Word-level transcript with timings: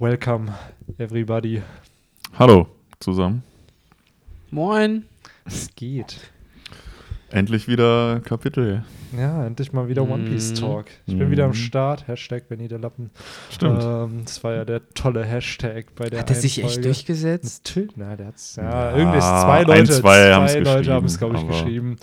Welcome, 0.00 0.50
everybody. 0.98 1.60
Hallo 2.38 2.66
zusammen. 3.00 3.42
Moin. 4.50 5.04
Es 5.44 5.74
geht. 5.76 6.16
Endlich 7.30 7.68
wieder 7.68 8.20
Kapitel. 8.20 8.82
Ja, 9.16 9.44
endlich 9.46 9.72
mal 9.74 9.88
wieder 9.88 10.02
One 10.08 10.24
Piece 10.24 10.52
Mhm. 10.52 10.54
Talk. 10.56 10.86
Ich 11.06 11.18
bin 11.18 11.30
wieder 11.30 11.44
am 11.44 11.52
Start. 11.54 12.08
Hashtag 12.08 12.48
Benny 12.48 12.66
der 12.66 12.78
Lappen. 12.78 13.10
Stimmt. 13.50 13.82
Ähm, 13.84 14.22
das 14.24 14.42
war 14.42 14.54
ja 14.54 14.64
der 14.64 14.88
tolle 14.94 15.22
Hashtag 15.24 15.94
bei 15.96 16.08
der 16.08 16.20
Hat 16.20 16.30
er 16.30 16.36
sich 16.36 16.62
echt 16.64 16.82
durchgesetzt? 16.84 17.66
Natürlich, 17.66 17.96
na, 17.96 18.16
der 18.16 18.28
hat's, 18.28 18.56
ja, 18.56 18.62
Ja, 18.90 18.96
irgendwie 18.96 19.18
ist 19.18 19.24
zwei 19.24 19.58
ein, 19.60 19.66
Leute, 19.66 19.92
zwei 19.92 20.32
haben's 20.32 20.54
Leute 20.54 20.92
haben 20.94 21.04
es, 21.04 21.18
geschrieben, 21.18 21.18
glaube 21.18 21.36
ich, 21.36 21.42
aber- 21.42 21.64
geschrieben. 21.64 21.96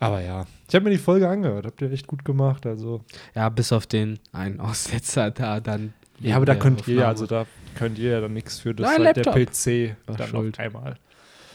Aber 0.00 0.20
ja, 0.22 0.46
ich 0.68 0.74
habe 0.74 0.84
mir 0.84 0.90
die 0.92 0.98
Folge 0.98 1.28
angehört. 1.28 1.66
Habt 1.66 1.82
ihr 1.82 1.90
echt 1.92 2.06
gut 2.06 2.24
gemacht. 2.24 2.64
Also, 2.66 3.02
Ja, 3.34 3.48
bis 3.50 3.70
auf 3.72 3.86
den 3.86 4.18
einen 4.32 4.60
Aussetzer 4.60 5.30
da 5.30 5.60
dann. 5.60 5.92
Ja, 6.20 6.36
aber 6.36 6.46
da 6.46 6.54
könnt 6.54 6.86
ihr 6.88 6.96
ja, 6.96 7.08
also 7.08 7.26
da 7.26 7.46
könnt 7.76 7.98
ihr 7.98 8.10
ja 8.12 8.20
dann 8.20 8.32
nichts 8.32 8.58
für. 8.60 8.74
Das 8.74 8.90
Nein, 8.96 9.04
sagt 9.14 9.26
der. 9.26 9.32
PC 9.32 9.96
War 10.06 10.16
dann 10.16 10.28
schuld. 10.28 10.58
noch 10.58 10.64
einmal. 10.64 10.94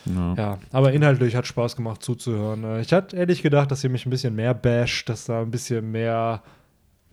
Ja. 0.05 0.34
Ja, 0.35 0.58
aber 0.71 0.91
inhaltlich 0.91 1.35
hat 1.35 1.48
Spaß 1.48 1.76
gemacht 1.77 2.04
zuzuhören. 2.04 2.63
Äh, 2.63 2.81
Ich 2.81 2.91
hatte 2.91 3.16
ehrlich 3.16 3.41
gedacht, 3.41 3.71
dass 3.71 3.84
ihr 3.84 3.90
mich 3.90 4.05
ein 4.05 4.09
bisschen 4.09 4.35
mehr 4.35 4.54
basht, 4.54 5.07
dass 5.07 5.26
da 5.26 5.41
ein 5.41 5.52
bisschen 5.52 5.91
mehr 5.91 6.41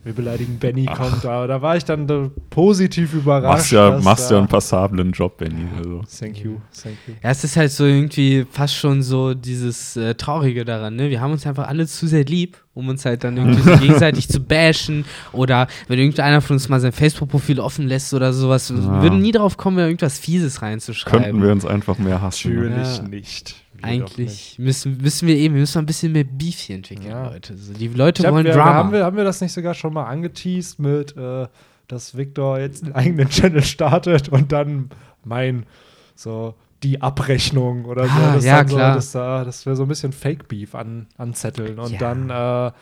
wir 0.03 0.15
beleidigen 0.15 0.59
Benny 0.59 0.87
kommt. 0.87 1.27
Aber 1.27 1.47
da 1.47 1.61
war 1.61 1.77
ich 1.77 1.85
dann 1.85 2.09
äh, 2.09 2.31
positiv 2.49 3.13
überrascht. 3.13 3.45
Machst 3.59 3.73
ja, 3.73 3.99
machst 4.01 4.31
da- 4.31 4.35
ja 4.35 4.39
einen 4.41 4.49
passablen 4.49 5.13
Job, 5.13 5.37
Benny. 5.39 5.67
Also. 5.77 6.03
Thank 6.19 6.39
you, 6.39 6.57
thank 6.83 6.97
you. 7.07 7.15
Ja, 7.23 7.31
es 7.31 7.45
ist 7.45 7.57
halt 7.57 7.71
so 7.71 7.85
irgendwie 7.85 8.47
fast 8.51 8.75
schon 8.77 9.03
so 9.03 9.35
dieses 9.35 9.97
äh, 9.97 10.15
Traurige 10.15 10.65
daran, 10.65 10.97
ne? 10.97 11.11
Wir 11.11 11.21
haben 11.21 11.33
uns 11.33 11.47
einfach 11.47 11.69
alle 11.69 11.87
zu 11.87 12.07
sehr 12.07 12.25
lieb, 12.25 12.57
um 12.73 12.89
uns 12.89 13.05
halt 13.05 13.25
dann 13.25 13.37
irgendwie 13.37 13.61
so 13.61 13.77
gegenseitig 13.79 14.29
zu 14.29 14.41
bashen. 14.41 15.05
Oder 15.33 15.67
wenn 15.89 15.99
irgendeiner 15.99 16.41
von 16.41 16.55
uns 16.57 16.69
mal 16.71 16.81
sein 16.81 16.93
Facebook-Profil 16.93 17.61
offen 17.61 17.87
lässt 17.87 18.15
oder 18.15 18.33
sowas, 18.33 18.75
wir 18.75 18.83
Ja. 18.83 19.03
würden 19.03 19.21
nie 19.21 19.33
drauf 19.33 19.59
kommen, 19.59 19.79
irgendwas 19.79 20.19
Fieses 20.19 20.63
reinzuschreiben. 20.63 21.23
Könnten 21.25 21.43
wir 21.43 21.53
uns 21.53 21.67
einfach 21.67 21.99
mehr 21.99 22.23
hassen. 22.23 22.55
Natürlich 22.55 22.97
Ja. 22.97 23.03
nicht. 23.03 23.55
Eigentlich 23.85 24.59
müssen, 24.59 24.99
müssen 24.99 25.29
wir 25.29 25.37
eben, 25.37 25.55
wir 25.55 25.61
müssen 25.61 25.79
ein 25.79 25.87
bisschen 25.87 26.13
mehr 26.13 26.25
Beef 26.25 26.59
hier 26.59 26.77
entwickeln, 26.77 27.11
Ja. 27.11 27.29
Leute. 27.31 27.57
So, 27.57 27.73
die 27.73 27.89
Leute 27.89 28.25
hab, 28.27 28.33
wollen 28.33 28.45
wir, 28.45 28.53
Drama. 28.53 28.75
Haben 28.75 28.93
wir, 28.93 29.05
haben 29.05 29.17
wir 29.17 29.25
das 29.25 29.41
nicht 29.41 29.53
sogar 29.53 29.75
schon 29.75 29.93
mal 29.93 30.05
angeteased 30.05 30.79
mit, 30.79 31.17
äh, 31.17 31.47
dass 31.89 32.17
Victor 32.17 32.59
jetzt 32.61 32.85
einen 32.85 32.95
eigenen 32.95 33.29
Channel 33.29 33.63
startet 33.63 34.29
und 34.29 34.53
dann 34.53 34.91
mein, 35.25 35.67
so, 36.15 36.55
die 36.83 37.03
Abrechnung 37.03 37.85
oder 37.85 38.05
so. 38.05 38.11
Ah, 38.13 38.35
dass 38.35 38.45
ja, 38.45 38.59
dann 38.59 38.69
so, 38.69 38.77
klar. 38.77 38.95
dass, 38.95 39.13
da, 39.13 39.45
dass 39.45 39.67
wir 39.67 39.77
so 39.77 39.83
ein 39.83 39.89
bisschen 39.89 40.13
Fake-Beef 40.13 40.75
an, 40.75 41.07
anzetteln. 41.19 41.79
Und 41.79 41.93
Ja. 41.93 41.99
dann 41.99 42.31
äh, 42.31 42.73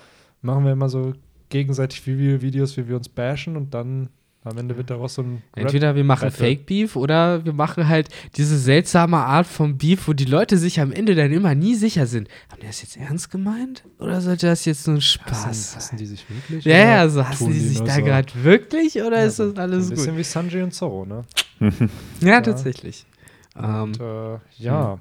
machen 0.42 0.64
wir 0.64 0.72
immer 0.72 0.88
so 0.88 1.14
gegenseitig 1.48 2.06
Video- 2.06 2.40
Videos, 2.42 2.76
wie 2.76 2.86
wir 2.88 2.96
uns 2.96 3.08
bashen 3.08 3.56
und 3.56 3.74
dann 3.74 4.08
am 4.48 4.58
Ende 4.58 4.76
wird 4.76 4.90
daraus 4.90 5.14
so 5.14 5.22
ein 5.22 5.42
Rap- 5.56 5.64
Entweder 5.64 5.94
wir 5.94 6.04
machen 6.04 6.30
Battle. 6.30 6.46
Fake 6.46 6.66
Beef 6.66 6.96
oder 6.96 7.44
wir 7.44 7.52
machen 7.52 7.88
halt 7.88 8.08
diese 8.36 8.58
seltsame 8.58 9.18
Art 9.18 9.46
von 9.46 9.78
Beef, 9.78 10.08
wo 10.08 10.12
die 10.12 10.24
Leute 10.24 10.56
sich 10.58 10.80
am 10.80 10.92
Ende 10.92 11.14
dann 11.14 11.32
immer 11.32 11.54
nie 11.54 11.74
sicher 11.74 12.06
sind. 12.06 12.28
Haben 12.50 12.60
die 12.62 12.66
das 12.66 12.82
jetzt 12.82 12.96
ernst 12.96 13.30
gemeint? 13.30 13.84
Oder 13.98 14.20
sollte 14.20 14.46
das 14.46 14.64
jetzt 14.64 14.86
nur 14.86 14.96
ein 14.96 15.00
Spaß 15.00 15.46
Hassen, 15.46 15.52
sein? 15.54 15.76
hassen 15.76 15.96
die 15.98 16.06
sich 16.06 16.24
wirklich? 16.28 16.64
Ja, 16.64 16.76
ja, 16.78 17.00
also 17.00 17.26
hassen 17.26 17.52
die 17.52 17.60
sich 17.60 17.80
da 17.82 17.94
so? 17.96 18.02
gerade 18.02 18.32
wirklich 18.42 19.00
oder 19.02 19.20
Ja, 19.20 19.26
ist 19.26 19.38
das 19.38 19.56
alles 19.56 19.86
Ein 19.86 19.90
bisschen 19.90 20.06
gut? 20.12 20.18
wie 20.18 20.24
Sanji 20.24 20.62
und 20.62 20.72
Zorro, 20.74 21.04
ne? 21.06 21.24
Ja, 22.20 22.40
tatsächlich. 22.40 23.06
Ähm, 23.56 23.82
Und, 23.82 24.00
äh, 24.00 24.38
ja. 24.58 24.98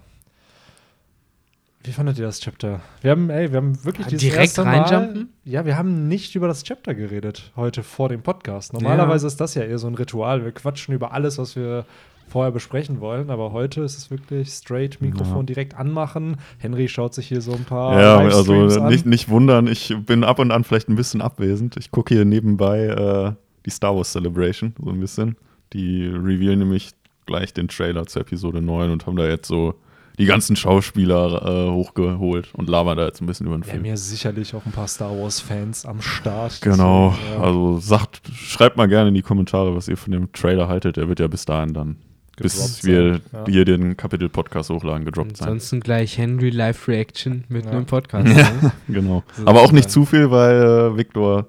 Wie 1.88 1.94
fandet 1.94 2.20
ihr 2.20 2.26
das 2.26 2.42
Chapter? 2.42 2.82
Wir 3.02 3.12
haben, 3.12 3.30
ey, 3.30 3.50
wir 3.50 3.58
haben 3.58 3.86
wirklich 3.86 4.08
Ja, 4.08 4.10
dieses 4.10 4.22
direkt 4.30 4.42
erste 4.58 4.66
Mal, 4.66 4.82
reinjumpen? 4.82 5.30
Ja, 5.46 5.66
wir 5.66 5.78
haben 5.78 6.10
nicht 6.10 6.36
über 6.36 6.50
das 6.50 6.64
Chapter 6.64 6.94
geredet 6.94 7.54
heute 7.56 7.82
vor 7.82 8.10
dem 8.10 8.22
Podcast. 8.22 8.74
Normalerweise 8.74 9.26
ist 9.26 9.40
das 9.40 9.56
ja 9.56 9.64
eher 9.64 9.78
so 9.78 9.88
ein 9.88 9.96
Ritual. 9.96 10.44
Wir 10.44 10.52
quatschen 10.52 10.94
über 10.94 11.14
alles, 11.14 11.38
was 11.38 11.56
wir 11.56 11.86
vorher 12.28 12.52
besprechen 12.52 13.00
wollen, 13.00 13.30
aber 13.30 13.54
heute 13.54 13.84
ist 13.84 13.98
es 13.98 14.12
wirklich 14.12 14.50
straight 14.50 15.00
Mikrofon 15.00 15.38
Ja. 15.38 15.44
direkt 15.44 15.76
anmachen. 15.76 16.36
Henry 16.58 16.90
schaut 16.90 17.14
sich 17.14 17.30
hier 17.30 17.40
so 17.40 17.54
ein 17.54 17.64
paar 17.64 17.98
Ja, 18.02 18.18
also 18.18 18.54
nicht, 18.90 19.06
nicht 19.06 19.30
wundern, 19.30 19.68
ich 19.68 19.96
bin 20.06 20.26
ab 20.26 20.40
und 20.40 20.52
an 20.52 20.66
vielleicht 20.66 20.90
ein 20.90 20.98
bisschen 20.98 21.22
abwesend. 21.22 21.78
Ich 21.78 21.90
gucke 21.92 22.14
hier 22.16 22.26
nebenbei 22.26 22.88
äh, 22.88 23.32
die 23.66 23.70
Star 23.70 23.96
Wars 23.96 24.12
Celebration, 24.12 24.74
so 24.84 24.90
ein 24.90 25.00
bisschen. 25.00 25.38
Die 25.72 26.06
revealen 26.06 26.60
nämlich 26.60 26.92
gleich 27.26 27.54
den 27.54 27.70
Trailer 27.70 28.06
zur 28.08 28.24
Episode 28.24 28.62
9 28.62 28.92
und 28.92 29.06
haben 29.08 29.16
da 29.16 29.26
jetzt 29.26 29.48
so 29.48 29.76
die 30.18 30.26
ganzen 30.26 30.56
Schauspieler 30.56 31.68
äh, 31.68 31.72
hochgeholt 31.72 32.50
und 32.54 32.68
labern 32.70 32.98
da 32.98 33.06
jetzt 33.06 33.22
ein 33.22 33.28
bisschen 33.28 33.46
über 33.48 33.56
den 33.58 33.62
Wir 33.66 33.72
Film. 33.72 33.80
haben 33.84 33.86
ja 33.90 33.98
sicherlich 33.98 34.56
auch 34.56 34.66
ein 34.66 34.72
paar 34.72 34.88
Star 34.88 35.12
Wars 35.12 35.40
Fans 35.40 35.86
am 35.86 36.02
Start. 36.02 36.60
Genau, 36.62 37.14
Deswegen, 37.18 37.34
ja, 37.40 37.44
also 37.48 37.80
sagt, 37.80 38.22
schreibt 38.34 38.78
mal 38.78 38.88
gerne 38.88 39.10
in 39.10 39.14
die 39.16 39.22
Kommentare, 39.22 39.76
was 39.76 39.88
ihr 39.88 39.98
von 39.98 40.12
dem 40.12 40.32
Trailer 40.34 40.68
haltet. 40.68 40.98
Der 40.98 41.08
wird 41.08 41.20
ja 41.20 41.28
bis 41.28 41.46
dahin 41.46 41.74
dann, 41.76 41.98
bis 42.36 42.84
wir 42.84 43.14
sein. 43.14 43.22
Ja. 43.32 43.46
hier 43.48 43.66
den 43.66 43.96
Kapitel-Podcast 43.96 44.70
hochladen, 44.72 45.06
gedroppt 45.06 45.38
sein. 45.38 45.50
ansonsten 45.50 45.82
gleich 45.82 46.18
Henry 46.18 46.50
Live 46.50 46.88
Reaction 46.88 47.44
mit 47.50 47.66
Ja. 47.66 47.72
einem 47.72 47.86
Podcast. 47.86 48.26
ne? 48.28 48.72
Genau. 48.88 49.24
So 49.36 49.46
Aber 49.46 49.62
auch 49.62 49.72
nicht 49.72 49.92
zu 49.92 50.06
viel, 50.06 50.32
weil 50.32 50.56
äh, 50.94 50.98
Victor 50.98 51.48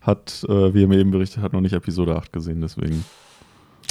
hat, 0.00 0.44
äh, 0.48 0.74
wie 0.74 0.82
er 0.82 0.88
mir 0.88 0.98
eben 0.98 1.12
berichtet 1.12 1.40
hat, 1.44 1.52
noch 1.52 1.60
nicht 1.60 1.72
Episode 1.74 2.16
8 2.16 2.32
gesehen, 2.32 2.60
deswegen. 2.60 3.04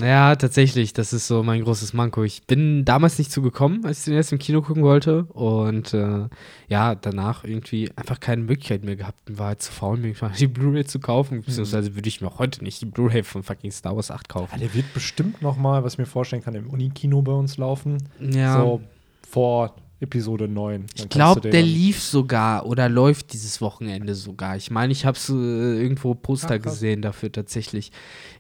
Ja, 0.02 0.36
tatsächlich, 0.36 0.94
das 0.94 1.14
ist 1.14 1.28
so 1.28 1.44
mein 1.44 1.64
großes 1.64 1.94
Manko. 1.94 2.24
Ich 2.24 2.44
bin 2.48 2.86
damals 2.86 3.18
nicht 3.20 3.32
zugekommen, 3.32 3.86
als 3.86 4.00
ich 4.00 4.06
den 4.06 4.14
erst 4.16 4.32
im 4.32 4.40
Kino 4.40 4.62
gucken 4.62 4.84
wollte. 4.84 5.24
Und 5.26 5.94
äh, 5.94 6.28
ja, 6.70 6.96
danach 6.96 7.44
irgendwie 7.44 7.92
einfach 7.96 8.20
keine 8.20 8.44
Möglichkeit 8.44 8.84
mehr 8.84 8.96
gehabt. 8.96 9.18
War 9.28 9.48
halt 9.48 9.62
zu 9.62 9.72
faul, 9.72 9.98
mir 9.98 10.14
die 10.40 10.48
Blu-ray 10.48 10.86
zu 10.86 11.00
kaufen. 11.00 11.42
Beziehungsweise 11.44 11.96
würde 11.96 12.08
ich 12.08 12.22
mir 12.22 12.28
auch 12.28 12.40
heute 12.40 12.64
nicht 12.64 12.82
die 12.82 12.86
Blu-ray 12.86 13.24
von 13.24 13.44
fucking 13.44 13.72
Star 13.72 13.96
Wars 13.96 14.12
8 14.12 14.28
Ja, 14.28 14.34
kaufen. 14.34 14.60
der 14.60 14.74
wird 14.74 14.94
bestimmt 14.94 15.42
noch 15.42 15.58
mal, 15.58 15.84
was 15.84 15.94
ich 15.94 16.00
mir 16.00 16.06
vorstellen 16.06 16.44
kann, 16.44 16.56
im 16.56 16.70
Unikino 16.70 17.22
bei 17.22 17.34
uns 17.34 17.58
laufen. 17.58 17.98
Ja. 18.20 18.60
So 18.60 18.82
vor 19.30 19.76
Episode 20.00 20.48
9. 20.48 20.86
Dann 20.88 20.88
Ich 20.96 21.10
glaube, 21.10 21.42
der 21.42 21.62
lief 21.62 22.02
sogar 22.02 22.66
oder 22.66 22.90
läuft 22.90 23.34
dieses 23.34 23.62
Wochenende 23.62 24.16
sogar. 24.16 24.58
Ich 24.58 24.72
meine, 24.72 24.92
ich 24.92 25.06
habe 25.06 25.18
äh, 25.30 25.82
irgendwo 25.82 26.16
Poster 26.16 26.56
Ach, 26.60 26.62
gesehen 26.64 27.02
dafür 27.04 27.32
tatsächlich. 27.32 27.92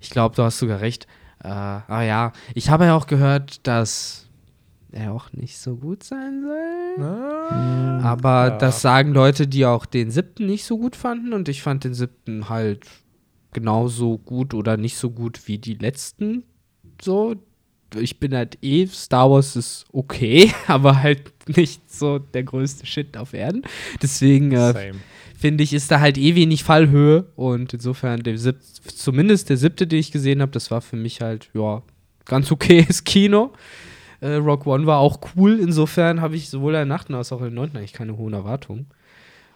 Ich 0.02 0.10
glaube, 0.10 0.36
du 0.36 0.44
hast 0.44 0.58
sogar 0.58 0.82
recht. 0.82 1.06
Äh, 1.44 1.48
aber 1.48 2.04
ja, 2.04 2.32
ich 2.54 2.70
habe 2.70 2.86
ja 2.86 2.96
auch 2.96 3.08
gehört, 3.08 3.66
dass 3.68 4.28
er 4.92 5.14
auch 5.14 5.32
nicht 5.34 5.58
so 5.58 5.76
gut 5.76 6.04
sein 6.04 6.42
soll. 6.44 7.06
Ah, 7.06 8.00
Aber 8.04 8.48
Ja. 8.50 8.58
das 8.58 8.82
sagen 8.82 9.14
Leute, 9.14 9.48
die 9.48 9.66
auch 9.66 9.86
den 9.86 10.12
siebten 10.12 10.46
nicht 10.46 10.66
so 10.66 10.78
gut 10.78 10.96
fanden 10.96 11.34
und 11.34 11.48
ich 11.50 11.62
fand 11.62 11.84
den 11.84 11.94
siebten 11.94 12.50
halt 12.50 12.86
genauso 13.54 14.18
gut 14.18 14.54
oder 14.54 14.78
nicht 14.78 14.98
so 14.98 15.10
gut 15.10 15.48
wie 15.48 15.58
die 15.58 15.76
letzten. 15.76 16.44
So, 17.02 17.36
ich 17.96 18.20
bin 18.20 18.34
halt 18.36 18.58
eh, 18.62 18.86
Star 18.88 19.30
Wars 19.32 19.56
ist 19.56 19.86
okay, 19.92 20.54
aber 20.68 21.02
halt 21.02 21.32
nicht 21.48 21.92
so 21.92 22.20
der 22.20 22.44
größte 22.44 22.86
Shit 22.86 23.18
auf 23.18 23.34
Erden. 23.34 23.64
Deswegen 24.02 24.52
äh. 24.52 24.94
Finde 25.42 25.64
ich, 25.64 25.74
ist 25.74 25.92
da 25.92 26.00
halt 26.00 26.18
eh 26.18 26.36
wenig 26.36 26.64
Fallhöhe 26.64 27.26
und 27.36 27.74
insofern 27.74 28.22
der 28.24 28.38
sieb 28.38 28.58
zumindest 28.96 29.50
der 29.50 29.58
siebte, 29.58 29.88
den 29.88 30.00
ich 30.00 30.12
gesehen 30.12 30.42
habe, 30.42 30.52
das 30.52 30.72
war 30.72 30.82
für 30.82 30.96
mich 30.96 31.20
halt, 31.22 31.50
ja, 31.54 31.82
ganz 32.26 32.52
okayes 32.52 33.04
Kino. 33.04 33.52
Äh, 34.22 34.36
Rock 34.36 34.68
One 34.68 34.86
war 34.86 35.00
auch 35.00 35.20
cool, 35.36 35.60
insofern 35.60 36.22
habe 36.22 36.36
ich 36.36 36.50
sowohl 36.50 36.76
in 36.76 36.90
der 36.90 36.96
8. 36.98 37.12
als 37.12 37.32
auch 37.32 37.40
in 37.40 37.56
der 37.56 37.66
9. 37.66 37.76
eigentlich 37.76 37.94
keine 37.94 38.16
hohen 38.18 38.34
Erwartungen. 38.34 38.86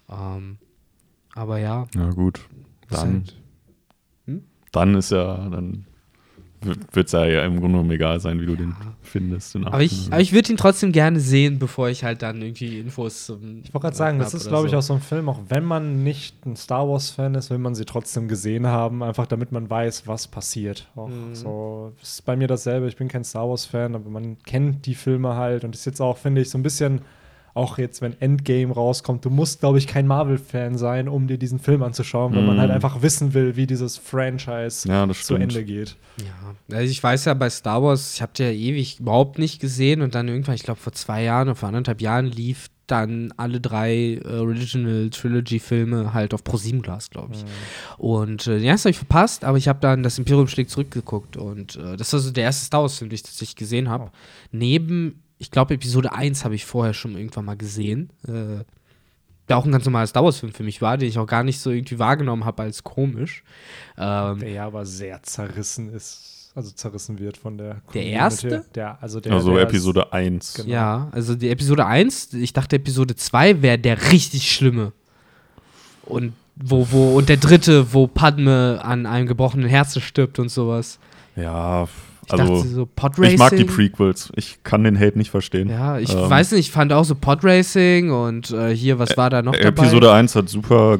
Ähm, 0.09 0.57
aber 1.35 1.59
ja, 1.59 1.87
Ja, 1.95 2.09
gut. 2.09 2.41
Dann, 2.89 3.13
halt- 3.13 3.35
Hm? 4.25 4.43
dann 4.71 4.95
ist 4.95 5.11
ja, 5.11 5.49
dann 5.49 5.85
wird 6.65 7.07
es 7.07 7.11
ja, 7.11 7.25
ja 7.25 7.45
im 7.45 7.53
Grunde 7.59 7.73
genommen 7.77 7.91
egal 7.91 8.19
sein, 8.19 8.41
wie 8.41 8.45
du 8.45 8.55
den 8.55 8.75
findest. 9.01 9.55
den 9.55 9.65
aber 9.65 9.81
ich, 9.81 10.07
aber 10.11 10.21
ich 10.21 10.33
würde 10.33 10.51
ihn 10.51 10.57
trotzdem 10.57 10.91
gerne 10.91 11.19
sehen, 11.19 11.59
bevor 11.59 11.89
ich 11.89 12.03
halt 12.03 12.21
dann 12.21 12.41
irgendwie 12.41 12.79
Infos 12.79 13.25
zum. 13.27 13.61
Ich 13.63 13.73
wollte 13.73 13.85
gerade 13.85 13.95
sagen, 13.95 14.19
das 14.19 14.33
ist, 14.33 14.47
glaube 14.47 14.67
ich, 14.67 14.71
so. 14.71 14.77
auch 14.77 14.81
so 14.81 14.93
ein 14.93 15.01
Film, 15.01 15.29
auch 15.29 15.39
wenn 15.49 15.63
man 15.63 16.03
nicht 16.03 16.45
ein 16.45 16.55
Star 16.55 16.87
Wars-Fan 16.87 17.35
ist, 17.35 17.49
will 17.49 17.57
man 17.57 17.75
sie 17.75 17.85
trotzdem 17.85 18.27
gesehen 18.27 18.67
haben, 18.67 19.03
einfach 19.03 19.27
damit 19.27 19.51
man 19.51 19.69
weiß, 19.69 20.07
was 20.07 20.27
passiert. 20.27 20.89
Auch 20.95 21.07
Mhm. 21.09 21.35
so 21.35 21.93
ist 22.01 22.25
bei 22.25 22.35
mir 22.35 22.47
dasselbe. 22.47 22.87
Ich 22.87 22.95
bin 22.97 23.07
kein 23.07 23.23
Star 23.23 23.47
Wars-Fan, 23.47 23.95
aber 23.95 24.09
man 24.09 24.37
kennt 24.43 24.85
die 24.85 24.95
Filme 24.95 25.35
halt 25.35 25.63
und 25.63 25.75
ist 25.75 25.85
jetzt 25.85 26.01
auch, 26.01 26.17
finde 26.17 26.41
ich, 26.41 26.49
so 26.49 26.57
ein 26.57 26.63
bisschen. 26.63 27.01
Auch 27.55 27.77
jetzt, 27.79 28.01
wenn 28.01 28.19
Endgame 28.21 28.71
rauskommt, 28.73 29.25
du 29.25 29.29
musst, 29.31 29.61
glaube 29.61 29.77
ich, 29.79 29.87
kein 29.87 30.05
Marvel-Fan 30.05 30.77
sein, 30.77 31.07
um 31.07 31.25
dir 31.25 31.37
diesen 31.39 31.57
Film 31.57 31.81
anzuschauen, 31.81 32.35
weil 32.35 32.43
man 32.43 32.57
Mhm. 32.57 32.59
halt 32.59 32.71
einfach 32.71 33.01
wissen 33.01 33.33
will, 33.33 33.55
wie 33.55 33.65
dieses 33.65 33.97
Franchise 33.97 34.87
ja, 34.87 35.05
das 35.07 35.23
zu. 35.23 35.35
Ende 35.35 35.63
geht. 35.63 35.95
Ja, 36.17 36.75
also 36.77 36.91
ich 36.91 37.01
weiß 37.01 37.25
ja 37.25 37.33
bei 37.33 37.49
Star 37.49 37.81
Wars, 37.81 38.13
ich 38.15 38.21
habe 38.21 38.33
den 38.37 38.45
ja 38.47 38.51
ewig 38.53 38.99
überhaupt 38.99 39.39
nicht 39.39 39.59
gesehen 39.59 40.01
und 40.01 40.13
dann 40.15 40.27
irgendwann, 40.27 40.55
ich 40.55 40.63
glaube 40.63 40.79
vor 40.79 40.93
zwei 40.93 41.23
Jahren 41.23 41.47
oder 41.47 41.55
vor 41.55 41.69
anderthalb 41.69 42.01
Jahren 42.01 42.25
lief 42.27 42.67
dann 42.87 43.33
alle 43.37 43.59
drei 43.59 44.19
äh, 44.23 44.27
Original 44.37 45.09
Trilogy 45.09 45.59
Filme 45.59 46.13
halt 46.13 46.35
auf 46.35 46.43
Pro7 46.43 46.81
Glas, 46.83 47.09
glaube 47.09 47.33
ich. 47.33 47.43
Und 47.97 48.45
äh, 48.45 48.57
den 48.59 48.65
ersten 48.65 48.85
habe 48.89 48.91
ich 48.91 48.97
verpasst, 48.97 49.43
aber 49.43 49.57
ich 49.57 49.67
habe 49.67 49.79
dann 49.79 50.03
das 50.03 50.19
Imperium 50.19 50.47
schlägt 50.47 50.69
zurückgeguckt 50.69 51.35
und 51.35 51.77
äh, 51.77 51.97
das 51.97 52.13
war 52.13 52.19
so 52.19 52.29
der 52.31 52.43
erste 52.43 52.65
Star 52.65 52.81
Wars 52.81 52.97
Film, 52.97 53.09
den 53.09 53.15
ich 53.15 53.23
tatsächlich 53.23 53.55
gesehen 53.55 53.89
habe. 53.89 54.05
Oh. 54.05 54.11
Neben, 54.51 55.23
ich 55.37 55.51
glaube 55.51 55.73
Episode 55.73 56.13
1 56.13 56.45
habe 56.45 56.55
ich 56.55 56.65
vorher 56.65 56.93
schon 56.93 57.15
irgendwann 57.17 57.45
mal 57.45 57.57
gesehen. 57.57 58.09
Äh, 58.27 58.63
der 59.47 59.57
auch 59.57 59.65
ein 59.65 59.71
ganz 59.71 59.85
normaler 59.85 60.07
Star 60.07 60.23
Wars-Film 60.23 60.53
für 60.53 60.63
mich 60.63 60.81
war, 60.81 60.97
den 60.97 61.07
ich 61.07 61.19
auch 61.19 61.27
gar 61.27 61.43
nicht 61.43 61.59
so 61.59 61.69
irgendwie 61.69 61.99
wahrgenommen 61.99 62.45
habe 62.45 62.63
als 62.63 62.83
komisch. 62.83 63.43
Ähm, 63.97 64.39
Der 64.39 64.49
ja 64.49 64.65
aber 64.65 64.85
sehr 64.85 65.21
zerrissen 65.21 65.93
ist, 65.93 66.51
also 66.55 66.71
zerrissen 66.71 67.19
wird 67.19 67.37
von 67.37 67.57
der 67.57 67.81
Community. 67.85 68.11
erste? 68.11 68.65
Der, 68.73 69.01
also 69.03 69.19
der, 69.19 69.33
Also 69.33 69.53
der 69.53 69.61
Episode 69.63 70.11
1. 70.11 70.55
Genau. 70.55 70.69
Ja, 70.69 71.09
also 71.11 71.35
die 71.35 71.49
Episode 71.49 71.85
1, 71.85 72.33
ich 72.33 72.53
dachte 72.53 72.77
Episode 72.77 73.15
2 73.15 73.61
wäre 73.61 73.77
der 73.77 74.11
richtig 74.11 74.51
schlimme. 74.51 74.93
Und 76.05 76.33
wo, 76.55 76.87
wo, 76.91 77.15
und 77.17 77.29
der 77.29 77.37
dritte, 77.37 77.93
wo 77.93 78.07
Padme 78.07 78.79
an 78.83 79.05
einem 79.05 79.27
gebrochenen 79.27 79.67
Herzen 79.67 80.01
stirbt 80.01 80.39
und 80.39 80.49
sowas. 80.49 80.99
Ja, 81.35 81.87
Ich 82.27 82.33
also 82.33 82.55
dachte 82.55 82.67
so 82.69 82.85
Podracing. 82.85 83.33
ich 83.33 83.39
mag 83.39 83.55
die 83.55 83.63
Prequels. 83.65 84.31
Ich 84.35 84.63
kann 84.63 84.83
den 84.83 84.99
Hate 84.99 85.17
nicht 85.17 85.29
verstehen. 85.31 85.69
Ja, 85.69 85.97
ich 85.99 86.13
Ähm, 86.13 86.29
weiß 86.29 86.51
nicht, 86.51 86.61
ich 86.61 86.71
fand 86.71 86.91
auch 86.93 87.03
so 87.05 87.15
Podracing 87.15 88.11
und 88.11 88.51
äh, 88.51 88.75
hier, 88.75 88.99
was 88.99 89.15
war 89.17 89.29
da 89.29 89.41
noch 89.41 89.53
dabei? 89.53 89.67
Episode 89.67 90.11
1 90.11 90.35
hat 90.35 90.49
super 90.49 90.97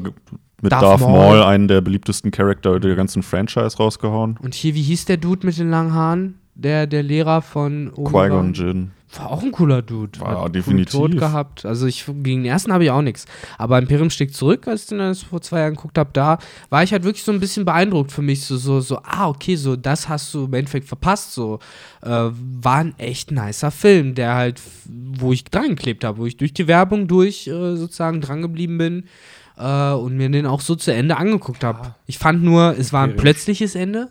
mit 0.62 0.72
Darth 0.72 0.82
Darth, 0.82 1.00
Maul. 1.00 1.10
Maul. 1.10 1.42
einen 1.42 1.68
der 1.68 1.80
beliebtesten 1.80 2.30
Charakter 2.30 2.80
der 2.80 2.94
ganzen 2.96 3.22
Franchise 3.22 3.76
rausgehauen. 3.76 4.38
Und 4.42 4.54
hier, 4.54 4.74
wie 4.74 4.82
hieß 4.82 5.04
der 5.04 5.16
Dude 5.18 5.46
mit 5.46 5.58
den 5.58 5.70
langen 5.70 5.92
Haaren? 5.94 6.38
Der, 6.58 6.86
der 6.86 7.02
Lehrer 7.02 7.42
von 7.42 7.92
Qui-Gon 7.94 8.54
Jinn. 8.54 8.90
War 9.14 9.30
auch 9.30 9.42
ein 9.42 9.52
cooler 9.52 9.82
Dude. 9.82 10.18
War 10.20 10.42
Hat 10.42 10.54
definitiv. 10.54 10.92
Tod 10.92 11.16
gehabt. 11.16 11.64
Also 11.64 11.86
ich 11.86 12.04
gegen 12.06 12.42
den 12.42 12.44
ersten 12.44 12.72
habe 12.72 12.84
ich 12.84 12.90
auch 12.90 13.02
nichts. 13.02 13.26
Aber 13.56 13.78
Imperium 13.78 14.10
schlägt 14.10 14.34
zurück, 14.34 14.66
als 14.66 14.82
ich 14.82 14.88
den 14.88 14.98
das 14.98 15.22
vor 15.22 15.40
zwei 15.40 15.60
Jahren 15.60 15.74
geguckt 15.74 15.96
habe, 15.96 16.10
da 16.12 16.38
war 16.70 16.82
ich 16.82 16.92
halt 16.92 17.04
wirklich 17.04 17.22
so 17.22 17.32
ein 17.32 17.38
bisschen 17.38 17.64
beeindruckt 17.64 18.10
für 18.10 18.22
mich. 18.22 18.44
So, 18.44 18.56
so, 18.56 18.80
so, 18.80 18.98
ah, 19.04 19.28
okay, 19.28 19.56
so, 19.56 19.76
das 19.76 20.08
hast 20.08 20.34
du 20.34 20.46
im 20.46 20.54
Endeffekt 20.54 20.88
verpasst. 20.88 21.34
So, 21.34 21.60
äh, 22.02 22.08
war 22.08 22.78
ein 22.78 22.98
echt 22.98 23.30
nicer 23.30 23.70
Film, 23.70 24.14
der 24.14 24.34
halt, 24.34 24.60
wo 24.86 25.32
ich 25.32 25.44
dran 25.44 25.70
geklebt 25.70 26.04
habe, 26.04 26.18
wo 26.18 26.26
ich 26.26 26.36
durch 26.36 26.52
die 26.52 26.66
Werbung 26.66 27.06
durch 27.06 27.46
äh, 27.46 27.76
sozusagen 27.76 28.20
dran 28.20 28.42
geblieben 28.42 28.78
bin. 28.78 29.04
Äh, 29.56 29.92
und 29.92 30.16
mir 30.16 30.28
den 30.28 30.46
auch 30.46 30.60
so 30.60 30.74
zu 30.74 30.92
Ende 30.92 31.16
angeguckt 31.16 31.64
habe. 31.64 31.94
Ich 32.06 32.18
fand 32.18 32.42
nur, 32.42 32.76
es 32.76 32.92
war 32.92 33.04
ein 33.04 33.16
plötzliches 33.16 33.74
Ende. 33.74 34.10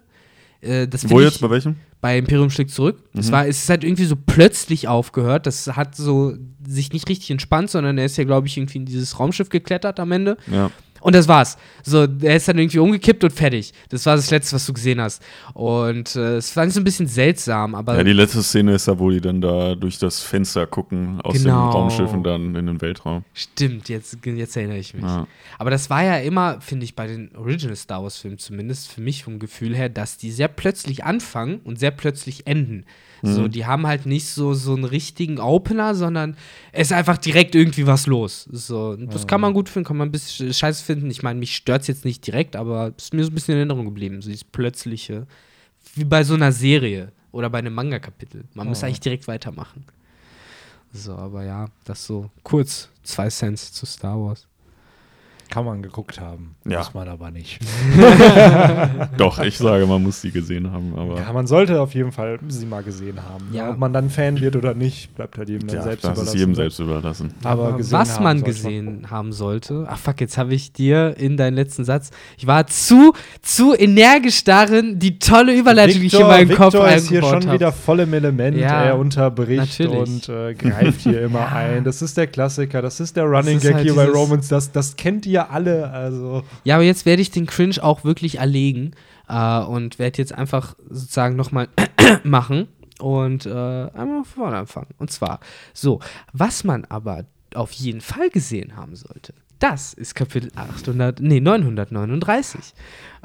Äh, 0.62 0.88
das 0.88 1.07
Wo 1.09 1.19
jetzt? 1.19 1.36
ich, 1.36 1.41
Bei 1.41 1.50
welchem? 1.50 1.75
Bei 2.01 2.18
Imperium 2.18 2.50
schlägt 2.50 2.71
zurück. 2.71 3.00
Es 3.13 3.27
Mhm. 3.27 3.31
war, 3.31 3.47
es 3.47 3.68
halt 3.69 3.83
irgendwie 3.83 4.06
so 4.06 4.15
plötzlich 4.15 4.88
aufgehört. 4.88 5.47
Das 5.47 5.68
hat 5.75 5.95
so 5.95 6.33
sich 6.68 6.94
nicht 6.94 7.09
richtig 7.09 7.31
entspannt, 7.31 7.69
sondern 7.71 7.97
er 7.97 8.06
ist 8.06 8.18
ja, 8.18 8.24
glaube 8.25 8.47
ich, 8.47 8.57
irgendwie 8.57 8.77
in 8.80 8.86
dieses 8.86 9.19
Raumschiff 9.19 9.50
geklettert 9.50 10.00
am 10.00 10.12
Ende. 10.12 10.38
Ja. 10.51 10.69
Und 11.05 11.13
das 11.13 11.27
war's. 11.27 11.55
So, 11.83 12.07
er 12.21 12.35
ist 12.35 12.47
dann 12.47 12.57
irgendwie 12.57 12.79
umgekippt 12.79 13.23
und 13.23 13.29
fertig. 13.31 13.73
Das 13.89 14.07
war 14.07 14.15
das 14.15 14.31
Letzte, 14.31 14.55
was 14.55 14.65
du 14.65 14.73
gesehen 14.73 14.99
hast. 14.99 15.21
Und 15.53 16.15
äh, 16.15 16.37
es 16.37 16.49
fand 16.49 16.69
ich 16.69 16.73
so 16.73 16.81
ein 16.81 16.83
bisschen 16.83 17.05
seltsam, 17.05 17.75
aber 17.75 17.95
ja, 17.95 18.03
die 18.03 18.11
letzte 18.11 18.41
Szene 18.41 18.73
ist 18.73 18.87
ja, 18.87 18.97
wo 18.97 19.11
die 19.11 19.21
dann 19.21 19.39
da 19.39 19.75
durch 19.75 19.99
das 19.99 20.21
Fenster 20.23 20.65
gucken 20.65 21.21
aus 21.21 21.35
Genau. 21.35 21.67
dem 21.67 21.73
Raumschiff 21.75 22.11
und 22.11 22.23
dann 22.23 22.55
in 22.55 22.65
den 22.65 22.81
Weltraum. 22.81 23.23
stimmt, 23.35 23.87
jetzt, 23.87 24.17
jetzt 24.25 24.57
erinnere 24.57 24.79
ich 24.79 24.95
mich. 24.95 25.03
Ja. 25.03 25.27
Aber 25.59 25.69
das 25.69 25.91
war 25.91 26.03
ja 26.03 26.17
immer, 26.17 26.59
finde 26.59 26.85
ich, 26.85 26.95
bei 26.95 27.05
den 27.05 27.35
Original 27.35 27.75
Star 27.75 28.01
Wars-Filmen 28.01 28.39
zumindest, 28.39 28.91
für 28.91 29.01
mich 29.01 29.23
vom 29.23 29.37
Gefühl 29.37 29.75
her, 29.75 29.89
dass 29.89 30.17
die 30.17 30.31
sehr 30.31 30.47
plötzlich 30.47 31.03
anfangen 31.03 31.59
und 31.65 31.77
sehr 31.79 31.91
plötzlich 31.91 32.47
enden. 32.47 32.83
So, 33.21 33.47
die 33.47 33.65
haben 33.65 33.88
halt 33.88 34.06
nicht 34.06 34.27
so, 34.27 34.53
so 34.53 34.73
einen 34.73 34.83
richtigen 34.83 35.39
Opener, 35.39 35.95
sondern 35.95 36.38
es 36.71 36.88
ist 36.88 36.94
einfach 36.94 37.17
direkt 37.17 37.56
irgendwie 37.56 37.88
was 37.88 38.07
los. 38.07 38.47
So, 38.51 38.95
das 38.95 39.25
kann 39.25 39.41
man 39.41 39.53
gut 39.53 39.69
finden, 39.69 39.88
kann 39.88 39.97
man 39.97 40.09
ein 40.09 40.12
bisschen 40.12 40.53
scheiße 40.53 40.83
finden. 40.83 41.09
Ich 41.09 41.23
meine, 41.23 41.39
mich 41.39 41.56
stört 41.56 41.81
es 41.81 41.88
jetzt 41.88 42.06
nicht 42.06 42.25
direkt, 42.25 42.56
aber 42.56 42.94
es 42.97 43.06
ist 43.06 43.13
mir 43.13 43.23
so 43.23 43.31
ein 43.31 43.33
bisschen 43.33 43.53
in 43.53 43.59
Erinnerung 43.59 43.85
geblieben. 43.85 44.21
So 44.21 44.29
dieses 44.29 44.44
plötzliche, 44.44 45.27
wie 45.95 46.06
bei 46.06 46.23
so 46.23 46.33
einer 46.33 46.51
Serie 46.51 47.12
oder 47.31 47.50
bei 47.50 47.59
einem 47.59 47.73
Manga-Kapitel. 47.73 48.45
Man 48.53 48.67
muss 48.67 48.83
eigentlich 48.83 49.00
direkt 49.00 49.27
weitermachen. 49.27 49.85
So, 50.94 51.15
aber 51.15 51.44
ja, 51.44 51.67
das 51.83 52.06
so 52.06 52.29
kurz 52.44 52.89
zwei 53.03 53.29
Cents 53.29 53.73
zu 53.73 53.85
Star 53.85 54.17
Wars. 54.19 54.47
Kann 55.50 55.65
man 55.65 55.81
geguckt 55.81 56.19
haben. 56.19 56.56
Ja. 56.68 56.80
Muss 56.80 56.94
man 56.94 57.07
aber 57.07 57.31
nicht. 57.31 57.59
Doch, 59.18 59.39
ich 59.39 59.57
sage, 59.57 59.86
man 59.86 60.01
muss 60.01 60.21
sie 60.21 60.31
gesehen 60.31 60.71
haben, 60.71 60.94
aber 60.97 61.19
Ja, 61.19 61.31
man 61.31 61.47
sollte 61.47 61.80
auf 61.80 61.94
jeden 61.94 62.12
Fall 62.12 62.39
sie 62.47 62.65
mal 62.65 62.83
gesehen 62.83 63.19
haben. 63.24 63.47
Ja. 63.51 63.69
Ob 63.69 63.77
man 63.77 63.94
dann 63.94 64.09
Fan 64.09 64.39
wird 64.42 64.56
oder 64.56 64.74
nicht, 64.74 65.13
bleibt 65.15 65.38
halt 65.38 65.50
jedem 65.50 65.68
dann 65.68 65.77
ja, 65.77 65.83
selbst 65.83 66.03
das 66.03 66.12
überlassen. 66.13 66.27
ist 66.27 66.39
jedem 66.39 66.50
ne? 66.50 66.56
selbst 66.56 66.80
überlassen. 66.80 67.33
Aber 67.44 67.77
was 67.80 68.15
haben 68.15 68.24
man 68.24 68.44
gesehen 68.44 69.12
haben 69.12 69.31
sollte, 69.31 69.86
ach 69.88 70.00
fuck, 70.00 70.19
jetzt 70.19 70.38
habe 70.38 70.53
ich 70.53 70.74
dir 70.74 71.15
in 71.18 71.38
deinen 71.38 71.53
letzten 71.53 71.86
Satz, 71.86 72.09
ich 72.38 72.48
war 72.48 72.65
zu, 72.68 73.13
zu 73.41 73.75
energisch 73.75 74.44
darin, 74.44 74.98
die 74.98 75.19
tolle 75.19 75.56
Überleitung, 75.56 76.01
die 76.01 76.07
ich 76.07 76.13
in 76.19 76.21
meinen 76.21 76.50
Kopf 76.50 76.74
Victor 76.74 76.89
ist 76.89 77.07
hier 77.07 77.19
eingebaut 77.19 77.44
schon 77.44 77.50
habe. 77.50 77.59
wieder 77.59 77.71
voll 77.71 78.00
im 78.01 78.13
Element. 78.13 78.57
Ja, 78.57 78.83
er 78.83 78.98
unterbricht 78.98 79.80
natürlich. 79.80 80.27
und 80.27 80.30
äh, 80.30 80.53
greift 80.56 81.01
hier 81.01 81.21
immer 81.25 81.51
ein. 81.51 81.83
Das 81.83 82.01
ist 82.01 82.18
der 82.18 82.27
Klassiker, 82.27 82.81
das 82.81 83.00
ist 83.00 83.15
der 83.15 83.25
Running 83.25 83.57
ist 83.57 83.63
Gag 83.63 83.75
halt 83.75 83.83
hier 83.83 83.95
bei 83.95 84.06
Romans. 84.06 84.48
Das, 84.48 84.71
das 84.71 84.95
kennt 84.95 85.25
ihr 85.25 85.34
alle. 85.43 85.89
Also 85.91 86.43
Ja, 86.63 86.75
aber 86.75 86.83
jetzt 86.83 87.05
werde 87.05 87.21
ich 87.21 87.31
den 87.31 87.45
Cringe 87.45 87.81
auch 87.81 88.03
wirklich 88.03 88.39
erlegen 88.39 88.91
äh, 89.27 89.59
und 89.59 89.99
werde 89.99 90.17
jetzt 90.17 90.33
einfach 90.33 90.75
sozusagen 90.89 91.35
nochmal 91.35 91.67
machen 92.23 92.67
und 92.99 93.45
äh, 93.45 93.49
einmal 93.49 94.23
von 94.23 94.25
vorne 94.25 94.57
anfangen. 94.57 94.89
Und 94.97 95.11
zwar, 95.11 95.39
so, 95.73 95.99
was 96.33 96.63
man 96.63 96.85
aber 96.85 97.25
auf 97.53 97.71
jeden 97.71 98.01
Fall 98.01 98.29
gesehen 98.29 98.75
haben 98.75 98.95
sollte, 98.95 99.33
das 99.59 99.93
ist 99.93 100.15
Kapitel 100.15 100.51
800, 100.55 101.21
nee, 101.21 101.39
939, 101.39 102.73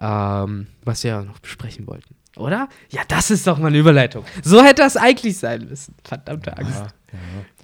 ähm, 0.01 0.67
was 0.85 1.03
wir 1.05 1.11
ja 1.11 1.23
noch 1.23 1.41
besprechen 1.41 1.87
wollten. 1.87 2.15
Oder? 2.37 2.69
Ja, 2.91 3.03
das 3.09 3.31
ist 3.31 3.47
doch 3.47 3.59
mal 3.59 3.69
eine 3.69 3.79
Überleitung. 3.79 4.25
So 4.43 4.63
hätte 4.63 4.83
das 4.83 4.97
eigentlich 4.97 5.39
sein 5.39 5.67
müssen. 5.69 5.95
Verdammte 6.05 6.57
Angst. 6.57 6.79
Ja, 6.79 6.87
ja. 7.13 7.19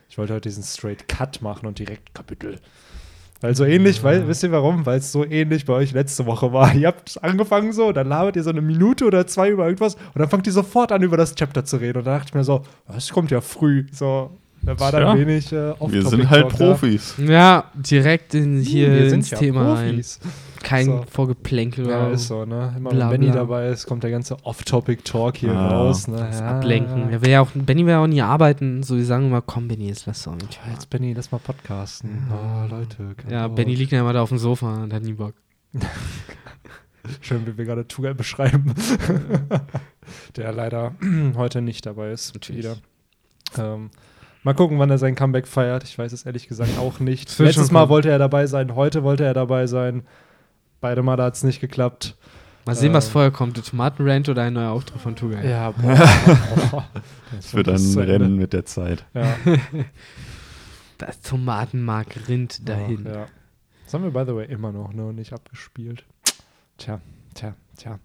Ich 0.09 0.19
wollte 0.19 0.35
heute 0.35 0.49
diesen 0.49 0.65
Straight 0.65 1.09
Cut 1.09 1.41
machen 1.43 1.67
und 1.67 1.79
direkt 1.79 2.15
Kapitel. 2.15 2.59
Weil 3.41 3.55
so 3.55 3.65
ähnlich, 3.65 4.03
weil, 4.03 4.27
wisst 4.27 4.43
ihr 4.43 4.53
warum? 4.53 4.87
Weil 4.87 4.99
es 4.99 5.13
so 5.13 5.25
ähnlich 5.25 5.67
bei 5.67 5.75
euch 5.75 5.93
letzte 5.93 6.25
Woche 6.27 6.53
war. 6.53 6.75
Ihr 6.75 6.89
habt 6.89 7.23
angefangen 7.23 7.73
so, 7.73 7.93
dann 7.93 8.09
labert 8.09 8.37
ihr 8.37 8.43
so 8.43 8.51
eine 8.51 8.63
Minute 8.63 9.05
oder 9.05 9.27
zwei 9.27 9.51
über 9.51 9.67
irgendwas 9.67 9.95
und 9.95 10.19
dann 10.19 10.29
fangt 10.29 10.47
ihr 10.47 10.53
sofort 10.53 10.91
an, 10.93 11.03
über 11.03 11.17
das 11.17 11.35
Chapter 11.35 11.65
zu 11.65 11.77
reden. 11.77 11.99
Und 11.99 12.07
da 12.07 12.15
dachte 12.15 12.29
ich 12.31 12.35
mir 12.35 12.45
so, 12.45 12.63
das 12.89 13.11
kommt 13.11 13.31
ja 13.31 13.41
früh. 13.41 13.87
So, 13.93 14.31
da 14.63 14.81
war 14.81 14.91
dann 14.91 15.19
wenig 15.19 15.53
äh, 15.53 15.73
off 15.79 15.93
Wir 15.93 16.07
sind 16.07 16.29
halt 16.31 16.49
Profis. 16.49 17.15
Ja, 17.19 17.71
direkt 17.75 18.35
in 18.35 18.61
hier 18.61 18.91
wir 18.91 19.11
sind 19.11 19.21
ins 19.21 19.31
ja 19.31 19.39
Thema 19.39 19.75
Profis. 19.75 20.21
rein. 20.23 20.33
Kein 20.67 20.87
So. 20.87 21.05
Vorgeplänkel 21.09 21.89
Ja, 21.89 22.09
ist 22.09 22.27
so, 22.27 22.45
ne? 22.45 22.75
Immer 22.77 22.91
Bla, 22.91 23.09
wenn 23.09 23.21
Benny 23.21 23.33
dabei 23.33 23.69
ist, 23.69 23.87
kommt 23.87 24.03
der 24.03 24.11
ganze 24.11 24.37
Off-Topic-Talk 24.45 25.37
hier 25.37 25.53
Ah, 25.53 25.69
raus. 25.69 26.09
Ne? 26.09 26.17
das 26.17 26.41
Ja. 26.41 26.57
Ablenken. 26.59 27.09
Er 27.11 27.23
will 27.23 27.31
ja 27.31 27.41
auch, 27.41 27.51
Benny 27.55 27.85
will 27.87 27.93
ja 27.93 28.03
auch 28.03 28.09
nie 28.09 28.21
arbeiten. 28.21 28.83
So, 28.83 28.97
die 28.97 29.05
sagen 29.05 29.27
immer, 29.27 29.43
komm, 29.43 29.69
Benny, 29.69 29.87
jetzt 29.87 30.07
lass 30.07 30.25
doch 30.25 30.35
nicht. 30.35 30.59
Ja, 30.67 30.73
jetzt 30.73 30.91
Benny, 30.91 31.13
lass 31.13 31.31
mal 31.31 31.39
podcasten. 31.39 32.27
Oh, 32.33 32.67
Leute. 32.69 33.15
Ja, 33.31 33.47
Bock. 33.47 33.55
Benny 33.57 33.77
liegt 33.77 33.93
ja 33.93 34.01
immer 34.01 34.13
da 34.13 34.23
auf 34.23 34.31
dem 34.31 34.39
Sofa 34.39 34.83
und 34.83 34.93
hat 34.93 35.05
nie 35.05 35.13
Bock. 35.13 35.35
Schön, 37.21 37.47
wie 37.47 37.57
wir 37.57 37.65
gerade 37.65 37.87
Tugal 37.87 38.17
beschreiben. 38.17 38.75
der 40.37 40.53
leider 40.53 40.97
heute 41.37 41.63
nicht 41.63 41.87
dabei 41.87 42.11
ist. 42.11 42.35
Natürlich. 42.35 42.65
Wieder. 42.65 42.77
Ähm, 43.57 43.91
mal 44.43 44.55
gucken, 44.55 44.81
wann 44.81 44.91
er 44.91 44.99
sein 44.99 45.15
Comeback 45.15 45.47
feiert. 45.47 45.85
Ich 45.85 45.97
weiß 45.97 46.13
es 46.13 46.27
ehrlich 46.27 46.49
gesagt 46.49 46.77
auch 46.81 46.99
nicht. 46.99 47.39
Letztes 47.39 47.71
Mal 47.71 47.89
wollte 47.89 48.11
er 48.11 48.19
dabei 48.19 48.49
sein, 48.49 48.75
heute 48.75 49.05
wollte 49.05 49.25
er 49.25 49.35
dabei 49.35 49.69
sein. 49.69 50.03
Beide 50.87 51.03
Male 51.03 51.25
hat 51.25 51.35
es 51.35 51.43
nicht 51.43 51.61
geklappt. 51.61 52.17
Mal 52.65 52.77
sehen, 52.77 52.93
was 52.93 53.07
Ähm. 53.07 53.13
vorher 53.13 53.31
kommt. 53.33 53.57
Der 53.57 53.65
Tomatenrant 53.65 54.29
oder 54.29 54.43
ein 54.43 54.53
neuer 54.53 54.71
Auftritt 54.71 55.01
von 55.01 55.17
Tugay. 55.17 55.51
Ja, 55.51 55.71
boah. 55.77 56.85
Es 57.37 57.53
wird 57.55 57.69
ein 57.69 57.99
Rennen 57.99 58.37
mit 58.37 58.53
der 58.53 58.65
Zeit. 58.65 59.05
Ja. 59.13 59.37
Das 60.99 61.21
Tomatenmark 61.23 62.29
rinnt 62.29 62.69
dahin. 62.69 63.05
Ach, 63.11 63.15
ja. 63.15 63.27
Das 63.85 63.95
haben 63.95 64.05
wir, 64.05 64.13
by 64.13 64.25
the 64.31 64.35
way, 64.37 64.47
immer 64.47 64.71
noch 64.71 64.93
ne, 64.93 65.13
nicht 65.13 65.33
abgespielt. 65.33 66.05
Tja, 66.79 67.01
tja, 67.35 67.55
tja. 67.77 67.99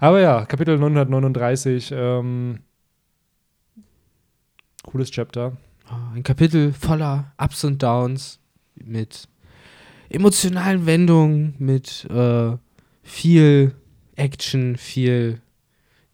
Aber 0.00 0.18
ja, 0.20 0.46
Kapitel 0.46 0.78
939. 0.78 1.92
Ähm, 1.94 2.60
cooles 4.82 5.10
Chapter. 5.10 5.52
Oh, 5.90 6.14
Ein 6.16 6.22
Kapitel 6.22 6.72
voller 6.72 7.32
Ups 7.36 7.62
und 7.64 7.82
Downs 7.82 8.40
mit 8.74 9.28
emotionalen 10.14 10.86
Wendungen, 10.86 11.54
mit 11.58 12.06
äh, 12.10 12.52
viel 13.02 13.72
Action, 14.16 14.76
viel 14.76 15.40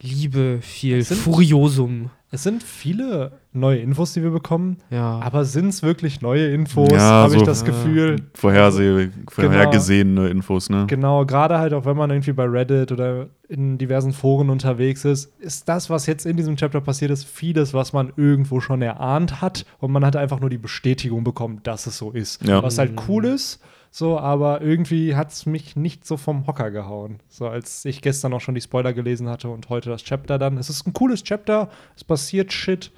Liebe, 0.03 0.59
viel 0.63 0.99
Es 0.99 1.09
sind- 1.09 1.19
Furiosum. 1.21 2.11
Es 2.33 2.45
sind 2.45 2.63
viele 2.63 3.33
neue 3.53 3.79
Infos, 3.81 4.13
die 4.13 4.23
wir 4.23 4.31
bekommen, 4.31 4.77
Ja. 4.91 5.19
aber 5.19 5.45
sind 5.45 5.67
es 5.67 5.83
wirklich 5.83 6.21
neue 6.21 6.47
Infos? 6.53 6.89
Ja, 6.93 7.01
Habe 7.01 7.33
ich 7.35 7.41
so- 7.41 7.45
das 7.45 7.63
Ja. 7.63 7.67
Gefühl. 7.67 8.17
Vorherseh 8.35 9.09
vorhergesehene 9.29 10.29
Infos, 10.29 10.71
ne? 10.71 10.85
Genau, 10.87 11.27
gerade 11.27 11.59
halt 11.59 11.75
auch 11.75 11.85
wenn 11.87 11.97
man 11.97 12.09
irgendwie 12.11 12.33
bei 12.33 12.45
Reddit 12.45 12.93
oder 12.93 13.27
in 13.49 13.79
diversen 13.79 14.13
Foren 14.13 14.49
unterwegs 14.49 15.05
ist, 15.05 15.33
ist 15.41 15.69
das, 15.69 15.91
was 15.91 16.07
jetzt 16.07 16.25
in 16.25 16.37
diesem 16.37 16.55
Chapter 16.57 16.81
passiert 16.81 17.11
ist, 17.11 17.25
vieles, 17.25 17.75
was 17.75 17.93
man 17.93 18.13
irgendwo 18.17 18.61
schon 18.61 18.81
erahnt 18.81 19.41
hat 19.43 19.67
und 19.81 19.91
man 19.91 20.05
hat 20.05 20.15
einfach 20.15 20.39
nur 20.39 20.51
die 20.51 20.59
Bestätigung 20.59 21.25
bekommen, 21.25 21.59
dass 21.65 21.89
es 21.89 21.99
so 21.99 22.13
ist. 22.13 22.47
Ja. 22.47 22.63
Was 22.63 22.79
halt 22.79 22.93
cool 23.09 23.25
ist, 23.25 23.59
so, 23.91 24.19
aber 24.19 24.61
irgendwie 24.63 25.17
hat 25.17 25.33
es 25.33 25.47
mich 25.47 25.75
nicht 25.77 26.07
so 26.07 26.17
vom 26.17 26.47
Hocker 26.47 26.71
gehauen. 26.71 27.19
So, 27.29 27.49
als 27.49 27.85
ich 27.85 28.03
gestern 28.03 28.33
auch 28.33 28.41
schon 28.41 28.55
die 28.55 28.61
Spoiler 28.61 28.93
gelesen 28.93 29.29
hatte 29.29 29.49
und 29.49 29.69
heute 29.69 29.91
das 29.91 30.05
Chapter 30.05 30.39
dann. 30.39 30.59
Es 30.59 30.71
ist 30.71 30.87
ein 30.87 30.93
cooles 30.93 31.25
Chapter, 31.25 31.69
es 31.97 32.05
passiert 32.05 32.53
Shit, 32.53 32.93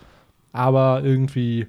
aber 0.53 1.03
irgendwie 1.03 1.67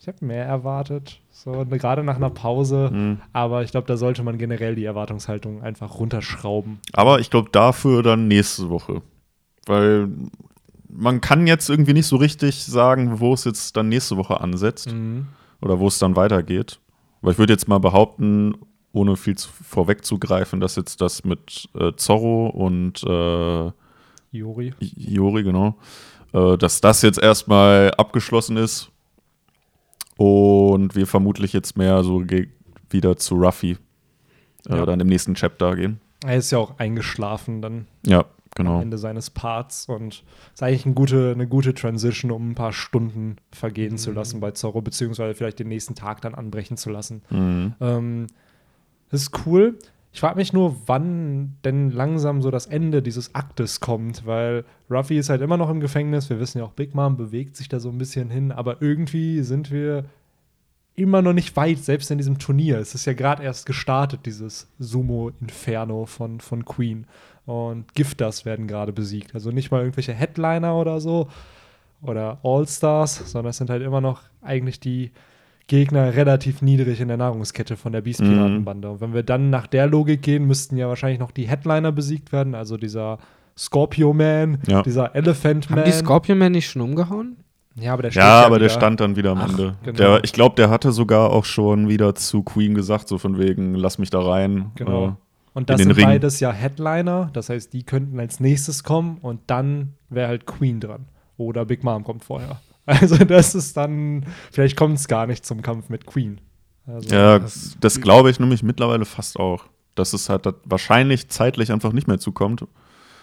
Ich 0.00 0.08
habe 0.08 0.24
mehr 0.26 0.44
erwartet, 0.44 1.20
so 1.30 1.62
ne, 1.62 1.78
gerade 1.78 2.02
nach 2.02 2.16
einer 2.16 2.30
Pause. 2.30 2.90
Mhm. 2.92 3.20
Aber 3.32 3.62
ich 3.62 3.70
glaube, 3.70 3.86
da 3.86 3.96
sollte 3.96 4.24
man 4.24 4.36
generell 4.36 4.74
die 4.74 4.84
Erwartungshaltung 4.84 5.62
einfach 5.62 5.94
runterschrauben. 6.00 6.80
Aber 6.92 7.20
ich 7.20 7.30
glaube, 7.30 7.50
dafür 7.52 8.02
dann 8.02 8.26
nächste 8.26 8.68
Woche. 8.68 9.02
Weil 9.64 10.08
man 10.88 11.20
kann 11.20 11.46
jetzt 11.46 11.70
irgendwie 11.70 11.92
nicht 11.92 12.08
so 12.08 12.16
richtig 12.16 12.64
sagen, 12.64 13.20
wo 13.20 13.32
es 13.32 13.44
jetzt 13.44 13.76
dann 13.76 13.88
nächste 13.88 14.16
Woche 14.16 14.40
ansetzt 14.40 14.92
Mhm. 14.92 15.28
oder 15.60 15.78
wo 15.78 15.86
es 15.86 16.00
dann 16.00 16.16
weitergeht. 16.16 16.80
Weil 17.22 17.32
ich 17.32 17.38
würde 17.38 17.52
jetzt 17.52 17.68
mal 17.68 17.78
behaupten, 17.78 18.54
ohne 18.92 19.16
viel 19.16 19.36
zu, 19.36 19.48
vorwegzugreifen, 19.48 20.60
dass 20.60 20.76
jetzt 20.76 21.00
das 21.00 21.24
mit 21.24 21.68
äh, 21.74 21.92
Zorro 21.96 22.48
und 22.48 23.02
äh, 23.04 23.70
Jori. 24.32 24.74
Jori, 24.80 25.42
genau, 25.42 25.76
äh, 26.32 26.58
dass 26.58 26.80
das 26.80 27.00
jetzt 27.02 27.18
erstmal 27.18 27.92
abgeschlossen 27.96 28.56
ist 28.56 28.90
und 30.16 30.94
wir 30.94 31.06
vermutlich 31.06 31.52
jetzt 31.52 31.76
mehr 31.76 32.02
so 32.04 32.22
wieder 32.90 33.16
zu 33.16 33.34
Ruffy 33.36 33.76
äh, 34.68 34.76
Ja. 34.76 34.86
dann 34.86 35.00
im 35.00 35.06
nächsten 35.08 35.34
Chapter 35.34 35.76
gehen. 35.76 36.00
Er 36.24 36.36
ist 36.36 36.50
ja 36.50 36.58
auch 36.58 36.78
eingeschlafen 36.78 37.62
dann 37.62 37.86
Ja, 38.06 38.24
genau. 38.54 38.76
am 38.76 38.82
Ende 38.82 38.98
seines 38.98 39.30
Parts 39.30 39.88
und 39.88 40.24
ist 40.52 40.62
eigentlich 40.62 40.86
eine 40.86 40.94
gute, 40.94 41.32
eine 41.32 41.46
gute 41.46 41.74
Transition, 41.74 42.30
um 42.30 42.50
ein 42.50 42.54
paar 42.54 42.72
Stunden 42.72 43.36
vergehen 43.50 43.98
zu 43.98 44.12
lassen 44.12 44.40
bei 44.40 44.50
Zorro, 44.52 44.80
beziehungsweise 44.80 45.34
vielleicht 45.34 45.58
den 45.58 45.68
nächsten 45.68 45.94
Tag 45.94 46.20
dann 46.20 46.34
anbrechen 46.34 46.76
zu 46.76 46.90
lassen. 46.90 47.22
Mhm. 47.30 47.74
Ähm, 47.80 48.26
das 49.10 49.22
ist 49.22 49.46
cool. 49.46 49.78
Ich 50.14 50.20
frage 50.20 50.36
mich 50.36 50.52
nur, 50.52 50.76
wann 50.86 51.56
denn 51.64 51.90
langsam 51.90 52.42
so 52.42 52.50
das 52.50 52.66
Ende 52.66 53.00
dieses 53.00 53.34
Aktes 53.34 53.80
kommt, 53.80 54.26
weil 54.26 54.64
Ruffy 54.90 55.18
ist 55.18 55.30
halt 55.30 55.40
immer 55.40 55.56
noch 55.56 55.70
im 55.70 55.80
Gefängnis. 55.80 56.28
Wir 56.28 56.38
wissen 56.38 56.58
ja 56.58 56.64
auch, 56.64 56.72
Big 56.72 56.94
Mom 56.94 57.16
bewegt 57.16 57.56
sich 57.56 57.68
da 57.68 57.80
so 57.80 57.88
ein 57.88 57.96
bisschen 57.96 58.28
hin, 58.28 58.52
aber 58.52 58.82
irgendwie 58.82 59.42
sind 59.42 59.70
wir 59.70 60.04
immer 60.94 61.22
noch 61.22 61.32
nicht 61.32 61.56
weit, 61.56 61.78
selbst 61.78 62.10
in 62.10 62.18
diesem 62.18 62.38
Turnier. 62.38 62.78
Es 62.78 62.94
ist 62.94 63.06
ja 63.06 63.14
gerade 63.14 63.42
erst 63.42 63.64
gestartet, 63.64 64.26
dieses 64.26 64.68
Sumo-Inferno 64.78 66.04
von, 66.04 66.40
von 66.40 66.66
Queen. 66.66 67.06
Und 67.44 67.94
Gifters 67.94 68.44
werden 68.44 68.66
gerade 68.68 68.92
besiegt. 68.92 69.34
Also 69.34 69.50
nicht 69.50 69.70
mal 69.70 69.80
irgendwelche 69.80 70.12
Headliner 70.12 70.76
oder 70.76 71.00
so 71.00 71.28
oder 72.00 72.38
All-Stars, 72.42 73.30
sondern 73.32 73.50
es 73.50 73.56
sind 73.56 73.70
halt 73.70 73.82
immer 73.82 74.00
noch 74.00 74.20
eigentlich 74.42 74.80
die 74.80 75.10
Gegner 75.68 76.14
relativ 76.14 76.60
niedrig 76.62 77.00
in 77.00 77.08
der 77.08 77.16
Nahrungskette 77.16 77.76
von 77.76 77.92
der 77.92 78.00
Beast-Piratenbande. 78.02 78.90
Und 78.90 79.00
wenn 79.00 79.14
wir 79.14 79.22
dann 79.22 79.50
nach 79.50 79.66
der 79.66 79.86
Logik 79.86 80.22
gehen, 80.22 80.46
müssten 80.46 80.76
ja 80.76 80.88
wahrscheinlich 80.88 81.20
noch 81.20 81.30
die 81.30 81.48
Headliner 81.48 81.92
besiegt 81.92 82.32
werden, 82.32 82.54
also 82.54 82.76
dieser 82.76 83.18
Scorpio 83.56 84.12
Man, 84.12 84.58
Ja. 84.66 84.82
dieser 84.82 85.14
Elephant 85.14 85.70
Man. 85.70 85.78
Haben 85.80 85.86
die 85.86 85.92
Scorpion 85.92 86.38
Man 86.38 86.52
nicht 86.52 86.68
schon 86.70 86.82
umgehauen? 86.82 87.36
Ja, 87.76 87.92
aber 87.94 88.02
der 88.02 88.10
steht 88.10 88.22
Ja, 88.22 88.44
aber 88.44 88.58
der 88.58 88.68
stand 88.68 89.00
dann 89.00 89.16
wieder 89.16 89.30
am 89.30 89.38
Ach, 89.38 89.48
Ende. 89.50 89.76
genau. 89.82 89.96
Der, 89.96 90.24
ich 90.24 90.32
glaube, 90.32 90.56
der 90.56 90.68
hatte 90.68 90.92
sogar 90.92 91.30
auch 91.30 91.44
schon 91.44 91.88
wieder 91.88 92.14
zu 92.14 92.42
Queen 92.42 92.74
gesagt, 92.74 93.08
so 93.08 93.16
von 93.18 93.38
wegen, 93.38 93.74
lass 93.74 93.98
mich 93.98 94.10
da 94.10 94.20
rein. 94.20 94.72
Genau. 94.74 95.16
Und 95.54 95.68
das 95.70 95.80
in 95.80 95.88
sind 95.88 95.96
Ring. 95.98 96.06
beides 96.06 96.40
ja 96.40 96.50
Headliner, 96.52 97.30
das 97.34 97.48
heißt, 97.50 97.72
die 97.72 97.82
könnten 97.84 98.18
als 98.18 98.40
nächstes 98.40 98.84
kommen 98.84 99.18
und 99.20 99.40
dann 99.48 99.94
wäre 100.08 100.28
halt 100.28 100.46
Queen 100.46 100.80
dran. 100.80 101.06
Oder 101.36 101.64
Big 101.64 101.82
Mom 101.84 102.04
kommt 102.04 102.24
vorher. 102.24 102.60
Also 102.84 103.16
das 103.16 103.54
ist 103.54 103.76
dann, 103.76 104.26
vielleicht 104.50 104.76
kommt 104.76 104.98
es 104.98 105.06
gar 105.06 105.28
nicht 105.28 105.46
zum 105.46 105.62
Kampf 105.62 105.88
mit 105.88 106.04
Queen. 106.04 106.40
Also, 106.84 107.14
ja, 107.14 107.38
das- 107.38 107.76
das, 107.80 108.00
glaube 108.00 108.28
ich 108.28 108.40
nämlich 108.40 108.64
mittlerweile 108.64 109.04
fast 109.04 109.38
auch. 109.38 109.66
Dass 109.94 110.12
es 110.14 110.28
halt 110.28 110.46
wahrscheinlich 110.64 111.28
zeitlich 111.28 111.70
einfach 111.70 111.92
nicht 111.92 112.08
mehr 112.08 112.18
zukommt. 112.18 112.64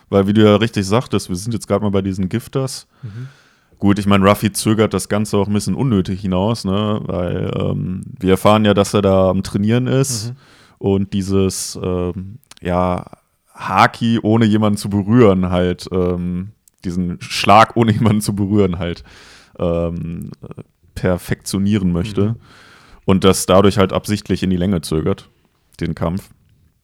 Weil, 0.08 0.28
wie 0.28 0.34
du 0.34 0.44
ja 0.46 0.56
richtig 0.56 0.86
sagtest, 0.88 1.28
wir 1.28 1.36
sind 1.36 1.52
jetzt 1.54 1.68
gerade 1.68 1.84
mal 1.84 1.92
bei 1.92 2.02
diesen 2.02 2.30
Gifters. 2.30 2.88
Mhm. 3.04 3.28
Gut, 3.80 4.00
ich 4.00 4.06
meine, 4.06 4.26
Ruffy 4.26 4.52
zögert 4.54 4.94
das 4.94 5.10
Ganze 5.10 5.36
auch 5.38 5.48
ein 5.48 5.54
bisschen 5.54 5.76
unnötig 5.76 6.22
hinaus, 6.22 6.64
ne? 6.64 7.02
Weil 7.04 7.52
ähm, 7.60 8.02
wir 8.18 8.32
erfahren 8.32 8.64
ja, 8.64 8.74
dass 8.74 8.94
er 8.94 9.02
da 9.02 9.30
am 9.30 9.44
Trainieren 9.44 9.88
ist 9.88 10.30
Mhm. 10.30 10.36
Und 10.80 11.14
dieses, 11.14 11.80
ähm, 11.82 12.40
ja, 12.62 13.06
Haki 13.54 14.20
ohne 14.24 14.46
jemanden 14.46 14.78
zu 14.78 14.90
berühren 14.90 15.50
halt, 15.50 15.88
ähm, 15.92 16.54
diesen 16.86 17.22
Schlag 17.22 17.76
ohne 17.76 17.92
jemanden 17.92 18.22
zu 18.22 18.34
berühren 18.34 18.80
halt 18.80 19.04
ähm, 19.60 20.32
äh, 20.42 20.64
perfektionieren 20.96 21.92
möchte. 21.92 22.30
Mhm. 22.30 22.36
Und 23.06 23.24
das 23.24 23.46
dadurch 23.46 23.78
halt 23.78 23.92
absichtlich 23.94 24.44
in 24.44 24.50
die 24.50 24.58
Länge 24.58 24.82
zögert, 24.82 25.30
den 25.80 25.96
Kampf. 25.96 26.30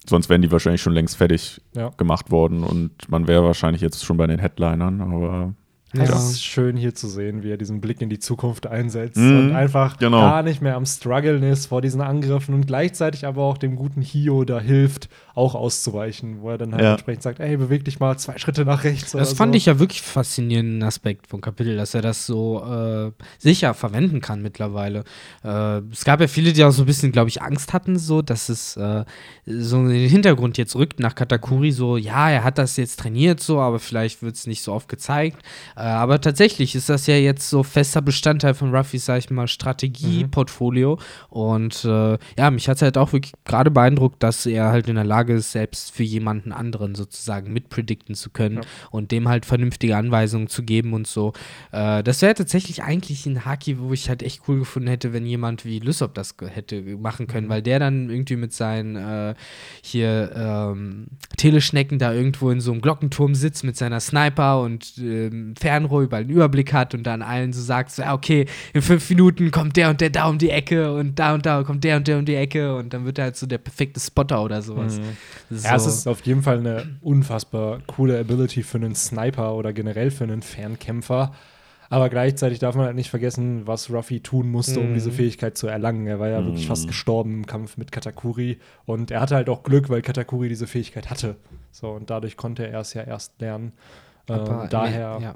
Sonst 0.08 0.30
wären 0.30 0.42
die 0.42 0.52
wahrscheinlich 0.52 0.82
schon 0.82 0.94
längst 0.94 1.18
fertig 1.18 1.62
Ja. 1.76 1.90
gemacht 1.98 2.30
worden 2.32 2.64
und 2.64 3.10
man 3.10 3.28
wäre 3.28 3.44
wahrscheinlich 3.44 3.82
jetzt 3.82 4.04
schon 4.06 4.18
bei 4.18 4.28
den 4.28 4.40
Headlinern, 4.40 5.02
aber 5.02 5.54
Es 5.98 6.10
Ja. 6.10 6.16
ist 6.16 6.44
schön 6.44 6.76
hier 6.78 6.94
zu 6.96 7.08
sehen, 7.08 7.44
wie 7.44 7.52
er 7.52 7.58
diesen 7.58 7.82
Blick 7.82 8.02
in 8.02 8.10
die 8.10 8.20
Zukunft 8.20 8.68
einsetzt 8.68 9.18
Mhm, 9.18 9.38
und 9.40 9.52
einfach 9.56 9.98
genau. 9.98 10.20
gar 10.20 10.44
nicht 10.44 10.62
mehr 10.62 10.76
am 10.76 10.86
Struggeln 10.86 11.44
ist 11.44 11.68
vor 11.68 11.82
diesen 11.82 12.02
Angriffen 12.02 12.54
und 12.56 12.68
gleichzeitig 12.68 13.26
aber 13.26 13.44
auch 13.44 13.58
dem 13.58 13.76
guten 13.76 14.02
Hio 14.02 14.44
da 14.46 14.60
hilft, 14.60 15.10
auch 15.36 15.54
auszuweichen, 15.54 16.42
wo 16.42 16.50
er 16.50 16.58
dann 16.58 16.72
halt 16.74 16.82
Ja. 16.84 16.92
entsprechend 16.94 17.24
sagt, 17.24 17.40
ey, 17.42 17.58
beweg 17.58 17.84
dich 17.86 18.00
mal 18.00 18.18
zwei 18.18 18.38
Schritte 18.38 18.64
nach 18.66 18.84
rechts. 18.86 19.12
Das 19.12 19.30
oder 19.30 19.36
fand 19.38 19.54
so. 19.54 19.58
ich 19.58 19.66
ja 19.66 19.80
wirklich 19.80 20.02
faszinierenden 20.02 20.82
Aspekt 20.84 21.28
vom 21.28 21.42
Kapitel, 21.42 21.76
dass 21.76 21.94
er 21.94 22.02
das 22.02 22.26
so 22.26 22.64
äh, 22.66 23.12
sicher 23.38 23.74
verwenden 23.74 24.22
kann 24.22 24.42
mittlerweile. 24.42 25.04
Äh, 25.44 25.80
es 25.92 26.06
gab 26.06 26.22
ja 26.22 26.28
viele, 26.28 26.54
die 26.54 26.64
auch 26.64 26.72
so 26.72 26.84
ein 26.84 26.86
bisschen, 26.86 27.12
glaube 27.12 27.30
ich, 27.30 27.42
Angst 27.42 27.74
hatten, 27.74 27.98
so, 28.00 28.22
dass 28.22 28.48
es 28.50 28.78
äh, 28.78 29.04
so 29.46 29.78
in 29.82 29.90
den 29.90 30.10
Hintergrund 30.10 30.58
jetzt 30.58 30.76
rückt 30.76 31.00
nach 31.00 31.16
Katakuri, 31.16 31.72
so, 31.72 31.98
ja, 31.98 32.30
er 32.30 32.44
hat 32.46 32.58
das 32.58 32.78
jetzt 32.78 33.00
trainiert, 33.02 33.42
so, 33.42 33.60
aber 33.60 33.80
vielleicht 33.80 34.22
wird 34.24 34.36
es 34.36 34.48
nicht 34.48 34.64
so 34.64 34.72
oft 34.74 34.88
gezeigt. 34.88 35.38
Äh, 35.76 35.82
aber 35.82 36.22
tatsächlich 36.22 36.76
ist 36.76 36.88
das 36.90 37.08
ja 37.08 37.16
jetzt 37.16 37.50
so 37.50 37.62
fester 37.64 38.02
Bestandteil 38.02 38.54
von 38.54 38.74
Ruffys, 38.74 39.06
sag 39.06 39.20
ich 39.20 39.30
mal, 39.30 39.48
Strategie-Portfolio. 39.50 40.98
Und 41.30 41.84
äh, 41.86 42.18
ja, 42.38 42.52
mich 42.52 42.68
hat 42.70 42.78
es 42.78 42.82
halt 42.82 42.98
auch 42.98 43.14
wirklich 43.14 43.34
gerade 43.46 43.72
beeindruckt, 43.72 44.22
dass 44.24 44.46
er 44.46 44.70
halt 44.70 44.88
in 44.88 44.96
der 44.96 45.04
Lage 45.04 45.25
ist, 45.34 45.52
selbst 45.52 45.92
für 45.96 46.04
jemanden 46.04 46.52
anderen 46.52 46.96
sozusagen 46.96 47.52
mitpredikten 47.52 48.16
zu 48.16 48.30
können 48.30 48.58
Ja. 48.58 48.62
und 48.92 49.12
dem 49.12 49.28
halt 49.28 49.46
vernünftige 49.46 49.98
Anweisungen 49.98 50.48
zu 50.48 50.64
geben 50.64 50.94
und 50.94 51.08
so. 51.08 51.34
Äh, 51.72 52.04
das 52.04 52.22
wäre 52.22 52.34
tatsächlich 52.34 52.84
eigentlich 52.84 53.26
ein 53.26 53.46
Haki, 53.46 53.80
wo 53.80 53.94
ich 53.94 54.10
halt 54.10 54.24
echt 54.24 54.42
cool 54.48 54.60
gefunden 54.60 54.88
hätte, 54.90 55.14
wenn 55.14 55.26
jemand 55.26 55.66
wie 55.66 55.80
Lysop 55.80 56.14
das 56.14 56.36
hätte 56.48 56.82
machen 56.98 57.28
können, 57.28 57.50
weil 57.50 57.62
der 57.62 57.80
dann 57.80 58.10
irgendwie 58.10 58.36
mit 58.36 58.54
seinen 58.54 58.96
äh, 58.96 59.36
hier 59.82 60.32
ähm, 60.36 61.08
Teleschnecken 61.38 62.00
da 62.00 62.14
irgendwo 62.14 62.50
in 62.50 62.62
so 62.62 62.72
einem 62.72 62.82
Glockenturm 62.82 63.36
sitzt 63.36 63.64
mit 63.64 63.76
seiner 63.78 64.00
Sniper 64.00 64.62
und 64.62 64.94
ähm, 65.00 65.54
Fernrohr 65.60 66.04
überall 66.04 66.24
einen 66.24 66.32
Überblick 66.32 66.74
hat 66.74 66.94
und 66.94 67.04
dann 67.04 67.22
allen 67.22 67.54
so 67.54 67.62
sagt, 67.62 67.92
so, 67.92 68.02
ja, 68.02 68.14
okay, 68.14 68.46
in 68.74 68.82
fünf 68.82 69.10
Minuten 69.10 69.52
kommt 69.52 69.78
der 69.78 69.90
und 69.90 70.02
der 70.02 70.10
da 70.10 70.28
um 70.28 70.38
die 70.38 70.50
Ecke 70.50 70.94
und 70.94 71.20
da 71.20 71.34
und 71.34 71.46
da 71.46 71.64
kommt 71.64 71.84
der 71.84 71.98
und 71.98 72.08
der 72.08 72.20
um 72.20 72.26
die 72.26 72.36
Ecke 72.36 72.76
und 72.76 72.94
dann 72.94 73.06
wird 73.06 73.18
er 73.18 73.26
halt 73.26 73.36
so 73.36 73.46
der 73.46 73.58
perfekte 73.58 74.00
Spotter 74.00 74.44
oder 74.44 74.62
sowas. 74.62 75.00
Mhm. 75.00 75.15
So. 75.50 75.68
Ja, 75.68 75.76
es 75.76 75.86
ist 75.86 76.08
auf 76.08 76.22
jeden 76.26 76.42
Fall 76.42 76.60
eine 76.60 76.98
unfassbar 77.02 77.80
coole 77.88 78.20
Ability 78.20 78.64
für 78.64 78.78
einen 78.78 78.96
Sniper 78.96 79.56
oder 79.56 79.74
generell 79.74 80.12
für 80.12 80.24
einen 80.24 80.42
Fernkämpfer. 80.42 81.34
Aber 81.88 82.10
gleichzeitig 82.10 82.58
darf 82.58 82.76
man 82.76 82.86
halt 82.88 82.96
nicht 82.96 83.12
vergessen, 83.12 83.68
was 83.68 83.92
Ruffy 83.92 84.20
tun 84.20 84.50
musste, 84.50 84.80
um 84.80 84.90
Mhm. 84.90 84.94
diese 84.96 85.12
Fähigkeit 85.12 85.56
zu 85.56 85.68
erlangen. 85.68 86.08
Er 86.08 86.20
war 86.20 86.30
ja 86.30 86.44
wirklich 86.44 86.66
Mhm. 86.66 86.70
fast 86.70 86.88
gestorben 86.88 87.32
im 87.36 87.46
Kampf 87.46 87.78
mit 87.78 87.92
Katakuri. 87.92 88.58
Und 88.86 89.12
er 89.12 89.22
hatte 89.22 89.36
halt 89.36 89.50
auch 89.50 89.62
Glück, 89.64 89.90
weil 89.90 90.02
Katakuri 90.02 90.50
diese 90.50 90.66
Fähigkeit 90.66 91.12
hatte. 91.12 91.36
So, 91.72 91.92
und 91.92 92.10
dadurch 92.10 92.38
konnte 92.38 92.68
er 92.68 92.80
es 92.80 92.94
ja 92.96 93.04
erst 93.04 93.40
lernen. 93.40 93.74
Aber 94.28 94.64
ähm, 94.64 94.70
daher 94.72 95.20
ja. 95.22 95.36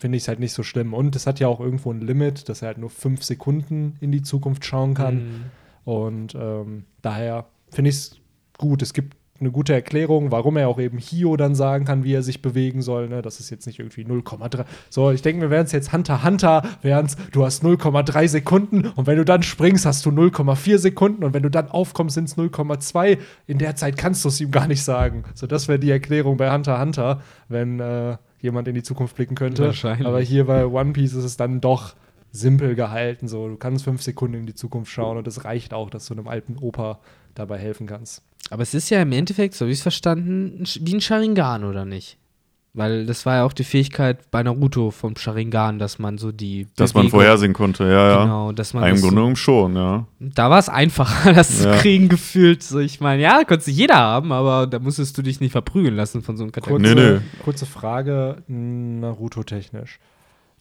finde 0.00 0.16
ich 0.16 0.24
es 0.24 0.28
halt 0.28 0.40
nicht 0.40 0.52
so 0.52 0.64
schlimm. 0.64 0.92
Und 0.92 1.14
es 1.14 1.26
hat 1.28 1.38
ja 1.38 1.46
auch 1.46 1.60
irgendwo 1.60 1.92
ein 1.92 2.00
Limit, 2.00 2.48
dass 2.48 2.62
er 2.62 2.68
halt 2.68 2.78
nur 2.78 2.90
fünf 2.90 3.22
Sekunden 3.22 3.96
in 4.00 4.10
die 4.10 4.22
Zukunft 4.22 4.64
schauen 4.64 4.94
kann. 4.94 5.14
Mhm. 5.14 5.44
Und 5.84 6.34
ähm, 6.34 6.84
daher 7.00 7.46
finde 7.70 7.90
ich 7.90 7.96
es 7.96 8.16
gut. 8.58 8.82
Es 8.82 8.92
gibt 8.92 9.16
eine 9.40 9.50
gute 9.50 9.72
Erklärung, 9.72 10.32
warum 10.32 10.56
er 10.56 10.68
auch 10.68 10.80
eben 10.80 10.98
Hio 10.98 11.36
dann 11.36 11.54
sagen 11.54 11.84
kann, 11.84 12.02
wie 12.02 12.12
er 12.12 12.22
sich 12.22 12.42
bewegen 12.42 12.82
soll. 12.82 13.08
Ne? 13.08 13.22
Das 13.22 13.38
ist 13.40 13.50
jetzt 13.50 13.66
nicht 13.66 13.78
irgendwie 13.78 14.04
0,3. 14.04 14.64
So, 14.90 15.10
ich 15.10 15.22
denke, 15.22 15.42
wir 15.42 15.50
wären 15.50 15.64
es 15.64 15.72
jetzt 15.72 15.92
Hunter 15.92 16.24
Hunter, 16.24 16.62
wären 16.82 17.08
du 17.32 17.44
hast 17.44 17.62
0,3 17.62 18.28
Sekunden 18.28 18.86
und 18.86 19.06
wenn 19.06 19.16
du 19.16 19.24
dann 19.24 19.42
springst, 19.42 19.86
hast 19.86 20.04
du 20.04 20.10
0,4 20.10 20.78
Sekunden 20.78 21.24
und 21.24 21.34
wenn 21.34 21.42
du 21.42 21.50
dann 21.50 21.70
aufkommst, 21.70 22.14
sind 22.14 22.24
es 22.24 22.36
0,2. 22.36 23.18
In 23.46 23.58
der 23.58 23.76
Zeit 23.76 23.96
kannst 23.96 24.24
du 24.24 24.28
es 24.28 24.40
ihm 24.40 24.50
gar 24.50 24.66
nicht 24.66 24.82
sagen. 24.82 25.24
So, 25.34 25.46
das 25.46 25.68
wäre 25.68 25.78
die 25.78 25.90
Erklärung 25.90 26.36
bei 26.36 26.52
Hunter 26.52 26.80
Hunter, 26.80 27.22
wenn 27.48 27.78
äh, 27.78 28.16
jemand 28.40 28.66
in 28.66 28.74
die 28.74 28.82
Zukunft 28.82 29.14
blicken 29.16 29.36
könnte. 29.36 29.66
Wahrscheinlich. 29.66 30.06
Aber 30.06 30.20
hier 30.20 30.46
bei 30.46 30.66
One 30.66 30.92
Piece 30.92 31.14
ist 31.14 31.24
es 31.24 31.36
dann 31.36 31.60
doch 31.60 31.94
simpel 32.32 32.74
gehalten. 32.74 33.28
So, 33.28 33.48
du 33.48 33.56
kannst 33.56 33.84
fünf 33.84 34.02
Sekunden 34.02 34.34
in 34.34 34.46
die 34.46 34.54
Zukunft 34.54 34.90
schauen 34.90 35.16
und 35.16 35.26
es 35.26 35.44
reicht 35.44 35.72
auch, 35.72 35.90
dass 35.90 36.06
du 36.06 36.14
einem 36.14 36.28
alten 36.28 36.56
Opa 36.58 36.98
dabei 37.34 37.58
helfen 37.58 37.86
kannst. 37.86 38.22
Aber 38.50 38.62
es 38.62 38.74
ist 38.74 38.90
ja 38.90 39.02
im 39.02 39.12
Endeffekt, 39.12 39.54
so 39.54 39.66
wie 39.66 39.70
ich 39.70 39.78
es 39.78 39.82
verstanden, 39.82 40.64
wie 40.80 40.94
ein 40.94 41.00
Sharingan, 41.00 41.64
oder 41.64 41.84
nicht? 41.84 42.16
Weil 42.74 43.06
das 43.06 43.26
war 43.26 43.36
ja 43.36 43.44
auch 43.44 43.54
die 43.54 43.64
Fähigkeit 43.64 44.30
bei 44.30 44.42
Naruto 44.42 44.90
vom 44.90 45.16
Sharingan, 45.16 45.78
dass 45.78 45.98
man 45.98 46.16
so 46.18 46.30
die. 46.32 46.66
dass 46.76 46.94
man 46.94 47.02
Bewegung- 47.06 47.10
vorhersehen 47.20 47.52
konnte, 47.52 47.84
ja, 47.84 48.10
ja. 48.10 48.22
Genau, 48.22 48.52
dass 48.52 48.72
man. 48.74 48.84
Im 48.84 48.90
das 48.90 49.00
Grunde 49.00 49.14
so, 49.14 49.16
genommen 49.16 49.36
schon, 49.36 49.74
ja. 49.74 50.06
da 50.20 50.50
war 50.50 50.58
es 50.58 50.68
einfacher, 50.68 51.32
das 51.34 51.64
Ja. 51.64 51.72
zu 51.72 51.78
kriegen 51.80 52.08
gefühlt. 52.08 52.62
So, 52.62 52.78
ich 52.78 53.00
meine, 53.00 53.22
ja, 53.22 53.42
konntest 53.44 53.68
jeder 53.68 53.96
haben, 53.96 54.30
aber 54.32 54.66
da 54.66 54.78
musstest 54.78 55.16
du 55.18 55.22
dich 55.22 55.40
nicht 55.40 55.52
verprügeln 55.52 55.96
lassen 55.96 56.22
von 56.22 56.36
so 56.36 56.44
einem 56.44 56.52
Katakuri. 56.52 56.82
Kurze, 56.82 56.94
Nee, 56.94 57.12
nee. 57.14 57.20
kurze 57.42 57.66
Frage, 57.66 58.42
Naruto-technisch. 59.00 59.98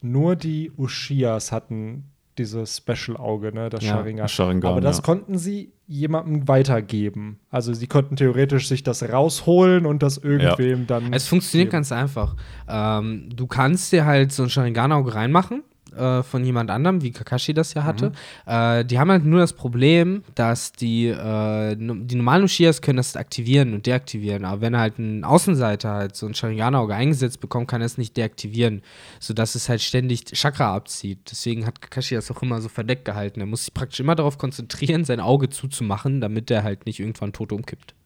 Nur 0.02 0.36
die 0.36 0.72
Ushias 0.78 1.52
hatten 1.52 2.06
dieses 2.38 2.78
Special-Auge, 2.78 3.54
ne, 3.54 3.70
das 3.70 3.84
Ja, 3.84 3.94
Sharingan. 3.94 4.28
Sharingan, 4.28 4.72
Aber 4.72 4.82
das 4.82 4.98
ja. 4.98 5.04
konnten 5.04 5.38
sie 5.38 5.72
jemandem 5.88 6.48
weitergeben. 6.48 7.40
Also 7.50 7.74
sie 7.74 7.88
konnten 7.88 8.16
theoretisch 8.16 8.68
sich 8.68 8.84
das 8.84 9.04
rausholen 9.04 9.86
und 9.86 10.04
das 10.04 10.18
irgendwem 10.18 10.86
dann. 10.88 11.14
Es 11.14 11.28
funktioniert 11.28 11.68
geben. 11.68 11.72
ganz 11.78 11.92
einfach. 11.92 12.36
Ähm, 12.68 13.30
du 13.36 13.48
kannst 13.48 13.92
dir 13.92 14.06
halt 14.06 14.32
so 14.32 14.44
ein 14.44 14.50
Sharingan-Auge 14.50 15.16
reinmachen 15.16 15.64
äh, 15.96 16.24
von 16.24 16.44
jemand 16.44 16.70
anderem, 16.70 17.02
wie 17.02 17.12
Kakashi 17.12 17.54
das 17.54 17.74
ja 17.74 17.84
hatte. 17.84 18.12
Äh, 18.46 18.86
die 18.86 19.00
haben 19.00 19.12
halt 19.12 19.26
nur 19.26 19.40
das 19.40 19.54
Problem, 19.54 20.24
dass 20.36 20.72
die, 20.72 21.08
äh, 21.08 21.76
die 21.76 22.16
normalen 22.16 22.44
Ushias 22.44 22.82
können 22.82 22.98
das 22.98 23.16
aktivieren 23.16 23.74
und 23.74 23.86
deaktivieren. 23.86 24.46
Aber 24.46 24.62
wenn 24.62 24.78
halt 24.78 25.00
ein 25.00 25.24
Außenseiter 25.24 25.92
halt 25.92 26.16
so 26.16 26.26
ein 26.26 26.34
Sharingan-Auge 26.34 26.96
eingesetzt 26.96 27.40
bekommt, 27.40 27.68
kann 27.68 27.82
er 27.82 27.86
es 27.86 27.98
nicht 27.98 28.18
deaktivieren, 28.18 28.82
sodass 29.20 29.56
es 29.56 29.70
halt 29.70 29.82
ständig 29.82 30.26
Chakra 30.26 30.76
abzieht. 30.76 31.20
Deswegen 31.30 31.66
hat 31.66 31.82
Kakashi 31.82 32.16
das 32.16 32.32
auch 32.32 32.42
immer 32.42 32.62
so 32.62 32.70
verdeckt 32.70 33.06
gehalten. 33.06 33.40
Er 33.40 33.46
muss 33.46 33.66
sich 33.66 33.74
praktisch 33.74 34.00
immer 34.00 34.16
darauf 34.16 34.38
konzentrieren, 34.38 35.06
sein 35.06 35.20
Auge 35.20 35.50
zuzumachen, 35.50 36.22
damit 36.22 36.52
er 36.52 36.64
halt 36.64 36.86
nicht 36.86 37.00
irgendwann 37.00 37.34
tot 37.34 37.52
umkippt 37.52 37.97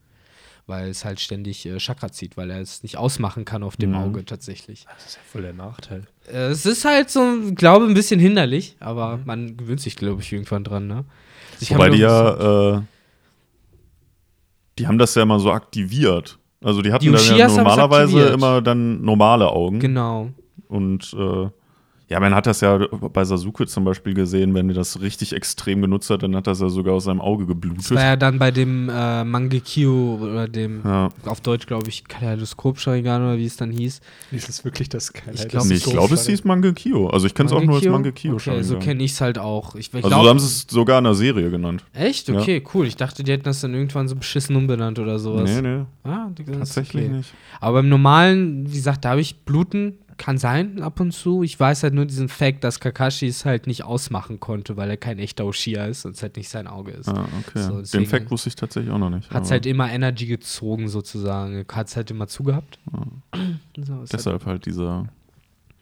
weil 0.71 0.89
es 0.89 1.05
halt 1.05 1.19
ständig 1.19 1.65
äh, 1.67 1.77
Chakra 1.77 2.11
zieht, 2.11 2.35
weil 2.37 2.49
er 2.49 2.59
es 2.59 2.81
nicht 2.81 2.97
ausmachen 2.97 3.45
kann 3.45 3.61
auf 3.61 3.77
dem 3.77 3.91
Mhm. 3.91 3.95
Auge 3.97 4.25
tatsächlich. 4.25 4.85
Das 4.95 5.05
ist 5.05 5.15
ja 5.17 5.21
voll 5.31 5.43
der 5.43 5.53
Nachteil. 5.53 6.07
Äh, 6.31 6.47
es 6.47 6.65
ist 6.65 6.83
halt 6.85 7.11
so, 7.11 7.21
glaube 7.53 7.85
ein 7.85 7.93
bisschen 7.93 8.19
hinderlich, 8.19 8.75
aber 8.79 9.17
Mhm. 9.17 9.23
man 9.25 9.57
gewöhnt 9.57 9.81
sich, 9.81 9.95
glaube 9.95 10.21
ich, 10.21 10.31
irgendwann 10.33 10.63
dran, 10.63 10.87
ne? 10.87 11.05
Ich 11.59 11.69
Wobei 11.71 11.89
die 11.89 11.99
ja, 11.99 12.77
äh, 12.77 12.81
die 14.79 14.87
haben 14.87 14.97
das 14.97 15.13
ja 15.15 15.21
immer 15.23 15.39
so 15.39 15.51
aktiviert. 15.51 16.39
Also 16.63 16.81
die 16.81 16.91
hatten 16.93 17.05
Die 17.05 17.11
dann 17.11 17.37
ja 17.37 17.47
normalerweise 17.47 18.29
immer 18.29 18.61
dann 18.61 19.01
normale 19.01 19.49
Augen. 19.49 19.79
Genau. 19.79 20.29
Und 20.67 21.13
äh, 21.13 21.49
ja, 22.11 22.19
man 22.19 22.35
hat 22.35 22.45
das 22.45 22.59
ja 22.59 22.77
bei 23.13 23.23
Sasuke 23.23 23.65
zum 23.67 23.85
Beispiel 23.85 24.13
gesehen, 24.13 24.53
wenn 24.53 24.67
er 24.69 24.75
das 24.75 24.99
richtig 25.01 25.31
extrem 25.33 25.81
genutzt 25.81 26.09
hat, 26.09 26.23
dann 26.23 26.35
hat 26.35 26.45
das 26.45 26.59
ja 26.59 26.67
sogar 26.67 26.93
aus 26.95 27.05
seinem 27.05 27.21
Auge 27.21 27.45
Das 27.45 27.47
geblutet. 27.53 27.91
war 27.91 28.03
ja 28.03 28.15
dann 28.17 28.37
bei 28.37 28.51
dem 28.51 28.89
äh, 28.89 29.23
Mangekyo 29.23 30.19
oder 30.21 30.47
dem, 30.49 30.81
Ja. 30.83 31.09
auf 31.25 31.39
Deutsch, 31.39 31.67
glaube 31.67 31.87
ich, 31.87 32.03
Kaleidoskop-Sharingan 32.07 33.21
oder 33.21 33.37
wie 33.37 33.45
es 33.45 33.55
dann 33.55 33.71
hieß. 33.71 34.01
Ist 34.31 34.49
es 34.49 34.65
wirklich 34.65 34.89
das 34.89 35.11
Ich 35.33 35.47
glaub, 35.47 35.65
Nee, 35.65 35.75
ich 35.75 35.83
glaube, 35.85 36.13
es 36.15 36.27
hieß 36.27 36.43
Mangekyo. 36.43 37.07
Also 37.07 37.27
ich 37.27 37.33
kenne 37.33 37.47
es 37.47 37.53
auch 37.53 37.63
nur 37.63 37.75
als 37.75 37.85
Mangekyo. 37.85 38.33
Okay, 38.33 38.61
so 38.63 38.77
kenne 38.77 39.03
ich 39.03 39.11
es 39.13 39.21
halt 39.21 39.37
auch. 39.39 39.75
Ich, 39.75 39.87
ich 39.87 39.95
also 39.95 40.09
glaub- 40.09 40.23
so 40.23 40.29
haben 40.29 40.39
sie 40.39 40.45
es 40.47 40.65
sogar 40.69 40.97
in 40.97 41.05
der 41.05 41.13
Serie 41.15 41.49
genannt. 41.49 41.83
Echt? 41.93 42.27
Ja. 42.27 42.39
Okay, 42.39 42.61
cool. 42.73 42.87
Ich 42.87 42.95
dachte, 42.97 43.23
die 43.23 43.31
hätten 43.31 43.43
das 43.45 43.61
dann 43.61 43.73
irgendwann 43.73 44.07
so 44.07 44.15
beschissen 44.15 44.55
umbenannt 44.55 44.99
oder 44.99 45.17
sowas. 45.17 45.49
Nee, 45.49 45.61
nee, 45.61 45.85
Ah, 46.03 46.27
das 46.35 46.57
tatsächlich 46.57 47.05
okay. 47.05 47.13
nicht. 47.17 47.33
Aber 47.59 47.79
im 47.79 47.89
normalen, 47.89 48.67
wie 48.69 48.75
gesagt, 48.75 49.05
da 49.05 49.11
habe 49.11 49.21
ich 49.21 49.37
Bluten, 49.45 49.93
kann 50.21 50.37
sein 50.37 50.83
ab 50.83 50.99
und 50.99 51.13
zu. 51.13 51.41
Ich 51.41 51.59
weiß 51.59 51.81
halt 51.81 51.95
nur 51.95 52.05
diesen 52.05 52.29
Fact, 52.29 52.63
dass 52.63 52.79
Kakashi 52.79 53.25
es 53.25 53.43
halt 53.43 53.65
nicht 53.65 53.83
ausmachen 53.83 54.39
konnte, 54.39 54.77
weil 54.77 54.87
er 54.87 54.97
kein 54.97 55.17
echter 55.17 55.47
Uchiha 55.47 55.85
ist 55.85 56.05
und 56.05 56.15
es 56.15 56.21
halt 56.21 56.37
nicht 56.37 56.47
sein 56.47 56.67
Auge 56.67 56.91
ist. 56.91 57.09
Ah, 57.09 57.25
okay. 57.39 57.63
So, 57.63 57.81
Den 57.97 58.05
Fact 58.05 58.29
wusste 58.29 58.49
ich 58.49 58.55
tatsächlich 58.55 58.93
auch 58.93 58.99
noch 58.99 59.09
nicht. 59.09 59.31
Hat 59.31 59.45
es 59.45 59.49
halt 59.49 59.65
immer 59.65 59.91
Energy 59.91 60.27
gezogen 60.27 60.89
sozusagen. 60.89 61.65
Hat 61.71 61.87
es 61.87 61.95
halt 61.95 62.11
immer 62.11 62.27
zugehabt. 62.27 62.77
So, 63.77 63.81
ist 63.81 63.89
halt, 63.89 64.13
Deshalb 64.13 64.45
halt 64.45 64.65
dieser, 64.65 65.07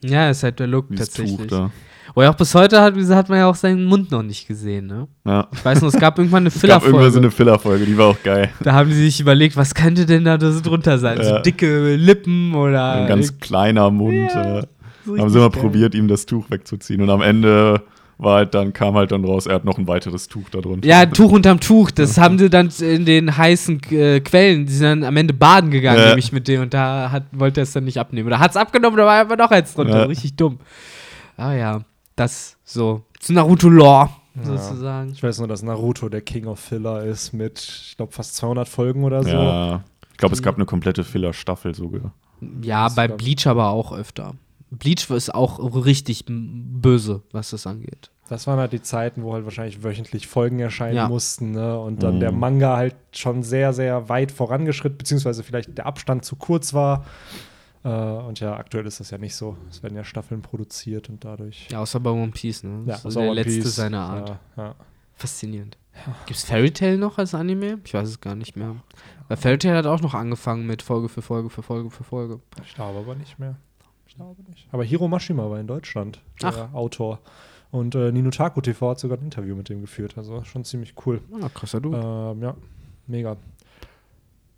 ja, 0.03 0.29
ist 0.29 0.43
halt 0.43 0.59
der 0.59 0.67
Look 0.67 0.89
dieses 0.89 1.09
Tuch 1.11 1.23
tatsächlich. 1.25 1.47
da. 1.49 1.71
Wo 2.15 2.21
er 2.21 2.31
auch 2.31 2.35
bis 2.35 2.55
heute 2.55 2.81
hat, 2.81 2.95
hat 2.95 3.29
man 3.29 3.37
ja 3.37 3.47
auch 3.47 3.55
seinen 3.55 3.85
Mund 3.85 4.09
noch 4.11 4.23
nicht 4.23 4.47
gesehen, 4.47 4.87
ne? 4.87 5.07
Ja. 5.25 5.47
Ich 5.53 5.63
weiß 5.63 5.81
noch, 5.81 5.93
es 5.93 5.99
gab 5.99 6.17
irgendwann 6.17 6.41
eine 6.43 6.47
Es 6.55 6.61
gab 6.61 6.83
irgendwann 6.83 7.11
Filler-Folge. 7.11 7.11
so 7.11 7.19
eine 7.19 7.31
Filler-Folge, 7.31 7.85
die 7.85 7.97
war 7.97 8.07
auch 8.07 8.23
geil. 8.23 8.49
da 8.63 8.73
haben 8.73 8.91
sie 8.91 9.03
sich 9.03 9.19
überlegt, 9.19 9.55
was 9.55 9.75
könnte 9.75 10.05
denn 10.07 10.25
da 10.25 10.39
so 10.39 10.59
drunter 10.61 10.97
sein? 10.97 11.17
So 11.17 11.23
Ja. 11.29 11.39
dicke 11.39 11.95
Lippen 11.95 12.55
oder. 12.55 12.93
Ein 12.93 13.07
ganz 13.07 13.37
kleiner 13.39 13.91
Mund. 13.91 14.31
Ja, 14.33 14.59
äh, 14.59 14.63
so 15.05 15.17
haben 15.17 15.29
sie 15.29 15.37
mal 15.39 15.49
probiert, 15.51 15.93
ihm 15.93 16.07
das 16.07 16.25
Tuch 16.25 16.49
wegzuziehen. 16.49 17.01
Und 17.01 17.09
am 17.11 17.21
Ende 17.21 17.83
war 18.19 18.35
halt 18.35 18.53
dann, 18.53 18.73
kam 18.73 18.93
halt 18.95 19.11
dann 19.11 19.23
raus, 19.25 19.45
er 19.47 19.55
hat 19.55 19.65
noch 19.65 19.77
ein 19.77 19.87
weiteres 19.87 20.27
Tuch 20.27 20.49
da 20.49 20.59
drunter. 20.59 20.87
Ja, 20.87 20.99
ein 20.99 21.13
Tuch 21.13 21.31
unterm 21.31 21.59
Tuch. 21.59 21.89
Das 21.89 22.17
haben 22.17 22.37
sie 22.37 22.49
dann 22.49 22.69
in 22.81 23.05
den 23.05 23.35
heißen 23.37 23.81
äh, 23.91 24.19
Quellen. 24.19 24.65
Die 24.65 24.73
sind 24.73 24.85
dann 24.85 25.03
am 25.05 25.15
Ende 25.17 25.33
baden 25.33 25.71
gegangen, 25.71 25.99
Ja. 25.99 26.07
nämlich 26.09 26.31
mit 26.31 26.47
dem. 26.47 26.61
Und 26.63 26.73
da 26.73 27.09
hat, 27.11 27.23
wollte 27.31 27.61
er 27.61 27.63
es 27.63 27.71
dann 27.71 27.85
nicht 27.85 27.97
abnehmen. 27.97 28.27
Oder 28.27 28.39
hat 28.39 28.51
es 28.51 28.57
abgenommen, 28.57 28.97
da 28.97 29.05
war 29.05 29.21
aber 29.21 29.37
noch 29.37 29.49
eins 29.51 29.73
drunter. 29.73 29.99
Ja. 29.99 30.03
Richtig 30.03 30.35
dumm. 30.35 30.59
Ah 31.37 31.53
ja, 31.53 31.81
das 32.15 32.57
so. 32.65 33.03
Zu 33.19 33.33
Naruto-Lore, 33.33 34.09
Ja. 34.35 34.43
sozusagen. 34.43 35.11
Ich 35.11 35.23
weiß 35.23 35.39
nur, 35.39 35.47
dass 35.47 35.63
Naruto 35.63 36.09
der 36.09 36.21
King 36.21 36.45
of 36.47 36.59
Filler 36.59 37.03
ist 37.05 37.31
mit, 37.33 37.59
ich 37.59 37.95
glaube, 37.97 38.11
fast 38.11 38.35
200 38.35 38.67
Folgen 38.67 39.03
oder 39.05 39.23
so. 39.23 39.29
Ja. 39.29 39.83
Ich 40.11 40.17
glaube, 40.17 40.35
es 40.35 40.41
gab 40.43 40.55
eine 40.55 40.65
komplette 40.65 41.05
Filler-Staffel 41.05 41.73
sogar. 41.73 42.13
Ja, 42.61 42.85
Das 42.85 42.95
bei 42.95 43.07
Bleach 43.07 43.47
aber 43.47 43.69
auch 43.69 43.93
öfter. 43.93 44.33
Bleach 44.71 45.09
ist 45.09 45.33
auch 45.33 45.57
richtig 45.85 46.25
böse, 46.27 47.23
was 47.31 47.49
das 47.51 47.65
angeht. 47.65 48.11
Das 48.29 48.45
waren 48.47 48.59
halt 48.59 48.71
die 48.73 48.81
Zeiten, 48.81 49.23
wo 49.23 49.33
halt 49.33 49.43
wahrscheinlich 49.45 49.83
wöchentlich 49.83 50.27
Folgen 50.27 50.59
erscheinen 50.59 50.95
Ja. 50.95 51.07
mussten, 51.07 51.51
ne? 51.51 51.79
Und 51.79 52.03
dann 52.03 52.15
Mhm. 52.15 52.19
der 52.19 52.31
Manga 52.31 52.77
halt 52.77 52.95
schon 53.11 53.41
sehr, 53.43 53.73
sehr 53.73 54.07
weit 54.07 54.31
vorangeschritten, 54.31 54.97
beziehungsweise 54.97 55.43
vielleicht 55.43 55.77
der 55.77 55.85
Abstand 55.87 56.23
zu 56.25 56.35
kurz 56.35 56.73
war. 56.73 57.05
Äh, 57.83 57.89
und 57.89 58.39
ja, 58.39 58.55
aktuell 58.55 58.85
ist 58.85 58.99
das 58.99 59.09
ja 59.09 59.17
nicht 59.17 59.35
so. 59.35 59.57
Es 59.69 59.81
werden 59.81 59.95
ja 59.95 60.03
Staffeln 60.03 60.41
produziert 60.41 61.09
und 61.09 61.23
dadurch. 61.25 61.67
Ja, 61.71 61.79
außer 61.79 61.99
bei 61.99 62.11
One 62.11 62.31
Piece, 62.31 62.63
ne? 62.63 62.83
Ja, 62.85 62.97
so 62.97 63.09
der 63.09 63.21
One 63.29 63.33
letzte 63.33 63.61
Piece. 63.61 63.75
seiner 63.75 64.01
Art. 64.01 64.29
Ja, 64.57 64.63
ja. 64.63 64.75
Faszinierend. 65.15 65.77
Gibt's 66.27 66.43
Fairy 66.43 66.71
Tail 66.71 66.97
noch 66.97 67.17
als 67.17 67.33
Anime? 67.35 67.79
Ich 67.83 67.93
weiß 67.93 68.07
es 68.07 68.21
gar 68.21 68.35
nicht 68.35 68.55
mehr. 68.55 68.75
Weil 69.27 69.37
Fairy 69.37 69.57
Tail 69.57 69.75
hat 69.75 69.85
auch 69.85 70.01
noch 70.01 70.13
angefangen 70.13 70.65
mit 70.67 70.81
Folge 70.81 71.09
für 71.09 71.21
Folge 71.21 71.49
für 71.49 71.61
Folge 71.63 71.89
für 71.89 72.03
Folge. 72.03 72.39
Ich 72.65 72.73
glaube 72.75 72.99
aber 72.99 73.15
nicht 73.15 73.37
mehr. 73.39 73.55
Ich 74.07 74.15
glaube 74.15 74.41
nicht. 74.49 74.67
Aber 74.71 74.83
Hiro 74.83 75.07
Mashima 75.07 75.49
war 75.49 75.59
in 75.59 75.67
Deutschland, 75.67 76.21
der 76.41 76.69
Autor. 76.73 77.19
Und 77.71 77.95
äh, 77.95 78.11
Ninutaku 78.11 78.61
TV 78.61 78.89
hat 78.89 78.99
sogar 78.99 79.17
ein 79.17 79.23
Interview 79.23 79.55
mit 79.55 79.69
dem 79.69 79.81
geführt. 79.81 80.17
Also 80.17 80.43
schon 80.43 80.63
ziemlich 80.63 80.93
cool. 81.05 81.21
Ah, 81.41 81.49
krasser 81.49 81.79
Dude. 81.79 81.97
Ähm, 81.97 82.41
ja, 82.41 82.55
mega. 83.07 83.37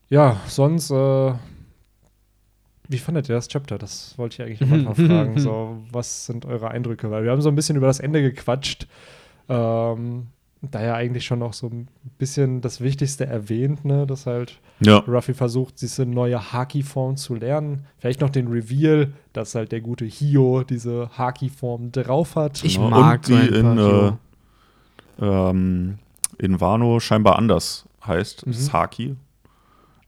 Ja, 0.10 0.38
sonst, 0.48 0.92
äh, 0.92 1.34
wie 2.88 2.98
fandet 2.98 3.30
ihr 3.30 3.36
das 3.36 3.48
Chapter? 3.48 3.78
Das 3.78 4.18
wollte 4.18 4.36
ich 4.36 4.62
eigentlich 4.62 4.72
Anfang 4.88 4.96
fragen. 5.08 5.40
So, 5.40 5.78
was 5.92 6.26
sind 6.26 6.46
eure 6.46 6.72
Eindrücke? 6.72 7.12
Weil 7.12 7.24
wir 7.24 7.32
haben 7.32 7.42
so 7.42 7.50
ein 7.50 7.56
bisschen 7.56 7.76
über 7.76 7.88
das 7.88 8.00
Ende 8.00 8.22
gequatscht. 8.22 8.88
Ähm, 9.50 10.28
da 10.62 10.82
ja 10.84 10.94
eigentlich 10.94 11.26
schon 11.26 11.40
noch 11.40 11.54
so 11.54 11.68
ein 11.68 11.88
bisschen 12.20 12.62
das 12.62 12.82
Wichtigste 12.82 13.26
erwähnt, 13.26 13.84
ne? 13.84 14.06
dass 14.06 14.28
halt 14.28 14.60
Ja. 14.80 14.98
Ruffy 15.00 15.34
versucht, 15.34 15.82
diese 15.82 16.06
neue 16.06 16.52
Haki-Form 16.54 17.18
zu 17.18 17.34
lernen. 17.36 17.86
Vielleicht 17.98 18.22
noch 18.22 18.30
den 18.30 18.48
Reveal, 18.48 19.12
dass 19.34 19.56
halt 19.56 19.72
der 19.72 19.82
gute 19.82 20.06
Hio 20.06 20.64
diese 20.64 21.10
Haki-Form 21.18 21.92
drauf 21.92 22.36
hat. 22.36 22.64
Ich 22.64 22.76
Genau. 22.76 22.90
mag 22.92 23.22
Und 23.28 23.30
die 23.30 23.48
in, 23.48 23.78
äh, 23.78 24.12
ähm, 25.20 25.98
in 26.38 26.62
Wano 26.62 27.00
scheinbar 27.00 27.38
anders 27.38 27.86
heißt. 28.06 28.46
Mhm. 28.48 28.54
Saki. 28.54 29.16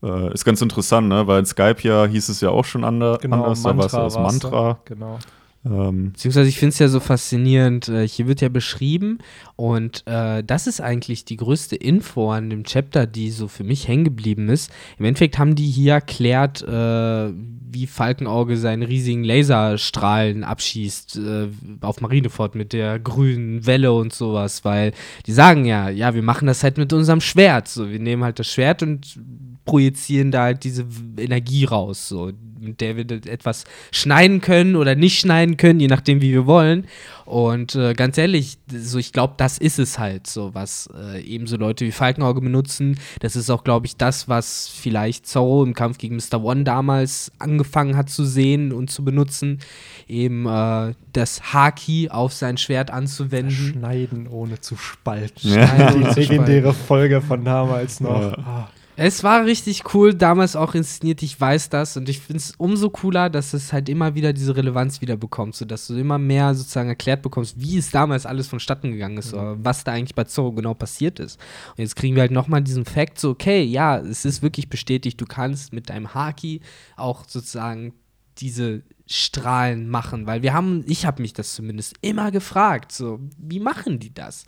Äh, 0.03 0.33
ist 0.33 0.43
ganz 0.45 0.61
interessant, 0.61 1.07
ne? 1.07 1.25
Weil 1.27 1.39
in 1.39 1.45
Skype 1.45 1.77
ja 1.81 2.05
hieß 2.05 2.29
es 2.29 2.41
ja 2.41 2.49
auch 2.49 2.65
schon 2.65 2.83
ander, 2.83 3.19
anders, 3.23 3.63
da 3.63 3.77
war 3.77 3.85
es 3.85 3.91
ja 3.91 4.03
das 4.03 4.15
Mantra. 4.17 4.49
da. 4.73 4.79
Genau. 4.85 5.19
Ähm, 5.65 6.11
Beziehungsweise 6.11 6.49
ich 6.49 6.57
finde 6.57 6.73
es 6.73 6.79
ja 6.79 6.89
so 6.89 6.99
faszinierend, 6.99 7.87
äh, 7.87 8.07
hier 8.07 8.27
wird 8.27 8.41
ja 8.41 8.49
beschrieben 8.49 9.19
und 9.55 10.03
äh, 10.07 10.43
das 10.43 10.67
ist 10.67 10.81
eigentlich 10.81 11.23
die 11.23 11.37
größte 11.37 11.77
Info 11.77 12.31
an 12.31 12.49
dem 12.49 12.65
Chapter, 12.65 13.07
die 13.07 13.31
so 13.31 13.47
für 13.47 13.63
mich 13.63 13.87
hängen 13.87 14.03
geblieben 14.03 14.49
ist. 14.49 14.71
Im 14.99 15.05
Endeffekt 15.05 15.37
haben 15.37 15.55
die 15.55 15.67
hier 15.67 15.93
erklärt, 15.93 16.61
äh, 16.63 17.29
wie 17.73 17.87
Falkenauge 17.87 18.57
seinen 18.57 18.83
riesigen 18.83 19.23
Laserstrahlen 19.23 20.43
abschießt 20.43 21.17
äh, 21.17 21.47
auf 21.81 22.01
Marineford 22.01 22.55
mit 22.55 22.73
der 22.73 22.99
grünen 22.99 23.65
Welle 23.65 23.93
und 23.93 24.13
sowas, 24.13 24.65
weil 24.65 24.91
die 25.25 25.31
sagen 25.31 25.63
ja, 25.65 25.89
ja, 25.89 26.13
wir 26.13 26.23
machen 26.23 26.45
das 26.45 26.63
halt 26.63 26.77
mit 26.77 26.91
unserem 26.91 27.21
Schwert. 27.21 27.69
So, 27.69 27.89
wir 27.89 27.99
nehmen 27.99 28.23
halt 28.23 28.37
das 28.37 28.51
Schwert 28.51 28.83
und 28.83 29.17
projizieren 29.65 30.31
da 30.31 30.43
halt 30.43 30.65
diese 30.65 30.85
Energie 31.17 31.63
raus, 31.63 32.09
so, 32.09 32.31
mit 32.63 32.81
der 32.81 32.97
wir 32.97 33.09
etwas 33.11 33.65
schneiden 33.91 34.41
können 34.41 34.75
oder 34.75 34.95
nicht 34.95 35.19
schneiden 35.19 35.57
können, 35.57 35.79
je 35.79 35.87
nachdem, 35.87 36.21
wie 36.21 36.31
wir 36.31 36.45
wollen. 36.45 36.87
Und 37.25 37.75
äh, 37.75 37.93
ganz 37.93 38.17
ehrlich, 38.17 38.57
so 38.69 38.97
ich 38.97 39.13
glaube, 39.13 39.35
das 39.37 39.57
ist 39.57 39.79
es 39.79 39.97
halt, 39.97 40.27
so 40.27 40.53
was 40.53 40.89
äh, 40.93 41.21
eben 41.21 41.47
so 41.47 41.55
Leute 41.55 41.85
wie 41.85 41.91
Falkenauge 41.91 42.41
benutzen. 42.41 42.99
Das 43.21 43.35
ist 43.35 43.49
auch, 43.49 43.63
glaube 43.63 43.85
ich, 43.85 43.95
das, 43.95 44.27
was 44.27 44.67
vielleicht 44.67 45.25
Zorro 45.25 45.63
im 45.63 45.73
Kampf 45.73 45.97
gegen 45.97 46.17
Mr. 46.17 46.43
One 46.43 46.63
damals 46.63 47.31
angefangen 47.39 47.95
hat 47.95 48.09
zu 48.09 48.25
sehen 48.25 48.73
und 48.73 48.91
zu 48.91 49.05
benutzen, 49.05 49.59
eben 50.07 50.45
äh, 50.45 50.93
das 51.13 51.53
Haki 51.53 52.09
auf 52.09 52.33
sein 52.33 52.57
Schwert 52.57 52.91
anzuwenden. 52.91 53.51
Schneiden 53.51 54.27
ohne 54.27 54.59
zu 54.59 54.75
spalten. 54.75 55.49
Ja. 55.49 55.67
Schneiden 55.67 55.99
Die 55.99 56.03
ohne 56.03 56.13
zu 56.13 56.19
legendäre 56.19 56.73
Folge 56.73 57.21
von 57.21 57.45
damals 57.45 57.99
noch. 57.99 58.37
Ja. 58.37 58.69
Es 58.95 59.23
war 59.23 59.45
richtig 59.45 59.93
cool, 59.95 60.13
damals 60.13 60.55
auch 60.55 60.75
inszeniert, 60.75 61.23
ich 61.23 61.39
weiß 61.39 61.69
das 61.69 61.97
und 61.97 62.09
ich 62.09 62.19
finde 62.19 62.37
es 62.37 62.53
umso 62.57 62.91
cooler, 62.91 63.31
dass 63.31 63.53
es 63.53 63.73
halt 63.73 63.89
immer 63.89 64.13
wieder 64.13 64.33
diese 64.33 64.55
Relevanz 64.55 65.01
wieder 65.01 65.17
bekommt, 65.17 65.55
sodass 65.55 65.87
du 65.87 65.95
immer 65.95 66.19
mehr 66.19 66.53
sozusagen 66.53 66.89
erklärt 66.89 67.23
bekommst, 67.23 67.59
wie 67.59 67.77
es 67.79 67.89
damals 67.89 68.27
alles 68.27 68.47
vonstatten 68.47 68.91
gegangen 68.91 69.17
ist 69.17 69.33
oder 69.33 69.57
was 69.63 69.83
da 69.83 69.93
eigentlich 69.93 70.13
bei 70.13 70.25
Zorro 70.25 70.51
genau 70.51 70.75
passiert 70.75 71.19
ist. 71.19 71.39
Und 71.71 71.79
jetzt 71.79 71.95
kriegen 71.95 72.15
wir 72.15 72.21
halt 72.21 72.31
nochmal 72.31 72.61
diesen 72.61 72.85
Fakt, 72.85 73.19
so 73.19 73.31
okay, 73.31 73.63
ja, 73.63 73.97
es 73.97 74.25
ist 74.25 74.43
wirklich 74.43 74.69
bestätigt, 74.69 75.19
du 75.19 75.25
kannst 75.25 75.73
mit 75.73 75.89
deinem 75.89 76.13
Haki 76.13 76.61
auch 76.95 77.27
sozusagen 77.27 77.93
diese 78.37 78.83
Strahlen 79.05 79.89
machen, 79.89 80.25
weil 80.27 80.41
wir 80.43 80.53
haben, 80.53 80.83
ich 80.87 81.05
habe 81.05 81.21
mich 81.21 81.33
das 81.33 81.53
zumindest 81.53 81.95
immer 82.01 82.31
gefragt, 82.31 82.91
so, 82.91 83.19
wie 83.37 83.59
machen 83.59 83.99
die 83.99 84.13
das? 84.13 84.45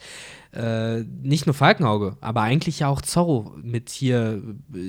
Äh, 0.53 1.01
nicht 1.01 1.45
nur 1.45 1.53
Falkenauge, 1.53 2.17
aber 2.21 2.41
eigentlich 2.41 2.79
ja 2.79 2.87
auch 2.87 3.01
Zorro 3.01 3.53
mit 3.61 3.89
hier, 3.89 4.41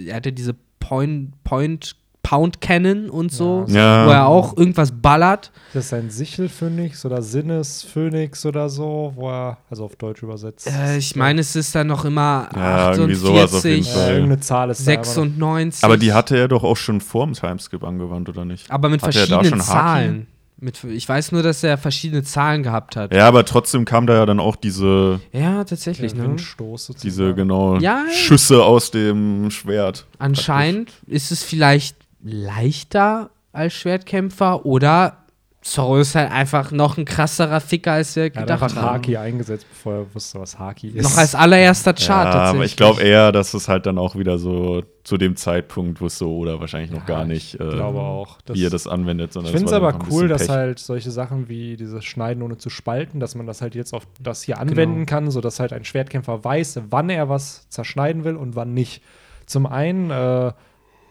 er 0.07 0.17
hatte 0.17 0.33
diese 0.33 0.55
Point, 0.79 1.43
Point 1.43 1.97
Pound 2.29 2.61
Cannon 2.61 3.09
und 3.09 3.31
so, 3.31 3.65
Ja. 3.69 4.05
wo 4.05 4.11
er 4.11 4.27
auch 4.27 4.57
irgendwas 4.57 4.91
ballert. 4.91 5.53
Das 5.75 5.85
ist 5.87 5.93
ein 5.95 6.11
Sichelphönix 6.11 7.05
oder 7.05 7.23
Sinnesphönix 7.23 8.45
oder 8.47 8.69
so, 8.69 9.13
wo 9.15 9.31
er, 9.31 9.59
also 9.71 9.85
auf 9.85 9.95
Deutsch 9.95 10.25
übersetzt. 10.25 10.67
Äh, 10.67 10.99
ich 10.99 11.15
meine, 11.15 11.41
es 11.41 11.55
ist 11.55 11.73
dann 11.77 11.87
noch 11.87 12.05
immer 12.05 12.49
Ja, 12.55 12.93
irgendwie 12.95 13.15
48, 13.15 13.19
sowas 13.19 13.55
auf 13.55 13.65
jeden 13.65 13.87
äh, 13.87 13.89
Fall. 13.89 14.09
irgendeine 14.15 14.41
Zahl 14.41 14.71
ist 14.71 14.87
da 14.87 14.93
immer 14.93 15.01
noch- 15.03 15.07
96. 15.07 15.85
Aber 15.85 15.97
die 15.97 16.13
hatte 16.13 16.37
er 16.37 16.49
doch 16.49 16.65
auch 16.65 16.77
schon 16.77 17.01
vor 17.01 17.27
dem 17.27 17.35
Timeskip 17.35 17.85
angewandt, 17.85 18.29
oder 18.29 18.45
nicht? 18.45 18.69
aber 18.73 18.89
mit 18.89 19.03
Hatte 19.03 19.21
er 19.21 19.27
verschiedenen? 19.29 19.61
Zahlen. 19.61 20.27
Mit, 20.59 20.83
ich 20.85 21.07
weiß 21.07 21.33
nur, 21.33 21.43
dass 21.43 21.63
er 21.63 21.77
verschiedene 21.79 22.23
Zahlen 22.25 22.63
gehabt 22.63 22.97
hat. 22.97 23.13
Ja, 23.15 23.29
aber 23.29 23.45
trotzdem 23.45 23.85
kam 23.85 24.07
da 24.07 24.15
ja 24.15 24.27
dann 24.27 24.41
auch 24.41 24.57
diese, 24.57 25.21
Ja, 25.31 25.63
tatsächlich, 25.65 26.15
ne? 26.15 26.23
Windstoß 26.25 26.87
sozusagen. 26.87 27.03
diese 27.09 27.35
genau 27.35 27.77
Ja. 27.79 28.05
Schüsse 28.11 28.65
aus 28.65 28.91
dem 28.91 29.51
Schwert. 29.51 30.07
Anscheinend 30.19 30.91
ist 31.07 31.31
es 31.31 31.43
vielleicht 31.45 31.97
leichter 32.27 33.31
als 33.53 33.73
Schwertkämpfer 33.75 34.67
oder 34.67 35.19
Zorro 35.63 35.99
ist 35.99 36.15
halt 36.15 36.31
einfach 36.31 36.71
noch 36.71 36.97
ein 36.97 37.05
krasserer 37.05 37.59
Ficker, 37.61 37.95
als 37.95 38.15
wir 38.15 38.25
Er 38.25 38.27
hat 38.27 38.35
gedacht 38.35 38.63
einfach 38.63 38.77
haben. 38.77 38.95
Haki 38.99 39.17
eingesetzt, 39.17 39.67
bevor 39.69 39.95
er 39.95 40.15
wusste, 40.15 40.39
was 40.39 40.57
Haki 40.61 40.91
ist. 40.91 41.03
Noch 41.03 41.17
als 41.17 41.35
allererster 41.35 41.93
Chart 41.93 42.09
Ja, 42.09 42.23
tatsächlich. 42.33 42.55
aber 42.57 42.65
ich 42.67 42.77
glaube 42.77 43.03
eher, 43.03 43.33
dass 43.33 43.53
es 43.53 43.69
halt 43.69 43.85
dann 43.87 43.99
auch 43.99 44.15
wieder 44.15 44.39
so 44.39 44.85
zu 45.03 45.17
dem 45.17 45.35
Zeitpunkt 45.35 46.01
wusste 46.01 46.29
oder 46.29 46.61
wahrscheinlich 46.61 46.93
noch 46.93 47.01
Ja, 47.01 47.05
gar 47.17 47.25
nicht, 47.25 47.55
Ich 47.55 47.61
äh, 47.61 47.69
glaube 47.69 47.99
auch. 47.99 48.39
wie 48.47 48.65
er 48.65 48.71
das 48.71 48.87
anwendet. 48.87 49.33
Sondern 49.33 49.51
Ich 49.53 49.57
finde 49.59 49.73
es 49.73 49.77
aber 49.77 49.99
cool, 50.09 50.29
dass 50.29 50.49
halt 50.49 50.79
solche 50.79 51.11
Sachen 51.11 51.49
wie 51.49 51.77
dieses 51.77 52.05
Schneiden 52.05 52.45
ohne 52.45 52.59
zu 52.59 52.71
spalten, 52.71 53.19
dass 53.19 53.35
man 53.35 53.47
das 53.49 53.61
halt 53.61 53.75
jetzt 53.75 53.93
auf 53.93 54.07
das 54.21 54.43
hier 54.45 54.55
Genau. 54.57 54.71
anwenden 54.71 55.05
kann, 55.07 55.33
sodass 55.33 55.59
halt 55.59 55.73
ein 55.73 55.85
Schwertkämpfer 55.85 56.45
weiß, 56.45 56.83
wann 56.91 57.11
er 57.11 57.29
was 57.29 57.69
zerschneiden 57.71 58.23
will 58.23 58.37
und 58.37 58.55
wann 58.55 58.73
nicht. 58.73 59.03
Zum 59.47 59.67
einen, 59.67 60.13
äh, 60.13 60.53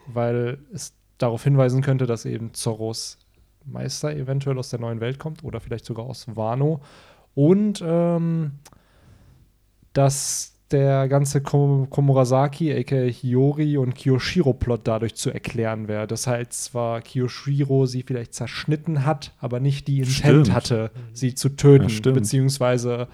weil 0.06 0.60
es 0.72 0.94
darauf 1.18 1.44
hinweisen 1.44 1.82
könnte, 1.82 2.06
dass 2.06 2.24
eben 2.24 2.52
Zorros 2.54 3.18
Meister 3.64 4.14
eventuell 4.14 4.58
aus 4.58 4.70
der 4.70 4.80
neuen 4.80 5.00
Welt 5.00 5.18
kommt 5.18 5.42
oder 5.42 5.60
vielleicht 5.60 5.84
sogar 5.84 6.06
aus 6.06 6.26
Wano. 6.36 6.80
Und 7.34 7.82
ähm, 7.84 8.52
dass 9.92 10.52
der 10.70 11.06
ganze 11.08 11.40
Ko- 11.42 11.86
Komurasaki, 11.88 12.72
aka 12.76 12.96
Hiyori 12.96 13.76
und 13.78 13.94
Kiyoshiro-Plot 13.94 14.80
dadurch 14.84 15.14
zu 15.14 15.30
erklären 15.30 15.86
wäre. 15.86 16.06
Das 16.06 16.26
halt 16.26 16.52
zwar 16.52 17.00
Kiyoshiro 17.02 17.86
sie 17.86 18.02
vielleicht 18.02 18.34
zerschnitten 18.34 19.04
hat, 19.06 19.32
aber 19.38 19.60
nicht 19.60 19.86
die 19.86 19.98
Intent 19.98 20.16
Stimmt. 20.46 20.52
hatte, 20.52 20.90
sie 21.12 21.34
zu 21.34 21.50
töten, 21.50 21.88
Ja, 21.88 22.12
beziehungsweise 22.12 23.06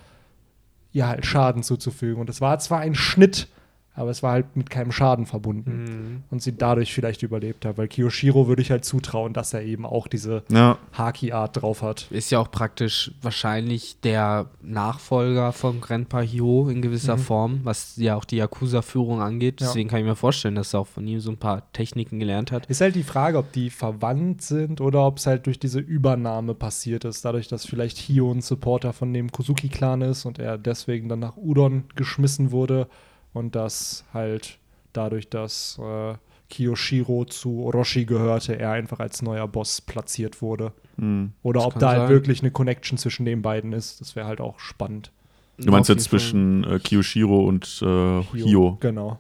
ihr 0.93 1.07
halt 1.07 1.27
Schaden 1.27 1.63
zuzufügen. 1.63 2.21
Und 2.21 2.31
es 2.31 2.41
war 2.41 2.59
zwar 2.59 2.81
ein 2.81 2.95
Schnitt, 2.95 3.49
aber 3.95 4.11
es 4.11 4.23
war 4.23 4.33
halt 4.33 4.57
mit 4.57 4.71
keinem 4.71 4.91
Schaden 4.91 5.27
verbunden. 5.27 5.85
Mhm. 5.85 6.23
Und 6.31 6.43
sie 6.43 6.57
dadurch 6.57 6.95
vielleicht 6.95 7.23
überlebt 7.23 7.65
hat. 7.67 7.77
Weil 7.77 7.89
Kiyoshiro 7.89 8.49
würde 8.49 8.63
ich 8.63 8.71
halt 8.71 8.85
zutrauen, 8.85 9.35
dass 9.35 9.53
er 9.53 9.63
eben 9.63 9.85
auch 9.85 10.07
diese 10.09 10.43
Ja, 10.51 10.79
Haki-Art 10.93 11.61
drauf 11.61 11.83
hat. 11.83 12.07
Ist 12.11 12.31
ja 12.31 12.39
auch 12.39 12.51
praktisch 12.51 13.13
wahrscheinlich 13.21 14.01
der 14.01 14.47
Nachfolger 14.63 15.53
von 15.53 15.81
Grandpa 15.81 16.21
Hyo 16.23 16.69
in 16.69 16.81
gewisser 16.83 17.17
Mhm. 17.17 17.21
Form, 17.21 17.61
was 17.65 17.97
ja 17.97 18.17
auch 18.17 18.25
die 18.25 18.37
Yakuza-Führung 18.37 19.21
angeht. 19.21 19.61
Ja. 19.61 19.67
Deswegen 19.67 19.89
kann 19.89 20.01
ich 20.01 20.07
mir 20.07 20.17
vorstellen, 20.17 20.55
dass 20.55 20.73
er 20.75 20.81
auch 20.81 20.87
von 20.87 21.07
ihm 21.07 21.21
so 21.21 21.31
ein 21.31 21.37
paar 21.37 21.71
Techniken 21.73 22.19
gelernt 22.19 22.51
hat. 22.51 22.67
Ist 22.67 22.81
halt 22.81 22.95
die 22.95 23.03
Frage, 23.03 23.37
ob 23.39 23.53
die 23.53 23.69
verwandt 23.71 24.43
sind 24.43 24.81
oder 24.81 25.07
ob 25.07 25.19
es 25.19 25.27
halt 25.27 25.47
durch 25.47 25.59
diese 25.59 25.81
Übernahme 25.81 26.55
passiert 26.55 27.05
ist. 27.05 27.25
Dadurch, 27.25 27.49
dass 27.49 27.67
vielleicht 27.67 27.99
Hio 27.99 28.33
ein 28.33 28.41
Supporter 28.41 28.93
von 28.93 29.13
dem 29.13 29.31
Kozuki-Clan 29.31 30.01
ist 30.03 30.25
und 30.25 30.39
er 30.39 30.57
deswegen 30.57 31.09
dann 31.09 31.21
nach 31.21 31.37
Udon 31.37 31.85
geschmissen 31.95 32.53
wurde 32.53 32.89
und 33.33 33.55
dass 33.55 34.05
halt 34.13 34.59
dadurch, 34.93 35.29
dass 35.31 35.79
äh, 35.83 36.15
Kiyoshiro 36.51 37.25
zu 37.25 37.61
Orochi 37.65 38.05
gehörte, 38.05 38.59
er 38.59 38.73
einfach 38.73 39.01
als 39.01 39.23
neuer 39.23 39.49
Boss 39.49 39.81
platziert 39.81 40.43
wurde. 40.43 40.73
hm. 40.97 41.33
Oder 41.43 41.61
Das 41.61 41.67
ob 41.69 41.79
da 41.79 41.89
halt 41.91 41.99
sein. 42.03 42.09
wirklich 42.11 42.41
eine 42.43 42.51
Connection 42.51 42.99
zwischen 42.99 43.25
den 43.25 43.41
beiden 43.43 43.73
ist. 43.73 44.01
Das 44.03 44.15
wäre 44.17 44.27
halt 44.27 44.41
auch 44.41 44.59
spannend. 44.59 45.11
Du 45.59 45.71
meinst 45.71 45.89
jetzt 45.89 46.05
zwischen 46.05 46.65
äh, 46.65 46.79
Kiyoshiro 46.79 47.47
und 47.47 47.81
äh, 47.83 48.23
Hio? 48.23 48.77
Genau. 48.81 49.09
Fall. 49.11 49.19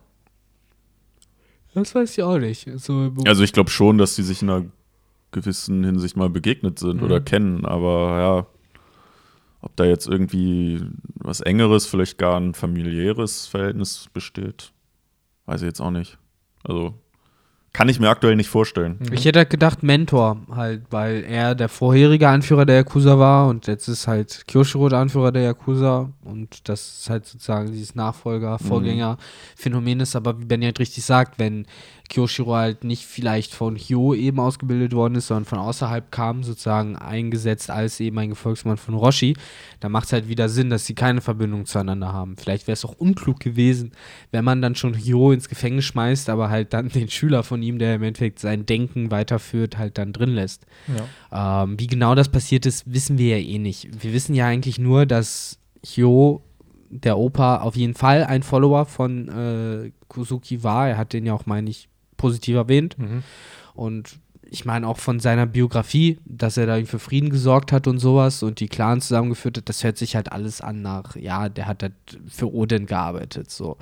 Das 1.75 1.94
weiß 1.94 2.11
ich 2.18 2.22
auch 2.22 2.38
nicht. 2.38 2.68
So, 2.77 3.12
Also 3.25 3.42
ich 3.44 3.53
glaube 3.53 3.70
schon, 3.70 3.96
dass 3.98 4.14
die 4.16 4.22
sich 4.22 4.42
in 4.42 4.51
einer 4.51 4.64
gewissen 5.31 5.85
Hinsicht 5.85 6.16
mal 6.16 6.29
begegnet 6.29 6.79
sind 6.79 6.98
Mhm. 6.98 7.03
oder 7.05 7.20
kennen, 7.20 7.64
aber 7.64 8.18
ja, 8.18 8.46
ob 9.62 9.77
da 9.77 9.85
jetzt 9.85 10.07
irgendwie 10.07 10.85
was 11.14 11.40
Engeres, 11.40 11.87
vielleicht 11.87 12.18
gar 12.18 12.38
ein 12.38 12.53
familiäres 12.53 13.46
Verhältnis 13.46 14.09
besteht, 14.12 14.72
weiß 15.46 15.62
ich 15.62 15.66
jetzt 15.66 15.81
auch 15.81 15.90
nicht. 15.90 16.18
Also 16.64 16.94
kann 17.72 17.88
ich 17.88 17.98
mir 17.98 18.11
aktuell 18.11 18.37
nicht 18.37 18.50
vorstellen. 18.50 18.98
Ich 19.12 19.24
hätte 19.24 19.38
halt 19.40 19.50
gedacht 19.50 19.82
Mentor 19.82 20.37
halt, 20.50 20.82
weil 20.90 21.24
er 21.24 21.54
der 21.54 21.70
vorherige 21.70 22.28
Anführer 22.28 22.66
der 22.66 22.76
Yakuza 22.76 23.18
war 23.18 23.48
und 23.48 23.66
jetzt 23.66 23.88
ist 23.88 24.06
halt 24.06 24.44
Kyoshiro 24.46 24.90
der 24.90 24.98
Anführer 24.98 25.32
der 25.32 25.42
Yakuza 25.42 26.11
und 26.22 26.68
das 26.68 27.00
ist 27.00 27.11
halt 27.11 27.24
sozusagen 27.24 27.72
dieses 27.72 27.94
Nachfolger, 27.94 28.58
Vorgänger 28.58 29.16
Phänomen 29.56 30.00
ist, 30.00 30.16
aber 30.16 30.38
wie 30.38 30.44
Benny 30.44 30.66
halt 30.66 30.80
richtig 30.80 31.04
sagt, 31.04 31.38
wenn 31.38 31.66
Kyoshiro 32.12 32.54
halt 32.54 32.85
nicht 32.85 33.06
vielleicht 33.06 33.54
von 33.54 33.76
Hyo 33.76 34.12
eben 34.12 34.38
ausgebildet 34.38 34.92
worden 34.92 35.14
ist, 35.14 35.28
sondern 35.28 35.46
von 35.46 35.58
außerhalb 35.58 36.12
kam, 36.12 36.42
sozusagen 36.42 36.96
eingesetzt 36.96 37.70
als 37.70 38.00
eben 38.00 38.18
ein 38.18 38.28
Gefolgsmann 38.28 38.76
von 38.76 38.94
Roshi, 38.94 39.35
dann 39.80 39.92
macht 39.92 40.06
es 40.06 40.12
halt 40.12 40.28
wieder 40.28 40.50
Sinn, 40.50 40.68
dass 40.68 40.85
sie 40.85 40.94
keine 40.94 41.22
Verbindung 41.22 41.64
zueinander 41.64 42.12
haben. 42.12 42.37
Vielleicht 42.37 42.66
wäre 42.66 42.74
es 42.74 42.85
auch 42.85 42.92
unklug 42.98 43.40
gewesen, 43.40 43.92
wenn 44.30 44.44
man 44.44 44.61
dann 44.61 44.74
schon 44.74 44.94
Hyo 44.94 45.32
ins 45.32 45.48
Gefängnis 45.48 45.87
schmeißt, 45.87 46.28
aber 46.28 46.50
halt 46.50 46.74
dann 46.74 46.90
den 46.90 47.08
Schüler 47.08 47.42
von 47.42 47.62
ihm, 47.62 47.79
der 47.79 47.96
im 47.96 48.03
Endeffekt 48.03 48.38
sein 48.38 48.66
Denken 48.66 49.11
weiterführt, 49.11 49.79
halt 49.79 49.98
dann 49.98 50.12
drin 50.12 50.31
lässt. 50.31 50.66
Ja. 51.31 51.64
Ähm, 51.64 51.79
wie 51.79 51.87
genau 51.87 52.14
das 52.14 52.29
passiert 52.29 52.66
ist, 52.66 52.92
wissen 52.92 53.18
wir 53.18 53.38
ja 53.38 53.44
eh 53.44 53.59
nicht. 53.59 54.03
Wir 54.03 54.12
wissen 54.12 54.35
ja 54.35 54.46
eigentlich 54.46 54.79
nur, 54.79 55.07
dass 55.07 55.59
Hyo, 55.85 56.42
der 56.90 57.18
Opa, 57.18 57.59
auf 57.59 57.77
jeden 57.77 57.94
Fall 57.94 58.25
ein 58.25 58.42
Follower 58.42 58.85
von 58.85 59.29
äh, 59.29 59.90
Kusuki 60.09 60.62
war. 60.62 60.88
Er 60.88 60.98
hat 60.98 61.12
den 61.12 61.25
ja 61.25 61.33
auch, 61.33 61.46
meine 61.46 61.70
ich, 61.70 61.88
positiv 62.16 62.57
erwähnt. 62.57 62.98
Mhm. 62.98 63.22
Und 63.75 64.18
ich 64.53 64.67
meine 64.67 64.87
auch 64.87 64.99
von 64.99 65.19
seiner 65.19 65.47
Biografie, 65.47 66.19
dass 66.27 66.59
er 66.59 66.67
da 66.67 66.85
für 66.85 66.99
Frieden 66.99 67.31
gesorgt 67.31 67.73
hat 67.73 67.87
und 67.87 67.99
sowas 67.99 68.43
und 68.43 68.61
die 68.61 68.69
Clans 68.69 69.09
zusammengeführt 69.09 69.57
hat, 69.57 69.69
das 69.69 69.83
hört 69.83 69.97
sich 69.97 70.15
halt 70.15 70.31
alles 70.31 70.61
an 70.61 70.83
nach, 70.83 71.17
ja, 71.17 71.49
der 71.49 71.67
hat 71.67 71.83
halt 71.83 71.95
für 72.29 72.53
Odin 72.53 72.85
gearbeitet, 72.85 73.51
so. 73.51 73.79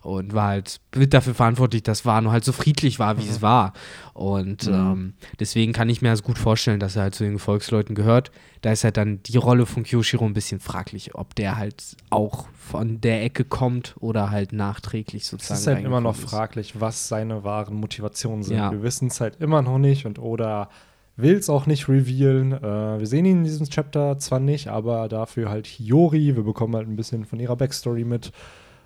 Und 0.00 0.32
war 0.32 0.48
halt 0.48 0.80
dafür 0.92 1.34
verantwortlich, 1.34 1.82
dass 1.82 2.04
Wano 2.06 2.30
halt 2.30 2.44
so 2.44 2.52
friedlich 2.52 3.00
war, 3.00 3.18
wie 3.18 3.26
es 3.28 3.42
war. 3.42 3.72
Und 4.14 4.66
Mhm. 4.68 4.72
ähm, 4.74 5.14
deswegen 5.40 5.72
kann 5.72 5.88
ich 5.88 6.02
mir 6.02 6.10
das 6.10 6.22
gut 6.22 6.38
vorstellen, 6.38 6.78
dass 6.78 6.94
er 6.96 7.02
halt 7.02 7.14
zu 7.16 7.24
den 7.24 7.38
Volksleuten 7.40 7.94
gehört. 7.96 8.30
Da 8.60 8.70
ist 8.70 8.84
halt 8.84 8.96
dann 8.96 9.22
die 9.24 9.36
Rolle 9.38 9.66
von 9.66 9.82
Kyoshiro 9.82 10.24
ein 10.24 10.34
bisschen 10.34 10.60
fraglich, 10.60 11.16
ob 11.16 11.34
der 11.34 11.56
halt 11.56 11.96
auch 12.10 12.46
von 12.72 13.00
der 13.00 13.22
Ecke 13.22 13.44
kommt 13.44 13.94
oder 14.00 14.30
halt 14.30 14.52
nachträglich 14.52 15.22
Es 15.22 15.28
sozusagen. 15.28 15.60
ist 15.60 15.66
halt 15.68 15.84
immer 15.84 16.00
noch 16.00 16.16
ist. 16.18 16.24
fraglich, 16.30 16.80
was 16.80 17.06
seine 17.08 17.44
wahren 17.44 17.74
Motivationen 17.76 18.42
sind. 18.42 18.56
Ja. 18.56 18.70
Wir 18.72 18.82
wissen 18.82 19.08
es 19.08 19.20
halt 19.20 19.36
immer 19.40 19.62
noch 19.62 19.78
nicht 19.78 20.06
und 20.06 20.18
Oda 20.18 20.68
will 21.16 21.34
es 21.36 21.50
auch 21.50 21.66
nicht 21.66 21.88
revealen. 21.88 22.52
Äh, 22.52 22.98
wir 22.98 23.06
sehen 23.06 23.26
ihn 23.26 23.38
in 23.38 23.44
diesem 23.44 23.66
Chapter 23.68 24.18
zwar 24.18 24.40
nicht, 24.40 24.68
aber 24.68 25.08
dafür 25.08 25.50
halt 25.50 25.66
Hiyori. 25.66 26.34
Wir 26.34 26.42
bekommen 26.44 26.74
halt 26.74 26.88
ein 26.88 26.96
bisschen 26.96 27.24
von 27.26 27.38
ihrer 27.38 27.56
Backstory 27.56 28.04
mit. 28.04 28.32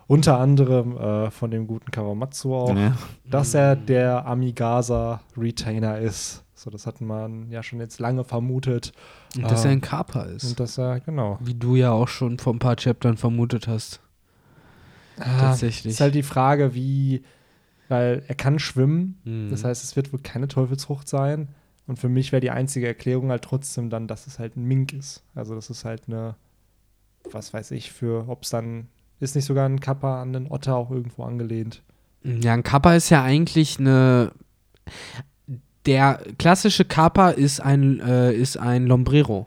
Unter 0.08 0.38
anderem 0.38 0.96
äh, 0.96 1.30
von 1.32 1.50
dem 1.50 1.66
guten 1.66 1.90
Kawamatsu 1.90 2.54
auch, 2.54 2.76
Ja. 2.76 2.96
dass 3.28 3.54
er 3.54 3.74
der 3.76 4.26
Amigasa-Retainer 4.26 5.98
ist. 5.98 6.42
So, 6.58 6.70
das 6.70 6.86
hat 6.86 7.00
man 7.00 7.50
ja 7.50 7.62
schon 7.62 7.78
jetzt 7.80 8.00
lange 8.00 8.24
vermutet. 8.24 8.92
Und 9.36 9.44
dass 9.44 9.62
Ah. 9.64 9.66
er 9.68 9.72
ein 9.72 9.80
Kappa 9.82 10.22
ist. 10.22 10.44
Und 10.44 10.58
dass 10.60 10.78
er, 10.78 11.00
genau. 11.00 11.38
Wie 11.40 11.54
du 11.54 11.76
ja 11.76 11.90
auch 11.92 12.08
schon 12.08 12.38
vor 12.38 12.52
ein 12.54 12.58
paar 12.58 12.76
Chaptern 12.76 13.16
vermutet 13.16 13.68
hast. 13.68 14.00
Ah, 15.18 15.38
Tatsächlich. 15.40 15.92
Ist 15.94 16.00
halt 16.00 16.14
die 16.14 16.22
Frage, 16.22 16.74
wie, 16.74 17.22
weil 17.88 18.22
er 18.26 18.34
kann 18.34 18.58
schwimmen. 18.58 19.20
Mhm. 19.24 19.50
Das 19.50 19.64
heißt, 19.64 19.84
es 19.84 19.96
wird 19.96 20.12
wohl 20.12 20.20
keine 20.20 20.48
Teufelsfrucht 20.48 21.08
sein. 21.08 21.48
Und 21.86 21.98
für 21.98 22.08
mich 22.08 22.32
wäre 22.32 22.40
die 22.40 22.50
einzige 22.50 22.86
Erklärung 22.86 23.30
halt 23.30 23.42
trotzdem 23.42 23.90
dann, 23.90 24.08
dass 24.08 24.26
es 24.26 24.38
halt 24.38 24.56
ein 24.56 24.64
Mink 24.64 24.92
ist. 24.92 25.22
Also 25.34 25.54
das 25.54 25.70
ist 25.70 25.84
halt 25.84 26.04
eine, 26.08 26.34
was 27.30 27.52
weiß 27.54 27.70
ich, 27.72 27.92
für, 27.92 28.28
ob 28.28 28.42
es 28.44 28.50
dann, 28.50 28.88
ist 29.20 29.36
nicht 29.36 29.44
sogar 29.44 29.68
ein 29.68 29.78
Kappa 29.80 30.20
an 30.22 30.32
den 30.32 30.50
Otter 30.50 30.74
auch 30.74 30.90
irgendwo 30.90 31.22
angelehnt. 31.24 31.82
Ja, 32.24 32.54
ein 32.54 32.62
Kappa 32.64 32.94
ist 32.94 33.10
ja 33.10 33.22
eigentlich 33.22 33.78
eine. 33.78 34.32
Der 35.86 36.20
klassische 36.38 36.84
Kappa 36.84 37.30
ist 37.30 37.60
ein, 37.60 38.00
äh, 38.00 38.32
ist 38.32 38.56
ein 38.58 38.86
Lombrero. 38.86 39.46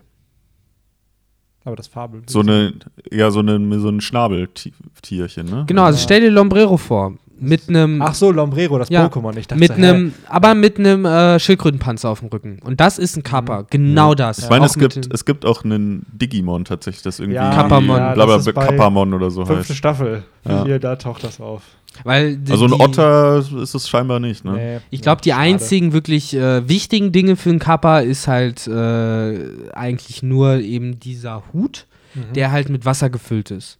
Aber 1.66 1.76
das 1.76 1.88
Fabel. 1.88 2.24
So 2.28 2.40
eine, 2.40 2.74
ja, 3.12 3.30
so, 3.32 3.40
eine, 3.40 3.80
so 3.80 3.90
ein 3.90 4.02
Schnabeltierchen, 4.02 5.46
ne? 5.46 5.66
Genau, 5.68 5.84
also 5.84 6.00
stell 6.00 6.22
dir 6.22 6.32
Lombrero 6.32 6.78
vor. 6.78 7.16
Mit 7.42 7.70
einem 7.70 8.02
Ach 8.02 8.14
so, 8.14 8.32
Lombrero, 8.32 8.78
das 8.78 8.90
Ja, 8.90 9.06
Pokémon. 9.08 9.36
Ich 9.38 9.48
dachte, 9.48 9.60
mit 9.60 9.72
einem, 9.72 10.14
aber 10.28 10.56
mit 10.56 10.78
einem 10.80 11.06
äh, 11.06 11.40
Schildkrötenpanzer 11.40 12.10
auf 12.10 12.20
dem 12.20 12.30
Rücken. 12.30 12.60
Und 12.64 12.80
das 12.80 12.98
ist 13.00 13.16
ein 13.18 13.24
Kappa. 13.24 13.66
Genau 13.70 14.14
das. 14.16 14.40
Ich 14.40 14.50
meine, 14.50 14.66
es 14.66 14.76
gibt, 14.78 15.14
es 15.14 15.26
gibt 15.26 15.46
auch 15.46 15.64
einen 15.64 16.06
Digimon 16.12 16.66
tatsächlich, 16.66 17.04
das 17.04 17.20
irgendwie 17.20 17.36
Ja, 17.36 17.52
Kappamon. 17.52 17.98
ja, 17.98 18.14
Blablabla, 18.14 18.38
das 18.38 18.48
ist 18.48 18.54
bei 18.54 18.66
Kappamon 18.66 19.14
oder 19.14 19.32
so 19.32 19.46
Fünfte 19.46 19.70
heißt. 19.70 19.76
Staffel. 19.78 20.24
Ja. 20.48 20.64
Hier, 20.66 20.80
da 20.80 20.96
taucht 20.96 21.24
das 21.24 21.40
auf. 21.42 21.62
weil 22.04 22.38
die, 22.38 22.52
Also 22.52 22.66
ein 22.66 22.74
Otter 22.74 23.40
ist 23.62 23.74
es 23.76 23.90
scheinbar 23.90 24.20
nicht, 24.20 24.46
ne? 24.46 24.54
Nee, 24.54 24.80
Ich 24.90 25.02
glaube, 25.02 25.22
die 25.22 25.32
schade. 25.32 25.42
einzigen 25.42 25.92
wirklich 25.94 26.36
äh, 26.36 26.68
wichtigen 26.68 27.12
Dinge 27.12 27.36
für 27.36 27.50
einen 27.50 27.60
Kappa 27.60 28.00
ist 28.00 28.28
halt 28.28 28.68
äh, 28.68 29.40
eigentlich 29.74 30.24
nur 30.24 30.56
eben 30.60 31.00
dieser 31.00 31.44
Hut, 31.54 31.86
Mhm. 32.16 32.34
der 32.34 32.52
halt 32.52 32.70
mit 32.70 32.86
Wasser 32.86 33.12
gefüllt 33.12 33.52
ist. 33.52 33.78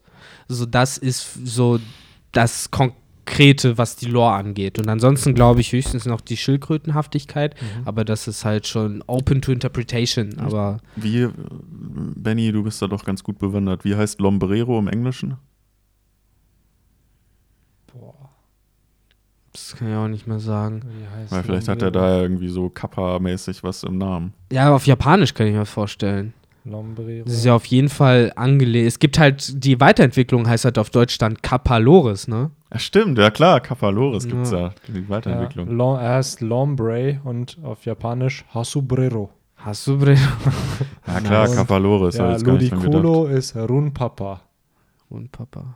So, 0.48 0.68
das 0.68 1.00
ist 1.00 1.28
so 1.46 1.80
das 2.32 2.70
Konkrete, 3.30 3.78
was 3.78 3.96
die 3.96 4.08
Lore 4.08 4.34
angeht. 4.34 4.80
Und 4.80 4.90
ansonsten 4.90 5.34
glaube 5.36 5.62
ich 5.62 5.72
höchstens 5.72 6.06
noch 6.06 6.20
die 6.22 6.36
Schildkrötenhaftigkeit, 6.38 7.56
Mhm. 7.62 7.88
aber 7.88 8.04
das 8.04 8.28
ist 8.28 8.44
halt 8.44 8.68
schon 8.68 9.04
open 9.08 9.42
to 9.42 9.52
interpretation. 9.52 10.38
Aber 10.40 10.80
Wie, 10.96 11.22
äh, 11.24 11.32
Benny, 12.16 12.52
du 12.52 12.64
bist 12.64 12.82
da 12.82 12.88
doch 12.88 13.06
ganz 13.06 13.24
gut 13.24 13.38
bewandert. 13.40 13.86
Wie 13.86 13.96
heißt 13.96 14.20
Lombrero 14.20 14.80
im 14.80 14.88
Englischen? 14.88 15.38
Boah, 17.94 18.30
das 19.54 19.76
kann 19.76 19.90
ich 19.90 19.96
auch 19.96 20.08
nicht 20.08 20.28
mehr 20.28 20.40
sagen. 20.40 20.82
Weil 21.30 21.44
vielleicht 21.44 21.68
hat 21.68 21.82
er 21.82 21.92
da 21.92 22.22
irgendwie 22.22 22.50
so 22.50 22.70
Kappa-mäßig 22.70 23.64
was 23.64 23.84
im 23.84 23.98
Namen. 23.98 24.34
Ja, 24.52 24.74
auf 24.74 24.86
Japanisch 24.86 25.34
kann 25.34 25.48
ich 25.48 25.54
mir 25.54 25.66
vorstellen. 25.66 26.34
Lombrero. 26.70 27.26
Das 27.26 27.34
ist 27.34 27.46
ja 27.46 27.54
auf 27.56 27.66
jeden 27.66 27.90
Fall 27.90 28.32
angelehnt. 28.36 28.88
Es 28.88 29.00
gibt 29.00 29.18
halt, 29.20 29.64
die 29.64 29.80
Weiterentwicklung 29.80 30.48
heißt 30.48 30.66
halt 30.66 30.78
auf 30.78 30.90
Deutsch 30.90 31.18
dann 31.18 31.42
Kapaloris, 31.42 32.28
ne? 32.28 32.52
Ja, 32.72 32.80
stimmt, 32.80 33.18
ja 33.18 33.32
klar, 33.32 33.60
Kappa 33.62 33.90
Loris 33.90 34.28
gibt's 34.28 34.52
Ja. 34.52 34.60
ja, 34.60 34.74
die 34.88 35.00
ja, 35.00 35.10
Weiterentwicklung. 35.10 35.70
Lom, 35.70 35.98
er 35.98 36.16
heißt 36.16 36.42
Lombre 36.42 37.20
und 37.24 37.58
auf 37.64 37.86
Japanisch 37.86 38.46
Hasubrero. 38.54 39.32
Bre 39.88 40.16
Ja, 41.08 41.20
klar, 41.20 41.50
Und- 41.50 41.58
hab 41.58 41.70
Ja. 42.16 42.38
Ludicolo 42.38 43.26
ist 43.26 43.56
Runpapa. 43.56 44.42
und 45.10 45.32
Papa? 45.32 45.76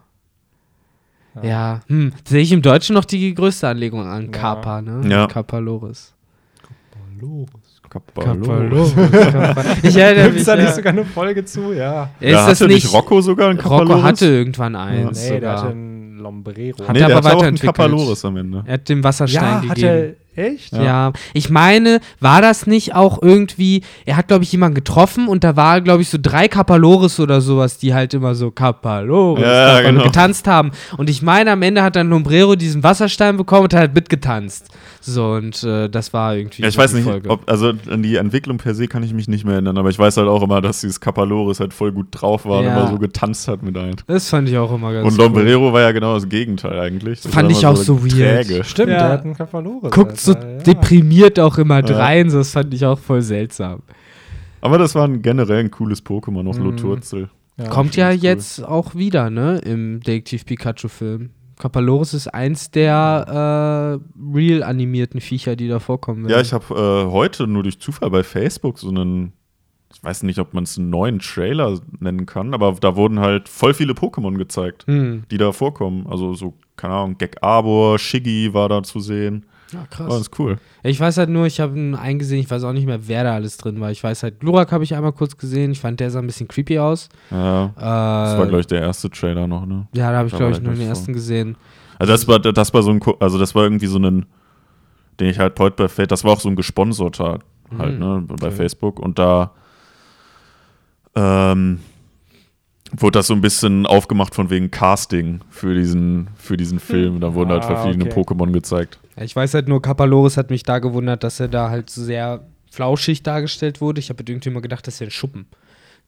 Ja. 1.36 1.44
Ja, 1.44 1.80
hm, 1.88 2.14
sehe 2.28 2.42
ich 2.42 2.52
im 2.52 2.62
Deutschen 2.62 2.94
noch 2.94 3.06
die 3.06 3.34
größte 3.34 3.68
Anlegung 3.68 4.06
an 4.06 4.26
Ja. 4.26 4.30
Kappa, 4.32 4.82
ne? 4.82 5.02
Ja. 5.10 5.26
Kapaloris. 5.28 6.14
Kappa 6.62 7.00
Kapaloris. 7.94 8.96
Loris. 8.96 8.96
ich 9.84 9.96
erinnere 9.96 10.24
Gibt 10.26 10.34
mich. 10.34 10.42
es 10.42 10.46
da 10.46 10.56
Ja. 10.56 10.62
nicht 10.64 10.76
sogar 10.76 10.94
eine 10.94 11.06
Folge 11.06 11.46
zu? 11.46 11.74
Ja. 11.74 12.10
Ist 12.20 12.30
Ja, 12.32 12.48
das 12.48 12.62
hatte 12.62 12.68
nicht 12.72 12.92
Rocco 12.94 13.22
sogar 13.22 13.50
ein 13.50 13.58
Kappa 13.58 13.78
Rocco 13.78 14.02
hatte 14.04 14.26
irgendwann 14.26 14.76
eins. 14.76 15.22
Nee, 15.24 15.40
der 15.40 15.40
sogar. 15.40 15.58
hatte 15.58 15.70
einen 15.72 16.18
Lombrero. 16.20 16.88
Hat 16.88 16.94
nee, 16.94 17.02
er 17.02 17.08
der 17.08 17.18
aber 17.18 17.28
hatte 17.28 17.38
auch 17.38 17.42
einen 17.44 17.54
weiterentwickelt. 17.60 17.76
Kappa 17.76 17.86
Loris 17.86 18.26
am 18.26 18.38
Ende. 18.38 18.64
Er 18.66 18.74
hat 18.74 18.90
dem 18.90 19.04
Wasserstein 19.04 19.44
ja, 19.44 19.60
gegeben. 19.60 19.70
hat 19.72 19.78
er 19.80 20.14
echt? 20.36 20.74
Ja. 20.74 21.14
ich 21.34 21.50
meine, 21.50 22.00
war 22.20 22.42
das 22.42 22.68
nicht 22.68 22.96
auch 22.96 23.22
irgendwie, 23.22 23.84
er 24.06 24.18
hat, 24.18 24.28
glaube 24.28 24.44
ich, 24.44 24.52
jemanden 24.52 24.76
getroffen 24.76 25.28
und 25.28 25.44
da 25.44 25.56
war, 25.56 25.82
glaube 25.82 26.02
ich, 26.02 26.10
so 26.10 26.18
drei 26.22 26.48
Kapalores 26.48 27.20
oder 27.20 27.42
sowas, 27.42 27.78
die 27.78 27.94
halt 27.94 28.14
immer 28.14 28.36
so 28.36 28.52
Kapalores 28.52 29.44
Ja, 29.44 29.82
genau. 29.82 30.04
getanzt 30.04 30.48
haben. 30.48 30.72
Und 30.98 31.10
ich 31.10 31.22
meine, 31.22 31.52
am 31.52 31.62
Ende 31.62 31.84
hat 31.84 31.96
dann 31.96 32.10
Lombrero 32.10 32.56
diesen 32.56 32.84
Wasserstein 32.84 33.38
bekommen 33.38 33.64
und 33.64 33.74
hat 33.74 33.80
halt 33.80 33.96
mitgetanzt. 33.96 34.68
So, 35.02 35.32
und 35.34 35.64
äh, 35.64 35.90
das 35.90 36.14
war 36.14 36.36
irgendwie 36.36 36.62
Ja, 36.62 36.68
ich 36.70 36.76
so 36.76 36.82
weiß 36.82 36.92
die 36.92 36.98
nicht, 36.98 37.06
Folge. 37.06 37.30
ob, 37.30 37.50
also 37.50 37.74
an 37.90 38.04
die 38.04 38.16
Entwicklung 38.16 38.58
per 38.58 38.74
se 38.74 38.88
kann 38.88 39.04
ich 39.04 39.14
mich 39.14 39.28
nicht 39.28 39.44
mehr 39.44 39.56
erinnern, 39.56 39.78
aber 39.78 39.90
ich 39.90 40.00
weiß 40.00 40.16
halt 40.18 40.28
auch 40.28 40.42
immer, 40.44 40.62
dass 40.62 40.82
dieses 40.82 41.00
Kappa 41.02 41.24
Loris 41.24 41.60
halt 41.60 41.74
voll 41.74 41.92
gut 41.92 42.08
drauf 42.12 42.46
war 42.46 42.64
Ja. 42.64 42.70
und 42.74 42.78
immer 42.78 42.88
so 42.92 42.98
getanzt 43.00 43.48
hat 43.48 43.64
mit 43.64 43.76
allen. 43.78 43.96
das 44.08 44.30
fand 44.30 44.48
ich 44.48 44.58
auch 44.58 44.74
immer 44.74 44.94
ganz 44.94 45.06
Und 45.12 45.18
Lombrero 45.18 45.74
war 45.74 45.82
ja 45.82 45.92
genau 45.92 46.14
das 46.14 46.30
Gegenteil 46.30 46.80
eigentlich. 46.80 47.22
Das 47.22 47.32
Fand 47.34 47.52
ich 47.52 47.66
auch 47.66 47.76
so 47.76 48.02
weird. 48.04 48.48
Träge. 48.48 48.64
Stimmt, 48.64 48.92
Ja. 48.92 49.00
der 49.00 49.10
hat 49.10 49.26
einen 49.26 49.36
Kapalore. 49.36 49.90
Guckt 49.90 50.20
so 50.26 50.34
ja. 50.34 50.40
deprimiert 50.60 51.40
auch 51.40 51.58
immer 51.58 51.84
Ja. 51.88 51.98
rein, 51.98 52.30
so, 52.30 52.38
das 52.40 52.52
fand 52.52 52.74
ich 52.74 52.86
auch 52.86 53.00
voll 53.00 53.22
seltsam. 53.22 53.82
Aber 54.62 54.78
das 54.78 54.96
war 54.96 55.06
ein 55.08 55.22
generell 55.22 55.60
ein 55.60 55.72
cooles 55.72 56.06
Pokémon, 56.06 56.48
auch 56.50 56.58
Mhm. 56.58 56.64
Loturzel. 56.64 57.30
Ja, 57.58 57.68
Kommt 57.68 57.96
ja 57.96 58.12
ich 58.12 58.22
cool. 58.22 58.24
jetzt 58.30 58.64
auch 58.64 58.96
wieder, 58.96 59.30
ne, 59.30 59.60
im 59.60 60.00
Detektiv 60.00 60.46
Pikachu-Film. 60.46 61.30
Kapaloris 61.60 62.14
ist 62.16 62.28
eins 62.34 62.72
der 62.72 64.00
äh, 64.02 64.36
real 64.36 64.64
animierten 64.64 65.22
Viecher, 65.22 65.56
die 65.56 65.68
da 65.68 65.80
vorkommen 65.80 66.28
Ja, 66.28 66.42
ich 66.42 66.52
habe 66.52 66.74
äh, 66.74 67.12
heute 67.12 67.46
nur 67.46 67.62
durch 67.64 67.80
Zufall 67.80 68.10
bei 68.10 68.24
Facebook 68.24 68.80
so 68.80 68.90
einen, 68.90 69.34
ich 69.94 70.04
weiß 70.04 70.24
nicht, 70.24 70.40
ob 70.40 70.54
man 70.56 70.64
es 70.64 70.78
einen 70.80 70.90
neuen 70.90 71.20
Trailer 71.20 71.80
nennen 72.00 72.26
kann, 72.26 72.54
aber 72.56 72.72
da 72.82 72.96
wurden 72.96 73.20
halt 73.20 73.48
voll 73.50 73.74
viele 73.76 73.94
Pokémon 73.94 74.36
gezeigt, 74.38 74.86
Hm. 74.88 75.24
die 75.30 75.38
da 75.38 75.52
vorkommen. 75.52 76.08
Also 76.10 76.34
so, 76.34 76.56
keine 76.76 76.96
Ahnung, 76.96 77.18
Gek 77.20 77.38
Arbor, 77.42 78.00
Shiggy 78.00 78.54
war 78.54 78.68
da 78.68 78.82
zu 78.82 79.00
sehen. 79.00 79.46
Ja, 79.74 79.80
Oh, 79.84 79.88
krass. 79.90 80.08
das 80.10 80.22
ist 80.22 80.40
cool. 80.40 80.58
Ich 80.84 81.00
weiß 81.00 81.18
halt 81.18 81.30
nur, 81.30 81.46
ich 81.46 81.60
habe 81.60 81.78
ihn 81.78 81.96
eingesehen, 81.96 82.40
ich 82.42 82.50
weiß 82.50 82.64
auch 82.64 82.74
nicht 82.74 82.86
mehr, 82.86 83.08
wer 83.08 83.24
da 83.24 83.34
alles 83.34 83.58
drin 83.58 83.80
war. 83.82 83.92
Ich 83.92 84.04
weiß 84.04 84.24
halt, 84.24 84.40
Glurak 84.40 84.72
habe 84.72 84.84
ich 84.84 84.96
einmal 84.96 85.14
kurz 85.14 85.38
gesehen, 85.38 85.72
ich 85.72 85.80
fand 85.80 86.00
der 86.00 86.12
sah 86.12 86.20
ein 86.20 86.28
bisschen 86.28 86.48
creepy 86.48 86.80
aus. 86.80 87.10
Ja, 87.32 87.66
Äh, 87.66 87.70
das 87.80 88.38
war, 88.38 88.46
glaube 88.48 88.60
ich, 88.62 88.68
der 88.68 88.82
erste 88.82 89.10
Trailer 89.10 89.48
noch, 89.48 89.66
ne? 89.66 89.88
Ja, 89.94 90.12
da 90.12 90.18
habe 90.20 90.28
ich, 90.28 90.34
glaube 90.34 90.52
war 90.52 90.58
ich, 90.58 90.64
nur 90.64 90.74
den 90.74 90.88
ersten 90.88 91.14
gesehen. 91.14 91.56
Also 92.00 92.14
das 92.14 92.28
war, 92.28 92.40
das 92.40 92.74
war 92.74 92.84
so 92.84 92.92
ein, 92.92 93.00
also 93.20 93.38
das 93.40 93.56
war 93.56 93.64
irgendwie 93.64 93.88
so 93.88 93.98
ein, 94.00 94.26
den 95.20 95.30
ich 95.30 95.40
halt 95.40 95.60
heute 95.60 95.76
bei 95.84 95.88
Facebook, 95.88 96.10
das 96.10 96.24
war 96.24 96.32
auch 96.34 96.40
so 96.40 96.50
ein 96.50 96.56
gesponserter 96.56 97.40
halt, 97.78 97.94
Mhm, 97.94 98.00
ne, 98.00 98.24
bei 98.28 98.48
okay. 98.48 98.52
Facebook 98.52 99.00
und 99.00 99.18
da 99.20 99.52
ähm, 101.16 101.80
wurde 102.98 103.20
das 103.20 103.28
so 103.28 103.34
ein 103.34 103.42
bisschen 103.42 103.86
aufgemacht 103.86 104.36
von 104.36 104.50
wegen 104.50 104.72
Casting 104.72 105.42
für 105.50 105.74
diesen, 105.76 106.30
für 106.36 106.58
diesen 106.58 106.80
Film. 106.80 107.20
Da 107.20 107.34
wurden 107.34 107.52
halt 107.52 107.64
Ah, 107.64 107.76
verschiedene 107.76 108.06
okay. 108.10 108.20
Pokémon 108.20 108.52
gezeigt. 108.52 109.00
Ich 109.18 109.36
weiß 109.36 109.54
halt 109.54 109.68
nur, 109.68 109.82
Kapaloris 109.82 110.38
hat 110.38 110.50
mich 110.50 110.64
da 110.64 110.80
gewundert, 110.80 111.24
dass 111.24 111.40
er 111.40 111.48
da 111.48 111.70
halt 111.70 111.90
sehr 111.90 112.44
flauschig 112.72 113.24
dargestellt 113.24 113.82
wurde. 113.82 114.00
Ich 114.00 114.10
habe 114.10 114.20
halt 114.20 114.30
irgendwie 114.30 114.50
immer 114.50 114.62
gedacht, 114.62 114.86
das 114.88 114.96
ist 114.96 115.00
ja 115.02 115.08
ein 115.08 115.12
Schuppen, 115.12 115.46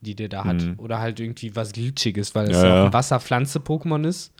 die 0.02 0.16
der 0.16 0.30
da 0.30 0.44
hat. 0.46 0.62
Mhm. 0.62 0.76
Oder 0.78 1.00
halt 1.00 1.20
irgendwie 1.20 1.56
was 1.56 1.72
Glitschiges, 1.72 2.34
weil 2.36 2.50
es 2.50 2.58
Ja, 2.58 2.66
ja, 2.68 2.82
auch 2.82 2.86
ein 2.88 2.94
Wasserpflanze-Pokémon 2.94 4.08
ist. 4.08 4.32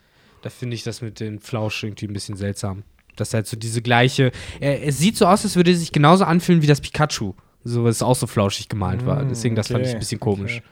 Da 0.42 0.50
finde 0.50 0.74
ich 0.74 0.82
das 0.82 1.02
mit 1.02 1.20
dem 1.20 1.40
Flausch 1.40 1.82
irgendwie 1.84 2.06
ein 2.06 2.12
bisschen 2.12 2.36
seltsam. 2.36 2.82
Das 3.16 3.28
ist 3.28 3.34
halt 3.34 3.46
so 3.46 3.56
diese 3.56 3.82
gleiche. 3.82 4.30
Er, 4.60 4.84
es 4.86 4.98
sieht 4.98 5.16
so 5.16 5.26
aus, 5.26 5.44
als 5.44 5.56
würde 5.56 5.70
er 5.70 5.76
sich 5.76 5.92
genauso 5.92 6.24
anfühlen 6.24 6.62
wie 6.62 6.66
das 6.66 6.80
Pikachu. 6.80 7.34
So, 7.64 7.82
weil 7.84 7.90
es 7.90 8.02
auch 8.02 8.14
so 8.14 8.26
flauschig 8.26 8.68
gemalt 8.68 9.06
war. 9.06 9.24
Mm, 9.24 9.28
Deswegen, 9.30 9.56
das 9.56 9.68
fand 9.68 9.80
ich 9.80 9.86
okay, 9.88 9.96
ein 9.96 9.98
bisschen 10.00 10.20
komisch. 10.20 10.56
okay. 10.58 10.64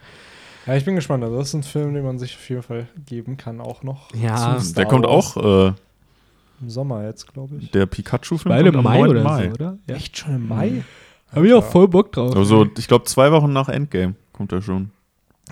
Ja, 0.67 0.75
ich 0.77 0.85
bin 0.85 0.95
gespannt. 0.95 1.23
Also, 1.25 1.37
das 1.39 1.49
ist 1.49 1.55
ein 1.55 1.63
Film, 1.63 1.95
den 1.95 2.05
man 2.05 2.19
sich 2.19 2.35
auf 2.37 2.49
jeden 2.49 2.63
Fall 2.63 2.89
geben 3.07 3.37
kann, 3.37 3.61
auch 3.61 3.83
noch. 3.83 4.15
Ja. 4.15 4.59
Der 4.77 4.87
kommt 4.87 5.07
auch, 5.07 5.37
äh, 5.37 5.73
Im 6.61 6.71
Sommer 6.71 7.05
jetzt, 7.05 7.33
glaube 7.33 7.57
ich. 7.59 7.71
der 7.71 7.87
Pikachu-Film 7.87 8.55
kommt 8.73 8.77
am 8.77 8.85
9. 8.85 9.23
Mai. 9.23 9.53
oder? 9.53 9.77
Ja. 9.89 9.95
Echt 9.97 10.17
schon 10.19 10.35
im 10.37 10.49
Mai? 10.49 10.83
Habe 11.35 11.47
ich 11.49 11.53
auch 11.53 11.65
voll 11.65 11.89
Bock 11.89 12.13
drauf. 12.13 12.35
Also 12.37 12.67
ich 12.79 12.87
glaube 12.89 13.05
zwei 13.07 13.31
Wochen 13.33 13.53
nach 13.53 13.69
Endgame 13.69 14.15
kommt 14.33 14.53
er 14.53 14.63
schon. 14.63 14.91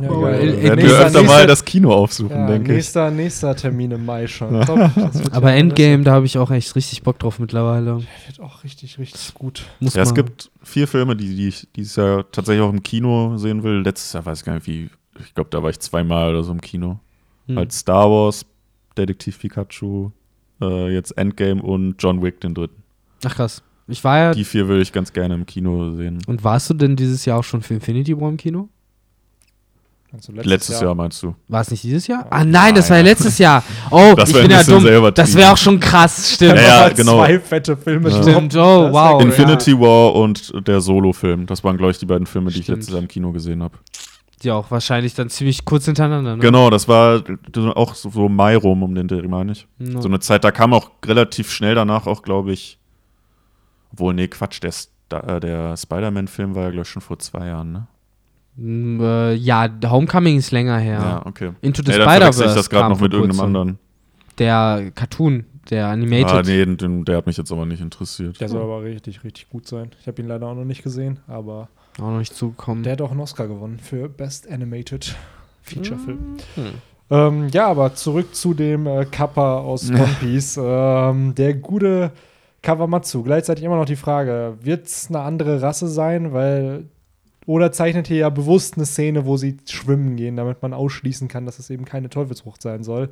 Ja, 0.00 0.08
Oh, 0.08 0.24
in 0.26 0.62
Werden 0.62 0.62
wir 0.62 0.76
nächster- 0.76 1.06
öfter 1.06 1.22
mal 1.24 1.46
das 1.46 1.62
Kino 1.64 1.92
aufsuchen, 1.92 2.30
ja, 2.34 2.46
denke 2.46 2.70
ich. 2.70 2.76
nächster, 2.76 3.10
nächster 3.10 3.54
Termin 3.54 3.90
im 3.90 4.06
Mai 4.06 4.26
schon. 4.26 4.58
Top. 4.64 4.78
Aber 5.32 5.50
ja 5.50 5.56
Endgame, 5.56 6.02
da 6.04 6.12
habe 6.12 6.24
ich 6.24 6.38
auch 6.38 6.50
echt 6.50 6.74
richtig 6.76 7.02
Bock 7.02 7.18
drauf 7.18 7.38
mittlerweile. 7.38 7.92
alles- 7.94 8.04
Wird 8.26 8.40
auch 8.40 8.64
richtig, 8.64 8.98
richtig 8.98 9.34
gut. 9.34 9.64
Muss 9.80 9.92
Ja, 9.94 10.02
es 10.04 10.14
gibt 10.14 10.50
vier 10.62 10.88
Filme, 10.88 11.14
die, 11.14 11.34
die 11.36 11.48
ich 11.48 11.68
dieses 11.76 11.96
Jahr 11.96 12.24
tatsächlich 12.30 12.62
auch 12.64 12.70
im 12.72 12.82
Kino 12.82 13.36
sehen 13.36 13.62
will. 13.62 13.82
Letztes 13.82 14.14
Jahr 14.14 14.24
weiß 14.24 14.38
ich 14.38 14.44
gar 14.46 14.54
nicht 14.54 14.66
wie. 14.66 14.88
Ich 15.20 15.34
glaube, 15.34 15.50
da 15.50 15.62
war 15.62 15.70
ich 15.70 15.80
zweimal 15.80 16.30
oder 16.30 16.42
so 16.42 16.52
im 16.52 16.60
Kino. 16.60 16.98
Hm. 17.46 17.56
Halt 17.56 17.72
Star 17.72 18.10
Wars, 18.10 18.46
Detektiv 18.96 19.38
Pikachu, 19.38 20.10
äh, 20.60 20.92
jetzt 20.92 21.12
Endgame 21.18 21.62
und 21.62 21.96
John 21.98 22.22
Wick, 22.22 22.40
den 22.40 22.54
dritten. 22.54 22.82
Ach 23.24 23.34
krass. 23.34 23.62
Ich 23.88 24.02
war 24.04 24.18
ja. 24.18 24.32
Die 24.32 24.44
vier 24.44 24.68
will 24.68 24.80
ich 24.80 24.92
ganz 24.92 25.12
gerne 25.12 25.34
im 25.34 25.44
Kino 25.44 25.90
sehen. 25.92 26.18
Und 26.26 26.44
warst 26.44 26.70
du 26.70 26.74
denn 26.74 26.96
dieses 26.96 27.24
Jahr 27.24 27.38
auch 27.40 27.44
schon 27.44 27.62
für 27.62 27.74
Infinity 27.74 28.18
War 28.18 28.28
im 28.28 28.36
Kino? 28.36 28.68
Also 30.14 30.30
Letztes, 30.34 30.78
Jahr. 30.82 30.94
meinst 30.94 31.22
du? 31.22 31.34
War 31.48 31.62
es 31.62 31.70
nicht 31.70 31.84
dieses 31.84 32.06
Jahr? 32.06 32.26
Ah 32.28 32.44
nein, 32.44 32.74
das 32.74 32.90
war 32.90 32.98
ja 32.98 33.02
letztes 33.02 33.38
Jahr. 33.38 33.64
Oh, 33.90 34.12
Das 34.16 34.28
ich 34.28 34.36
bin 34.36 34.50
ja 34.50 34.62
dumm. 34.62 34.84
Das 35.14 35.34
wäre 35.34 35.52
auch 35.52 35.56
schon 35.56 35.80
krass, 35.80 36.34
stimmt. 36.34 36.56
Ja, 36.56 36.86
ja, 36.86 36.88
genau. 36.90 37.16
Zwei 37.16 37.40
fette 37.40 37.76
Filme. 37.78 38.10
Ja. 38.10 38.22
Stimmt, 38.22 38.54
oh, 38.54 38.92
wow. 38.92 39.22
Infinity 39.22 39.72
War 39.78 40.14
und 40.14 40.52
der 40.66 40.82
Solo-Film. 40.82 41.46
Das 41.46 41.64
waren, 41.64 41.78
glaube 41.78 41.92
ich, 41.92 41.98
die 41.98 42.04
beiden 42.04 42.26
Filme, 42.26 42.50
die 42.50 42.58
ich 42.58 42.64
Stimmt. 42.64 42.78
letztes 42.78 42.92
Jahr 42.92 43.00
im 43.02 43.08
Kino 43.08 43.32
gesehen 43.32 43.62
habe. 43.62 43.78
Die 44.42 44.50
auch 44.50 44.70
wahrscheinlich 44.70 45.14
dann 45.14 45.30
ziemlich 45.30 45.64
kurz 45.64 45.84
hintereinander, 45.84 46.36
ne? 46.36 46.42
Genau, 46.42 46.68
das 46.68 46.88
war 46.88 47.22
auch 47.74 47.94
so, 47.94 48.28
Mai 48.28 48.56
rum 48.56 48.82
um 48.82 48.94
den 48.94 49.06
Dreh, 49.06 49.26
meine 49.28 49.52
ich. 49.52 49.68
No. 49.78 50.00
So 50.00 50.08
eine 50.08 50.18
Zeit, 50.20 50.42
da 50.44 50.50
kam 50.50 50.72
auch 50.72 50.90
relativ 51.04 51.50
schnell 51.50 51.74
danach 51.74 52.06
auch, 52.06 52.22
glaube 52.22 52.52
ich, 52.52 52.78
obwohl, 53.92 54.14
nee, 54.14 54.26
Quatsch, 54.26 54.60
der, 54.62 55.24
äh, 55.24 55.40
der 55.40 55.76
Spider-Man-Film 55.76 56.54
war 56.54 56.64
ja, 56.64 56.70
glaube 56.70 56.82
ich, 56.82 56.88
schon 56.88 57.02
vor 57.02 57.18
zwei 57.18 57.46
Jahren, 57.46 57.72
ne? 57.72 57.86
Mm, 58.56 59.00
äh, 59.00 59.34
ja, 59.34 59.68
Homecoming 59.84 60.38
ist 60.38 60.50
länger 60.50 60.78
her. 60.78 60.98
Ja, 60.98 61.26
okay. 61.26 61.52
Into 61.60 61.82
the 61.82 61.90
Nee, 61.90 61.96
verwechsel 61.96 62.06
ich 62.06 62.22
Spider-Verse 62.22 62.54
das 62.54 62.70
gerade 62.70 62.88
noch 62.90 63.00
mit 63.00 63.12
irgendeinem 63.12 63.40
anderen. 63.40 63.78
Der 64.38 64.90
Cartoon, 64.94 65.44
der 65.70 65.88
Animated. 65.88 66.30
Ah, 66.30 66.42
nee, 66.42 66.64
den, 66.64 67.04
der 67.04 67.18
hat 67.18 67.26
mich 67.26 67.36
jetzt 67.36 67.52
aber 67.52 67.66
nicht 67.66 67.80
interessiert. 67.80 68.40
Der 68.40 68.48
soll 68.48 68.62
aber 68.62 68.82
richtig, 68.82 69.24
richtig 69.24 69.48
gut 69.48 69.66
sein. 69.68 69.90
Ich 70.00 70.06
habe 70.06 70.20
ihn 70.20 70.28
leider 70.28 70.46
auch 70.46 70.54
noch 70.54 70.64
nicht 70.64 70.82
gesehen, 70.82 71.20
aber 71.26 71.68
Auch 71.98 72.10
noch 72.10 72.18
nicht 72.18 72.34
zugekommen. 72.34 72.82
der 72.82 72.94
hat 72.94 73.02
auch 73.02 73.10
einen 73.10 73.20
Oscar 73.20 73.48
gewonnen 73.48 73.78
für 73.78 74.08
Best 74.08 74.50
Animated 74.50 75.16
Feature 75.62 75.98
Film. 75.98 76.36
Hm. 76.54 76.72
Ähm, 77.10 77.48
ja, 77.48 77.68
aber 77.68 77.94
zurück 77.94 78.34
zu 78.34 78.54
dem 78.54 78.86
äh, 78.86 79.04
Kappa 79.04 79.58
aus 79.58 79.90
One 79.90 80.16
Piece. 80.20 80.58
ähm, 80.62 81.34
der 81.34 81.54
gute 81.54 82.12
Kawamatsu. 82.62 83.22
Gleichzeitig 83.22 83.64
immer 83.64 83.76
noch 83.76 83.84
die 83.84 83.96
Frage, 83.96 84.56
wird 84.62 84.86
es 84.86 85.08
eine 85.08 85.20
andere 85.20 85.60
Rasse 85.60 85.88
sein? 85.88 86.32
Weil 86.32 86.86
oder 87.46 87.72
zeichnet 87.72 88.06
hier 88.06 88.18
ja 88.18 88.30
bewusst 88.30 88.76
eine 88.76 88.86
Szene, 88.86 89.26
wo 89.26 89.36
sie 89.36 89.56
schwimmen 89.68 90.16
gehen, 90.16 90.36
damit 90.36 90.62
man 90.62 90.72
ausschließen 90.72 91.28
kann, 91.28 91.44
dass 91.44 91.58
es 91.58 91.70
eben 91.70 91.84
keine 91.84 92.08
Teufelsfrucht 92.08 92.62
sein 92.62 92.84
soll. 92.84 93.10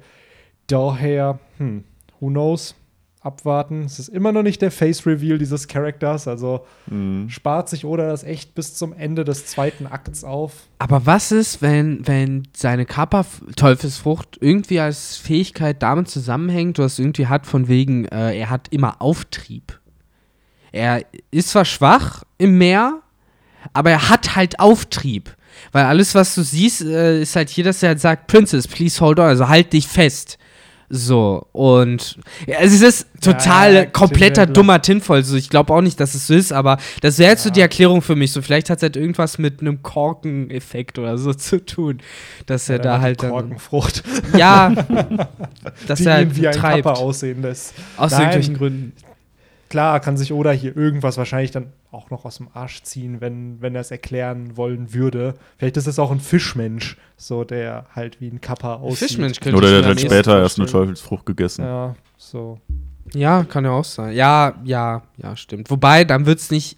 Daher, 0.67 1.41
hm, 1.59 1.85
who 2.21 2.29
knows? 2.29 2.77
Abwarten. 3.23 3.83
Es 3.85 3.99
ist 3.99 4.09
immer 4.09 4.33
noch 4.33 4.43
nicht 4.43 4.63
der 4.63 4.71
Face-Reveal 4.71 5.37
dieses 5.37 5.69
Charakters, 5.69 6.27
also 6.27 6.65
Mhm. 6.89 7.29
spart 7.29 7.69
sich 7.69 7.85
Oda 7.85 8.09
das 8.09 8.25
echt 8.25 8.55
bis 8.55 8.75
zum 8.75 8.95
Ende 8.95 9.25
des 9.25 9.45
zweiten 9.45 9.87
Akts 9.87 10.25
auf. 10.25 10.53
Aber 10.79 11.05
was 11.05 11.31
ist, 11.31 11.61
wenn, 11.61 12.07
wenn 12.07 12.49
seine 12.57 12.87
Kappa-Teufelsfrucht 12.87 14.39
irgendwie 14.41 14.81
als 14.81 15.17
Fähigkeit 15.17 15.83
damit 15.83 16.09
zusammenhängt, 16.09 16.79
was 16.79 16.99
irgendwie 16.99 17.27
hat, 17.27 17.47
von 17.47 17.69
wegen, 17.69 18.07
äh, 18.07 18.39
er 18.39 18.49
hat 18.51 18.69
immer 18.71 19.03
Auftrieb. 19.03 19.79
Er 20.73 21.05
ist 21.31 21.51
zwar 21.51 21.65
schwach 21.65 22.23
im 22.39 22.57
Meer, 22.59 23.01
aber 23.73 23.91
er 23.91 24.09
hat 24.09 24.37
halt 24.37 24.61
Auftrieb. 24.61 25.37
Weil 25.73 25.85
alles, 25.85 26.15
was 26.15 26.35
du 26.35 26.43
siehst, 26.43 26.83
äh, 26.83 27.21
ist 27.21 27.37
halt 27.37 27.51
hier, 27.51 27.65
dass 27.65 27.83
er 27.83 27.91
halt 27.91 28.01
sagt, 28.01 28.29
Princess, 28.29 28.67
please 28.67 28.99
hold 29.01 29.19
on, 29.19 29.27
also 29.27 29.49
halt 29.49 29.73
dich 29.73 29.87
fest. 29.87 30.39
So, 30.93 31.47
und 31.53 32.19
ja, 32.49 32.57
es 32.61 32.81
ist 32.81 33.07
total 33.21 33.75
Ja, 33.75 33.85
kompletter 33.87 34.45
dummer 34.47 34.83
Tinfoil. 34.83 35.23
So, 35.23 35.37
ich 35.37 35.49
glaube 35.49 35.73
auch 35.73 35.83
nicht, 35.83 36.01
dass 36.01 36.15
es 36.17 36.27
so 36.27 36.35
ist, 36.35 36.53
aber 36.53 36.79
das 37.01 37.19
wäre 37.21 37.31
jetzt 37.31 37.45
so 37.45 37.49
Ja. 37.51 37.53
die 37.55 37.61
Erklärung 37.61 38.03
für 38.03 38.17
mich. 38.17 38.33
So, 38.33 38.43
vielleicht 38.43 38.71
hat 38.71 38.79
es 38.79 38.83
halt 38.83 38.97
irgendwas 38.97 39.39
mit 39.39 39.61
einem 39.61 39.83
Korkeneffekt 39.85 40.99
oder 40.99 41.17
so 41.17 41.33
zu 41.35 41.65
tun, 41.65 41.99
dass 42.47 42.69
er 42.69 42.81
da 42.81 43.01
halt 43.01 43.23
dann. 43.23 43.31
Korkenfrucht, 43.31 44.03
Ja, 44.37 44.73
dass 45.87 46.01
die 46.01 46.07
er 46.07 46.15
halt 46.15 46.37
wie 46.37 46.49
ein 46.49 46.55
treibt. 46.55 46.87
Aussehen 46.87 47.43
lässt. 47.43 47.75
Aus 47.97 48.11
Nein. 48.11 48.21
irgendwelchen 48.23 48.57
Gründen. 48.57 48.93
Klar 49.71 50.01
kann 50.01 50.17
sich 50.17 50.33
Oda 50.33 50.51
hier 50.51 50.77
irgendwas 50.77 51.17
wahrscheinlich 51.17 51.53
dann 51.53 51.73
auch 51.93 52.11
noch 52.11 52.25
aus 52.25 52.39
dem 52.39 52.49
Arsch 52.53 52.83
ziehen, 52.83 53.21
wenn, 53.21 53.63
wenn 53.63 53.77
er 53.77 53.81
es 53.83 53.93
erklären 53.93 54.57
wollen 54.57 54.93
würde. 54.93 55.35
Vielleicht 55.59 55.77
ist 55.77 55.87
es 55.87 56.01
auch 56.01 56.11
ein 56.11 56.19
Fischmensch, 56.19 56.97
so 57.17 57.45
der 57.45 57.87
halt 57.95 58.21
wie 58.21 58.29
ein 58.29 58.41
Kappa 58.41 58.75
aussieht. 58.75 59.11
Fischmensch 59.11 59.39
könnte 59.39 59.57
Oder 59.57 59.69
ich 59.69 59.73
der 59.75 59.79
hat 59.83 59.87
halt 59.87 60.01
später 60.01 60.41
erst 60.43 60.59
eine. 60.59 60.69
Teufelsfrucht 60.69 61.25
gegessen. 61.25 61.65
Ja, 61.65 61.95
so. 62.19 62.59
Ja, 63.15 63.45
kann 63.45 63.65
ja 63.65 63.71
auch 63.71 63.85
sein. 63.85 64.15
Ja, 64.15 64.55
ja, 64.65 65.03
ja, 65.17 65.37
stimmt. 65.37 65.71
Wobei, 65.71 66.05
dann 66.05 66.27
wird's 66.27 66.51
nicht. 66.51 66.77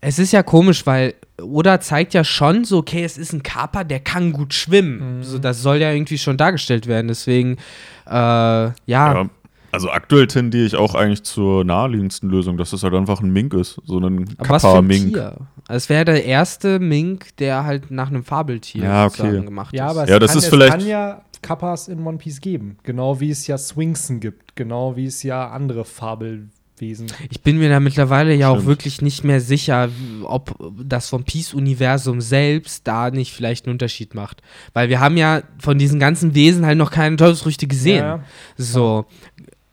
Es 0.00 0.18
ist 0.18 0.32
ja 0.32 0.42
komisch, 0.42 0.84
weil 0.86 1.14
Oda 1.40 1.80
zeigt 1.80 2.14
ja 2.14 2.24
schon 2.24 2.64
so, 2.64 2.78
okay, 2.78 3.04
es 3.04 3.16
ist 3.16 3.32
ein 3.32 3.44
Kaper, 3.44 3.84
der 3.84 4.00
kann 4.00 4.32
gut 4.32 4.54
schwimmen. 4.54 5.18
Mhm. 5.18 5.22
So, 5.22 5.38
das 5.38 5.62
soll 5.62 5.76
ja 5.76 5.92
irgendwie 5.92 6.18
schon 6.18 6.36
dargestellt 6.36 6.88
werden. 6.88 7.08
Deswegen, 7.08 7.58
äh, 8.06 8.10
ja. 8.10 8.72
Ja. 8.86 9.30
Also 9.74 9.90
aktuell 9.90 10.26
tendiere 10.26 10.64
ich 10.66 10.76
auch 10.76 10.94
eigentlich 10.94 11.22
zur 11.24 11.64
naheliegendsten 11.64 12.30
Lösung, 12.30 12.56
dass 12.56 12.72
es 12.72 12.82
halt 12.82 12.94
einfach 12.94 13.20
ein 13.20 13.30
Mink 13.32 13.52
ist. 13.54 13.80
So 13.84 13.98
ein 13.98 14.24
Aber 14.38 14.48
was 14.48 14.62
für 14.62 14.68
ein 14.68 14.72
Kappa-Mink. 14.74 15.12
Tier? 15.14 15.36
Also 15.66 15.76
Es 15.76 15.88
wäre 15.88 16.04
der 16.06 16.24
erste 16.24 16.78
Mink, 16.78 17.36
der 17.38 17.64
halt 17.64 17.90
nach 17.90 18.08
einem 18.08 18.24
Fabeltier 18.24 18.84
Ja, 18.84 19.04
okay. 19.06 19.16
sozusagen 19.18 19.44
gemacht 19.46 19.74
Ja, 19.74 19.86
ist. 19.86 19.90
aber 19.92 20.04
es, 20.04 20.10
Ja, 20.10 20.18
das 20.18 20.30
kann, 20.30 20.38
ist 20.38 20.44
es 20.44 20.50
vielleicht- 20.50 20.72
kann 20.72 20.86
ja 20.86 21.22
Kappas 21.42 21.88
in 21.88 22.06
One 22.06 22.16
Piece 22.18 22.40
geben. 22.40 22.78
Genau 22.84 23.20
wie 23.20 23.30
es 23.30 23.46
ja 23.46 23.58
Swingsen 23.58 24.20
gibt. 24.20 24.56
Genau 24.56 24.96
wie 24.96 25.04
es 25.06 25.22
ja 25.22 25.50
andere 25.50 25.84
Fabelwesen 25.84 27.06
Ich 27.30 27.42
bin 27.42 27.58
mir 27.58 27.68
da 27.68 27.80
mittlerweile 27.80 28.34
ja 28.34 28.48
auch 28.48 28.54
Stimmt. 28.56 28.68
wirklich 28.68 29.02
nicht 29.02 29.24
mehr 29.24 29.40
sicher, 29.40 29.88
ob 30.24 30.54
das 30.82 31.08
vom 31.08 31.24
Peace-Universum 31.24 32.20
selbst 32.20 32.86
da 32.86 33.10
nicht 33.10 33.32
vielleicht 33.32 33.66
einen 33.66 33.72
Unterschied 33.74 34.14
macht. 34.14 34.42
Weil 34.72 34.88
wir 34.88 35.00
haben 35.00 35.16
ja 35.16 35.42
von 35.58 35.78
diesen 35.78 36.00
ganzen 36.00 36.34
Wesen 36.34 36.64
halt 36.66 36.78
noch 36.78 36.90
keine 36.90 37.16
Teufelsfrüchte 37.16 37.66
gesehen. 37.66 38.04
Ja. 38.04 38.24
So. 38.56 39.06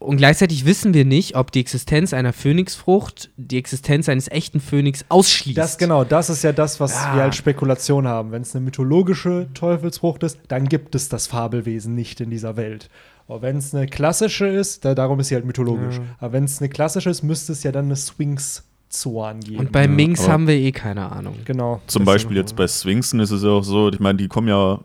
Und 0.02 0.18
gleichzeitig 0.18 0.66
wissen 0.66 0.94
wir 0.94 1.06
nicht, 1.06 1.36
ob 1.36 1.52
die 1.52 1.60
Existenz 1.60 2.14
einer 2.14 2.34
Phönixfrucht 2.34 3.30
die 3.38 3.58
Existenz 3.58 4.10
eines 4.10 4.28
echten 4.30 4.60
Phönix 4.60 5.06
ausschließt. 5.10 5.58
Das 5.58 5.78
genau, 5.78 6.04
das 6.04 6.30
ist 6.30 6.44
ja 6.44 6.52
das, 6.52 6.80
was 6.80 6.94
Ja. 6.96 7.16
wir 7.16 7.24
als 7.24 7.36
Spekulation 7.36 8.08
haben. 8.08 8.32
Wenn 8.32 8.42
es 8.42 8.56
eine 8.56 8.66
mythologische 8.66 9.48
Teufelsfrucht 9.54 10.24
ist, 10.24 10.40
dann 10.48 10.68
gibt 10.68 10.96
es 10.96 11.08
das 11.10 11.28
Fabelwesen 11.28 11.94
nicht 11.96 12.20
in 12.20 12.30
dieser 12.32 12.58
Welt. 12.58 12.90
Aber 13.28 13.44
wenn 13.44 13.58
es 13.58 13.74
eine 13.76 13.86
klassische 13.88 14.48
ist, 14.48 14.84
da, 14.86 14.96
darum 14.96 15.20
ist 15.20 15.28
sie 15.30 15.36
halt 15.36 15.46
mythologisch. 15.46 15.98
Ja. 15.98 16.04
Aber 16.20 16.34
wenn 16.34 16.44
es 16.46 16.60
eine 16.60 16.70
klassische 16.70 17.10
ist, 17.10 17.22
müsste 17.24 17.52
es 17.54 17.64
ja 17.64 17.72
dann 17.72 17.86
eine 17.86 17.96
Swings 17.96 18.64
Zoan 18.90 19.40
geben. 19.40 19.60
Und 19.60 19.72
bei 19.72 19.84
Ja, 19.84 19.88
Minx 19.88 20.22
aber- 20.24 20.34
haben 20.34 20.48
wir 20.48 20.56
eh 20.56 20.72
keine 20.74 21.12
Ahnung. 21.12 21.36
genau. 21.46 21.80
Zum 21.88 22.04
Beispiel 22.04 22.36
jetzt 22.36 22.56
bei 22.58 22.68
Sphinxen 22.68 23.20
ist 23.22 23.32
es 23.32 23.44
ja 23.44 23.50
auch 23.50 23.64
so, 23.64 23.88
ich 23.90 24.00
meine, 24.02 24.18
die 24.18 24.28
kommen 24.28 24.50
ja 24.50 24.80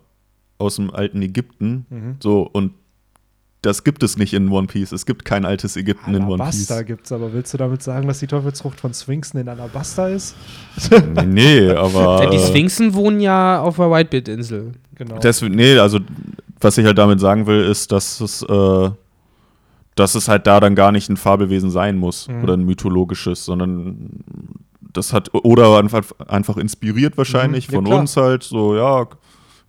aus 0.58 0.76
dem 0.76 0.90
alten 0.94 1.22
Ägypten. 1.22 1.86
Mhm. 1.90 2.16
So, 2.22 2.42
und 2.52 2.72
das 3.62 3.82
gibt 3.84 4.02
es 4.02 4.16
nicht 4.16 4.32
in 4.32 4.48
One 4.50 4.66
Piece. 4.68 4.92
Es 4.92 5.06
gibt 5.06 5.24
kein 5.24 5.44
altes 5.44 5.76
Ägypten 5.76 6.14
in 6.14 6.22
One 6.24 6.34
Alabasta 6.44 6.76
Piece. 6.76 6.86
gibt's, 6.86 7.10
aber 7.12 7.32
willst 7.32 7.52
du 7.52 7.58
damit 7.58 7.82
sagen, 7.82 8.06
dass 8.06 8.20
die 8.20 8.26
Teufelsfrucht 8.28 8.78
von 8.78 8.94
Sphinxen 8.94 9.40
in 9.40 9.48
Alabasta 9.48 10.08
ist? 10.08 10.36
Nee, 11.26 11.70
aber. 11.70 12.22
Ja, 12.24 12.30
die 12.30 12.36
äh, 12.36 12.46
Sphinxen 12.46 12.94
wohnen 12.94 13.18
ja 13.20 13.60
auf 13.60 13.76
der 13.76 13.90
Whitebeard-Insel. 13.90 14.72
Genau. 14.94 15.18
Deswegen, 15.18 15.54
nee, 15.56 15.78
also 15.78 15.98
was 16.60 16.78
ich 16.78 16.86
halt 16.86 16.98
damit 16.98 17.18
sagen 17.20 17.46
will, 17.46 17.64
ist, 17.64 17.90
dass 17.92 18.20
es, 18.20 18.42
äh, 18.42 18.90
dass 19.94 20.14
es 20.14 20.28
halt 20.28 20.46
da 20.46 20.60
dann 20.60 20.74
gar 20.74 20.92
nicht 20.92 21.08
ein 21.08 21.16
Fabelwesen 21.16 21.70
sein 21.70 21.96
muss 21.96 22.28
Mhm. 22.28 22.42
oder 22.44 22.54
ein 22.54 22.64
mythologisches, 22.64 23.44
sondern 23.44 24.10
das 24.92 25.12
hat 25.12 25.30
oder 25.34 25.78
einfach, 25.78 26.04
einfach 26.28 26.56
inspiriert 26.56 27.18
wahrscheinlich 27.18 27.68
Mhm, 27.68 27.72
ja, 27.72 27.78
von 27.78 27.84
klar. 27.86 28.00
uns 28.00 28.16
halt 28.16 28.42
so, 28.42 28.76
ja, 28.76 29.06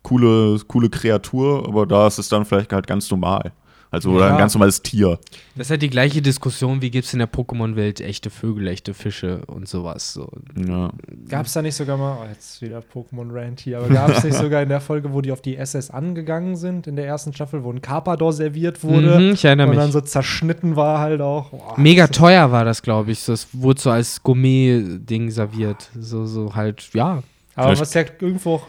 coole, 0.04 0.58
coole 0.68 0.90
Kreatur, 0.90 1.66
aber 1.68 1.86
da 1.86 2.08
ist 2.08 2.18
es 2.20 2.30
dann 2.30 2.46
vielleicht 2.46 2.72
halt 2.72 2.88
ganz 2.88 3.10
normal. 3.12 3.52
Also 3.90 4.12
oder 4.12 4.28
Ja. 4.28 4.32
ein 4.34 4.38
ganz 4.38 4.54
normales 4.54 4.82
Tier. 4.82 5.18
Das 5.56 5.68
ist 5.68 5.72
halt 5.72 5.82
die 5.82 5.90
gleiche 5.90 6.22
Diskussion, 6.22 6.82
wie 6.82 6.92
gibt 6.92 7.06
es 7.06 7.14
in 7.14 7.20
der 7.20 7.32
Pokémon-Welt 7.32 8.02
echte 8.02 8.30
Vögel, 8.30 8.68
echte 8.68 8.94
Fische 8.94 9.42
und 9.48 9.68
sowas. 9.70 10.14
So. 10.14 10.30
Ja. 10.56 10.92
Gab 11.30 11.46
es 11.46 11.54
da 11.54 11.62
nicht 11.62 11.76
sogar 11.76 11.96
mal, 11.98 12.18
oh, 12.22 12.26
jetzt 12.30 12.62
wieder 12.62 12.80
Pokémon 12.94 13.34
Rant 13.34 13.62
hier, 13.62 13.80
aber 13.80 13.88
gab 13.88 14.10
es 14.10 14.24
nicht 14.26 14.34
sogar 14.38 14.62
in 14.62 14.68
der 14.70 14.82
Folge, 14.82 15.14
wo 15.14 15.22
die 15.22 15.32
auf 15.32 15.42
die 15.42 15.56
SS 15.56 15.90
angegangen 15.90 16.58
sind, 16.58 16.86
in 16.86 16.98
der 16.98 17.06
ersten 17.08 17.32
Staffel, 17.34 17.64
wo 17.64 17.72
ein 17.72 17.82
Carpador 17.82 18.34
serviert 18.34 18.84
wurde 18.84 19.20
Mhm, 19.20 19.32
ich 19.34 19.46
erinnere 19.46 19.70
und 19.70 19.76
dann 19.78 19.86
mich. 19.86 19.94
so 19.94 20.02
zerschnitten 20.02 20.76
war 20.76 21.00
halt 21.00 21.22
auch. 21.22 21.52
Boah, 21.52 21.74
Mega 21.80 22.08
das 22.08 22.18
teuer 22.18 22.52
war 22.52 22.66
das, 22.66 22.82
glaube 22.82 23.12
ich. 23.12 23.26
Es 23.30 23.48
wurde 23.54 23.80
so 23.80 23.90
als 23.90 24.22
Gourmet-Ding 24.22 25.32
serviert. 25.32 25.90
So, 25.98 26.26
so 26.26 26.56
halt, 26.56 26.90
ja. 26.94 27.24
Aber 27.56 27.68
Vielleicht- 27.76 27.82
was 27.82 27.94
ja 27.94 28.04
irgendwo 28.20 28.62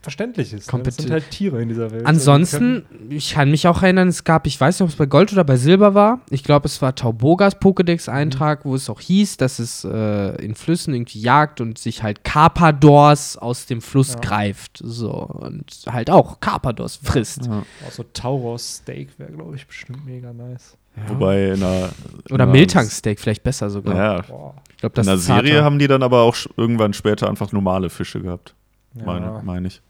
verständlich 0.00 0.52
ist. 0.52 0.72
Ne? 0.72 0.82
Das 0.82 0.96
sind 0.96 1.10
halt 1.10 1.30
Tiere 1.30 1.60
in 1.60 1.68
dieser 1.68 1.90
Welt. 1.90 2.06
Ansonsten, 2.06 2.84
ich 3.10 3.34
kann 3.34 3.50
mich 3.50 3.66
auch 3.66 3.82
erinnern, 3.82 4.08
es 4.08 4.24
gab, 4.24 4.46
ich 4.46 4.60
weiß 4.60 4.76
nicht, 4.76 4.82
ob 4.84 4.88
es 4.90 4.96
bei 4.96 5.06
Gold 5.06 5.32
oder 5.32 5.44
bei 5.44 5.56
Silber 5.56 5.94
war. 5.94 6.20
Ich 6.30 6.44
glaube, 6.44 6.66
es 6.66 6.80
war 6.80 6.94
Taubogas 6.94 7.56
Pokédex-Eintrag, 7.60 8.64
wo 8.64 8.74
es 8.74 8.88
auch 8.88 9.00
hieß, 9.00 9.36
dass 9.38 9.58
es 9.58 9.84
äh, 9.84 10.36
in 10.44 10.54
Flüssen 10.54 10.94
irgendwie 10.94 11.20
jagt 11.20 11.60
und 11.60 11.78
sich 11.78 12.02
halt 12.02 12.24
Carpadors 12.24 13.36
aus 13.36 13.66
dem 13.66 13.80
Fluss 13.80 14.14
Ja. 14.14 14.20
greift. 14.20 14.78
So. 14.82 15.10
Und 15.12 15.66
halt 15.86 16.10
auch 16.10 16.40
Carpadors 16.40 16.96
frisst. 17.02 17.46
Ja. 17.46 17.64
Auch 17.86 17.92
so 17.92 18.04
Tauros 18.12 18.76
Steak 18.76 19.08
wäre, 19.18 19.32
glaube 19.32 19.56
ich, 19.56 19.66
bestimmt 19.66 20.04
mega 20.06 20.32
nice. 20.32 20.76
Wobei 21.06 21.50
in 21.50 21.62
einer. 21.62 21.90
Oder 22.30 22.44
in 22.44 22.50
Miltank-Steak, 22.50 23.20
vielleicht 23.20 23.42
besser 23.44 23.70
sogar. 23.70 23.94
Ja. 23.96 24.18
Ich 24.20 24.26
glaube, 24.26 24.54
In 24.82 24.92
das 24.94 25.06
der 25.06 25.14
ist 25.14 25.26
zarter. 25.26 25.46
Serie 25.46 25.62
haben 25.64 25.78
die 25.78 25.86
dann 25.86 26.02
aber 26.02 26.22
auch 26.22 26.34
irgendwann 26.56 26.92
später 26.92 27.28
einfach 27.28 27.52
normale 27.52 27.88
Fische 27.88 28.20
gehabt. 28.20 28.54
Ja. 28.94 29.04
Meine, 29.04 29.40
meine 29.44 29.68
ich. 29.68 29.80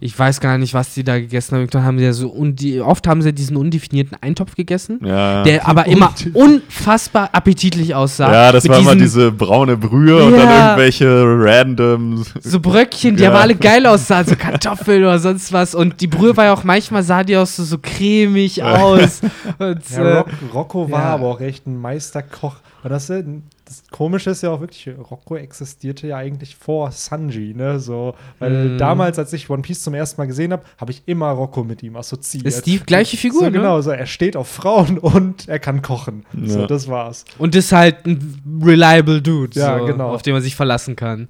Ich 0.00 0.16
weiß 0.16 0.40
gar 0.40 0.56
nicht, 0.56 0.72
was 0.72 0.94
die 0.94 1.02
da 1.02 1.18
gegessen 1.18 1.56
haben. 1.56 1.84
Haben 1.84 1.98
sie 1.98 2.04
ja 2.04 2.12
so 2.12 2.28
undi 2.28 2.80
oft 2.80 3.08
haben 3.08 3.22
sie 3.22 3.32
diesen 3.32 3.56
undefinierten 3.56 4.16
Eintopf 4.20 4.54
gegessen, 4.54 5.00
Ja. 5.04 5.42
der 5.42 5.66
aber 5.66 5.86
immer 5.86 6.14
unfassbar 6.32 7.30
appetitlich 7.32 7.94
aussah. 7.94 8.30
Ja, 8.32 8.52
das 8.52 8.64
Mit 8.64 8.72
war 8.72 8.78
immer 8.80 8.94
diese 8.94 9.32
braune 9.32 9.76
Brühe 9.76 10.24
und 10.24 10.32
dann 10.32 10.40
Ja. 10.48 10.66
irgendwelche 10.70 11.24
random. 11.26 12.24
so 12.40 12.60
Bröckchen, 12.60 13.16
die 13.16 13.24
Ja. 13.24 13.30
aber 13.30 13.40
alle 13.40 13.56
geil 13.56 13.84
aussahen, 13.86 14.26
so 14.26 14.36
Kartoffeln 14.36 15.02
oder 15.02 15.18
sonst 15.18 15.52
was. 15.52 15.74
Und 15.74 16.00
die 16.00 16.06
Brühe 16.06 16.36
war 16.36 16.44
ja 16.44 16.52
auch 16.52 16.62
manchmal 16.64 17.02
sah 17.02 17.24
die 17.24 17.36
auch 17.36 17.46
so, 17.46 17.64
so 17.64 17.78
cremig 17.78 18.62
aus. 18.62 19.22
Und, 19.58 19.90
Ja, 19.90 19.98
äh, 20.02 20.16
Rock, 20.18 20.28
Rocco 20.54 20.90
war 20.90 21.00
ja. 21.02 21.14
aber 21.14 21.26
auch 21.26 21.40
echt 21.40 21.66
ein 21.66 21.80
Meisterkoch. 21.80 22.56
Und 22.84 22.90
das, 22.90 23.10
äh, 23.10 23.24
das 23.70 23.84
Komische 23.90 24.30
ist 24.30 24.42
ja 24.42 24.50
auch 24.50 24.60
wirklich, 24.60 24.88
Rocco 24.98 25.36
existierte 25.36 26.08
ja 26.08 26.16
eigentlich 26.16 26.56
vor 26.56 26.90
Sanji, 26.90 27.54
ne? 27.54 27.78
So, 27.78 28.14
weil 28.40 28.74
Mm. 28.74 28.78
damals, 28.78 29.18
als 29.18 29.32
ich 29.32 29.48
One 29.48 29.62
Piece 29.62 29.82
zum 29.84 29.94
ersten 29.94 30.20
Mal 30.20 30.26
gesehen 30.26 30.52
habe, 30.52 30.64
habe 30.76 30.90
ich 30.90 31.02
immer 31.06 31.30
Rocco 31.30 31.62
mit 31.62 31.82
ihm 31.84 31.94
assoziiert. 31.96 32.46
Ist 32.46 32.66
die 32.66 32.80
gleiche 32.80 33.16
Figur, 33.16 33.38
so, 33.40 33.44
ne? 33.46 33.52
Genau, 33.52 33.80
so 33.80 33.90
er 33.90 34.06
steht 34.06 34.36
auf 34.36 34.48
Frauen 34.48 34.98
und 34.98 35.48
er 35.48 35.60
kann 35.60 35.82
kochen. 35.82 36.26
So, 36.44 36.60
Ja. 36.60 36.66
das 36.66 36.88
war's. 36.88 37.24
und 37.38 37.54
ist 37.54 37.70
halt 37.72 38.04
ein 38.06 38.42
reliable 38.62 39.22
Dude, 39.22 39.58
Ja, 39.58 39.78
so, 39.78 39.86
genau. 39.86 40.12
auf 40.12 40.22
den 40.22 40.32
man 40.32 40.42
sich 40.42 40.56
verlassen 40.56 40.96
kann. 40.96 41.28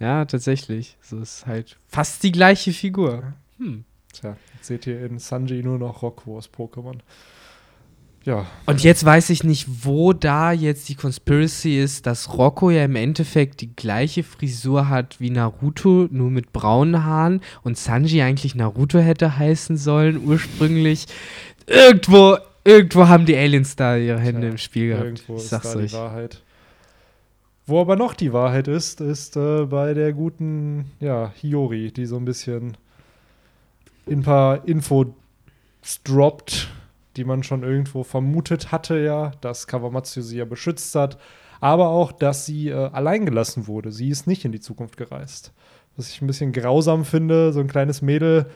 Ja, 0.00 0.24
tatsächlich. 0.24 0.96
So 1.02 1.18
ist 1.20 1.44
halt 1.46 1.76
fast 1.88 2.22
die 2.22 2.32
gleiche 2.32 2.72
Figur. 2.72 3.34
Hm. 3.58 3.84
Tja, 4.12 4.36
jetzt 4.54 4.66
seht 4.66 4.86
ihr 4.86 5.04
in 5.04 5.18
Sanji 5.18 5.62
nur 5.62 5.78
noch 5.78 6.02
Rocco 6.02 6.38
aus 6.38 6.48
Pokémon. 6.48 6.96
Ja. 8.24 8.46
Und 8.66 8.82
jetzt 8.82 9.04
weiß 9.04 9.30
ich 9.30 9.44
nicht, 9.44 9.66
wo 9.84 10.12
da 10.12 10.52
jetzt 10.52 10.88
die 10.88 10.94
Conspiracy 10.94 11.78
ist, 11.80 12.06
dass 12.06 12.36
Rocco 12.36 12.70
ja 12.70 12.84
im 12.84 12.96
Endeffekt 12.96 13.60
die 13.60 13.74
gleiche 13.74 14.22
Frisur 14.22 14.88
hat 14.88 15.20
wie 15.20 15.30
Naruto, 15.30 16.08
nur 16.10 16.30
mit 16.30 16.52
braunen 16.52 17.04
Haaren 17.04 17.40
und 17.62 17.76
Sanji 17.76 18.22
eigentlich 18.22 18.54
Naruto 18.54 18.98
hätte 18.98 19.36
heißen 19.36 19.76
sollen 19.76 20.24
ursprünglich. 20.24 21.06
Irgendwo, 21.66 22.36
irgendwo 22.64 23.08
haben 23.08 23.26
die 23.26 23.36
Aliens 23.36 23.76
da 23.76 23.96
ihre 23.96 24.20
Hände 24.20 24.42
Tja, 24.42 24.50
im 24.50 24.58
Spiel 24.58 24.88
gehabt. 24.88 25.04
Irgendwo 25.04 25.36
ich 25.36 25.42
ist 25.42 25.50
sag's 25.50 25.72
da 25.72 25.78
die 25.78 25.84
euch. 25.84 25.92
Wahrheit. 25.92 26.42
Wo 27.66 27.80
aber 27.80 27.96
noch 27.96 28.14
die 28.14 28.32
Wahrheit 28.32 28.68
ist, 28.68 29.00
ist 29.00 29.36
äh, 29.36 29.64
bei 29.64 29.94
der 29.94 30.12
guten, 30.12 30.90
ja, 31.00 31.32
Hiyori, 31.40 31.92
die 31.92 32.04
so 32.04 32.16
ein 32.16 32.26
bisschen 32.26 32.76
ein 34.06 34.22
paar 34.22 34.68
Infos 34.68 35.06
droppt, 36.04 36.68
die 37.16 37.24
man 37.24 37.42
schon 37.42 37.62
irgendwo 37.62 38.02
vermutet 38.02 38.72
hatte, 38.72 38.98
ja, 38.98 39.32
dass 39.40 39.66
Kawamatsu 39.66 40.20
sie 40.22 40.38
ja 40.38 40.44
beschützt 40.44 40.94
hat, 40.94 41.18
aber 41.60 41.88
auch, 41.88 42.12
dass 42.12 42.46
sie 42.46 42.68
äh, 42.68 42.74
allein 42.92 43.24
gelassen 43.26 43.66
wurde. 43.66 43.92
Sie 43.92 44.08
ist 44.08 44.26
nicht 44.26 44.44
in 44.44 44.52
die 44.52 44.60
Zukunft 44.60 44.96
gereist. 44.96 45.52
Was 45.96 46.10
ich 46.10 46.20
ein 46.20 46.26
bisschen 46.26 46.52
grausam 46.52 47.04
finde, 47.04 47.52
so 47.52 47.60
ein 47.60 47.68
kleines 47.68 48.02
Mädel 48.02 48.46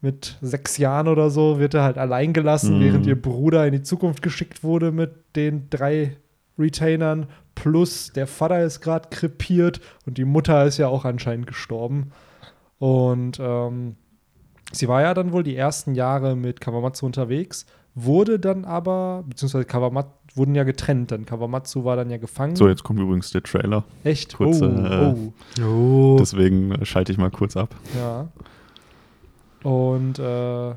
mit 0.00 0.38
sechs 0.40 0.78
Jahren 0.78 1.08
oder 1.08 1.28
so 1.28 1.58
wird 1.58 1.74
er 1.74 1.82
halt 1.82 1.98
allein 1.98 2.32
gelassen, 2.32 2.78
Mhm. 2.78 2.84
während 2.84 3.06
ihr 3.06 3.20
Bruder 3.20 3.66
in 3.66 3.72
die 3.72 3.82
Zukunft 3.82 4.22
geschickt 4.22 4.62
wurde 4.62 4.92
mit 4.92 5.12
den 5.36 5.68
drei 5.70 6.16
Retainern. 6.58 7.26
Plus 7.54 8.12
der 8.12 8.26
Vater 8.28 8.62
ist 8.62 8.80
gerade 8.80 9.08
krepiert 9.10 9.80
und 10.06 10.16
die 10.16 10.24
Mutter 10.24 10.64
ist 10.64 10.78
ja 10.78 10.86
auch 10.88 11.04
anscheinend 11.04 11.46
gestorben. 11.48 12.12
Und 12.78 13.38
ähm, 13.40 13.96
sie 14.72 14.86
war 14.88 15.02
ja 15.02 15.14
dann 15.14 15.32
wohl 15.32 15.42
die 15.42 15.56
ersten 15.56 15.94
Jahre 15.94 16.36
mit 16.36 16.60
Kawamatsu 16.60 17.04
unterwegs, 17.06 17.66
wurde 18.04 18.38
dann 18.38 18.64
aber, 18.64 19.24
beziehungsweise 19.26 19.64
Kawamatsu 19.64 20.12
wurden 20.34 20.54
ja 20.54 20.64
getrennt, 20.64 21.10
dann 21.10 21.26
Kawamatsu 21.26 21.84
war 21.84 21.96
dann 21.96 22.10
ja 22.10 22.16
gefangen. 22.16 22.54
So, 22.56 22.68
jetzt 22.68 22.84
kommt 22.84 23.00
übrigens 23.00 23.30
der 23.30 23.42
Trailer. 23.42 23.84
Echt? 24.04 24.36
kurze, 24.36 24.66
oh, 24.66 25.62
äh, 25.62 25.62
oh. 25.62 25.64
Oh. 25.64 26.16
Deswegen 26.18 26.72
äh, 26.72 26.84
schalte 26.84 27.12
ich 27.12 27.18
mal 27.18 27.30
kurz 27.30 27.56
ab. 27.56 27.74
Ja. 27.96 28.28
Und 29.68 30.18
äh, 30.18 30.22
Soll 30.22 30.76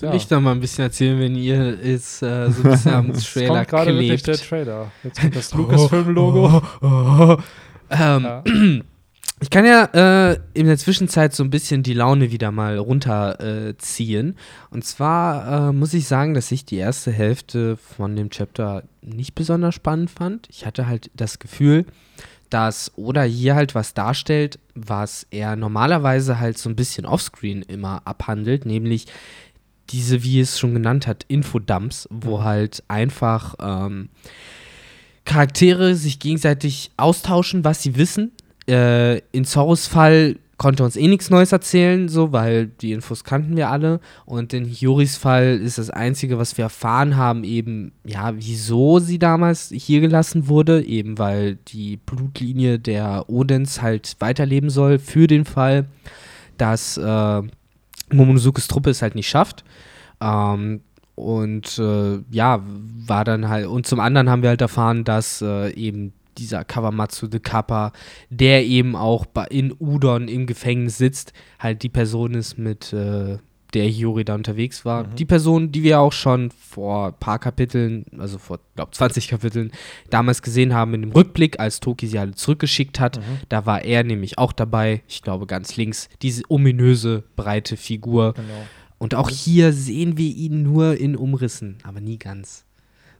ja. 0.00 0.14
ich 0.14 0.26
da 0.28 0.40
mal 0.40 0.52
ein 0.52 0.60
bisschen 0.60 0.84
erzählen, 0.84 1.20
wenn 1.20 1.34
ihr 1.36 1.78
jetzt 1.84 2.22
äh, 2.22 2.50
so 2.50 2.62
ein 2.62 2.70
bisschen 2.70 2.94
am 2.94 3.10
es 3.10 3.30
Trailer 3.32 3.54
kommt 3.56 3.68
gerade 3.68 3.92
wirklich 3.92 4.22
der 4.22 4.34
klebt? 4.34 4.48
Trailer. 4.48 4.92
Jetzt 5.04 5.20
kommt 5.20 5.36
das 5.36 5.54
Lucasfilm-Logo. 5.54 6.62
Ähm, 7.90 8.22
Ja. 8.22 8.42
Ich 9.42 9.48
kann 9.48 9.64
ja 9.64 9.84
äh, 10.32 10.38
in 10.52 10.66
der 10.66 10.76
Zwischenzeit 10.76 11.34
so 11.34 11.42
ein 11.42 11.48
bisschen 11.48 11.82
die 11.82 11.94
Laune 11.94 12.30
wieder 12.30 12.52
mal 12.52 12.76
runterziehen. 12.76 14.30
Äh. 14.30 14.74
Und 14.74 14.84
zwar 14.84 15.70
äh, 15.70 15.72
muss 15.72 15.94
ich 15.94 16.06
sagen, 16.06 16.34
dass 16.34 16.52
ich 16.52 16.66
die 16.66 16.76
erste 16.76 17.10
Hälfte 17.10 17.78
von 17.78 18.16
dem 18.16 18.28
Chapter 18.28 18.84
nicht 19.00 19.34
besonders 19.34 19.74
spannend 19.74 20.10
fand. 20.10 20.46
Ich 20.50 20.66
hatte 20.66 20.86
halt 20.86 21.10
das 21.14 21.38
Gefühl, 21.38 21.86
dass 22.50 22.92
Oda 22.96 23.22
hier 23.22 23.54
halt 23.54 23.74
was 23.74 23.94
darstellt, 23.94 24.58
was 24.74 25.26
er 25.30 25.56
normalerweise 25.56 26.38
halt 26.38 26.58
so 26.58 26.68
ein 26.68 26.76
bisschen 26.76 27.06
offscreen 27.06 27.62
immer 27.62 28.02
abhandelt, 28.04 28.66
nämlich 28.66 29.06
diese, 29.88 30.22
wie 30.22 30.40
es 30.40 30.58
schon 30.58 30.74
genannt 30.74 31.06
hat, 31.06 31.24
Infodumps, 31.28 32.06
wo 32.10 32.44
halt 32.44 32.82
einfach 32.88 33.54
ähm, 33.58 34.10
Charaktere 35.24 35.94
sich 35.94 36.18
gegenseitig 36.18 36.90
austauschen, 36.96 37.64
was 37.64 37.82
sie 37.82 37.96
wissen. 37.96 38.32
Äh, 38.70 39.18
in 39.32 39.44
Zorros 39.44 39.86
Fall 39.86 40.36
konnte 40.60 40.84
uns 40.84 40.96
eh 40.96 41.08
nichts 41.08 41.30
Neues 41.30 41.52
erzählen, 41.52 42.10
so, 42.10 42.32
weil 42.32 42.66
die 42.66 42.92
Infos 42.92 43.24
kannten 43.24 43.56
wir 43.56 43.70
alle. 43.70 43.98
Und 44.26 44.52
in 44.52 44.66
Hioris 44.66 45.16
Fall 45.16 45.58
ist 45.58 45.78
das 45.78 45.88
Einzige, 45.88 46.36
was 46.36 46.58
wir 46.58 46.64
erfahren 46.64 47.16
haben, 47.16 47.44
eben, 47.44 47.92
ja, 48.04 48.34
wieso 48.36 48.98
sie 48.98 49.18
damals 49.18 49.72
hier 49.74 50.02
gelassen 50.02 50.48
wurde, 50.48 50.84
eben 50.84 51.18
weil 51.18 51.56
die 51.68 51.96
Blutlinie 51.96 52.78
der 52.78 53.30
Odins 53.30 53.80
halt 53.80 54.16
weiterleben 54.18 54.68
soll 54.68 54.98
für 54.98 55.26
den 55.26 55.46
Fall, 55.46 55.86
dass 56.58 56.98
äh, 56.98 57.42
Momonozukes 58.12 58.68
Truppe 58.68 58.90
es 58.90 59.00
halt 59.00 59.14
nicht 59.14 59.30
schafft. 59.30 59.64
Ähm, 60.20 60.82
und 61.14 61.78
äh, 61.78 62.18
ja, 62.30 62.62
war 63.06 63.24
dann 63.24 63.48
halt, 63.48 63.66
und 63.66 63.86
zum 63.86 63.98
anderen 63.98 64.28
haben 64.28 64.42
wir 64.42 64.50
halt 64.50 64.60
erfahren, 64.60 65.04
dass 65.04 65.40
äh, 65.40 65.72
eben 65.72 66.12
dieser 66.38 66.64
Kawamatsu 66.64 67.26
de 67.26 67.40
Kappa, 67.40 67.92
der 68.28 68.64
eben 68.64 68.96
auch 68.96 69.26
in 69.50 69.74
Udon 69.78 70.28
im 70.28 70.46
Gefängnis 70.46 70.98
sitzt, 70.98 71.32
halt 71.58 71.82
die 71.82 71.88
Person 71.88 72.34
ist, 72.34 72.58
mit 72.58 72.92
äh, 72.92 73.38
der 73.74 73.84
Hiyori 73.84 74.24
da 74.24 74.34
unterwegs 74.34 74.84
war. 74.84 75.04
Mhm. 75.04 75.14
Die 75.16 75.24
Person, 75.24 75.72
die 75.72 75.82
wir 75.82 76.00
auch 76.00 76.12
schon 76.12 76.50
vor 76.50 77.08
ein 77.08 77.14
paar 77.14 77.38
Kapiteln, 77.38 78.04
also 78.18 78.38
vor, 78.38 78.60
glaube 78.74 78.90
20 78.92 79.28
Kapiteln, 79.28 79.70
damals 80.10 80.42
gesehen 80.42 80.74
haben 80.74 80.94
in 80.94 81.02
dem 81.02 81.12
Rückblick, 81.12 81.60
als 81.60 81.80
Toki 81.80 82.06
sie 82.06 82.18
alle 82.18 82.32
zurückgeschickt 82.32 83.00
hat. 83.00 83.18
Mhm. 83.18 83.38
Da 83.48 83.66
war 83.66 83.84
er 83.84 84.04
nämlich 84.04 84.38
auch 84.38 84.52
dabei, 84.52 85.02
ich 85.08 85.22
glaube 85.22 85.46
ganz 85.46 85.76
links, 85.76 86.08
diese 86.22 86.42
ominöse, 86.48 87.24
breite 87.36 87.76
Figur. 87.76 88.34
Genau. 88.34 88.66
Und 88.98 89.14
auch 89.14 89.30
hier 89.30 89.72
sehen 89.72 90.18
wir 90.18 90.28
ihn 90.28 90.62
nur 90.62 90.96
in 90.98 91.16
Umrissen, 91.16 91.78
aber 91.84 92.00
nie 92.00 92.18
ganz. 92.18 92.66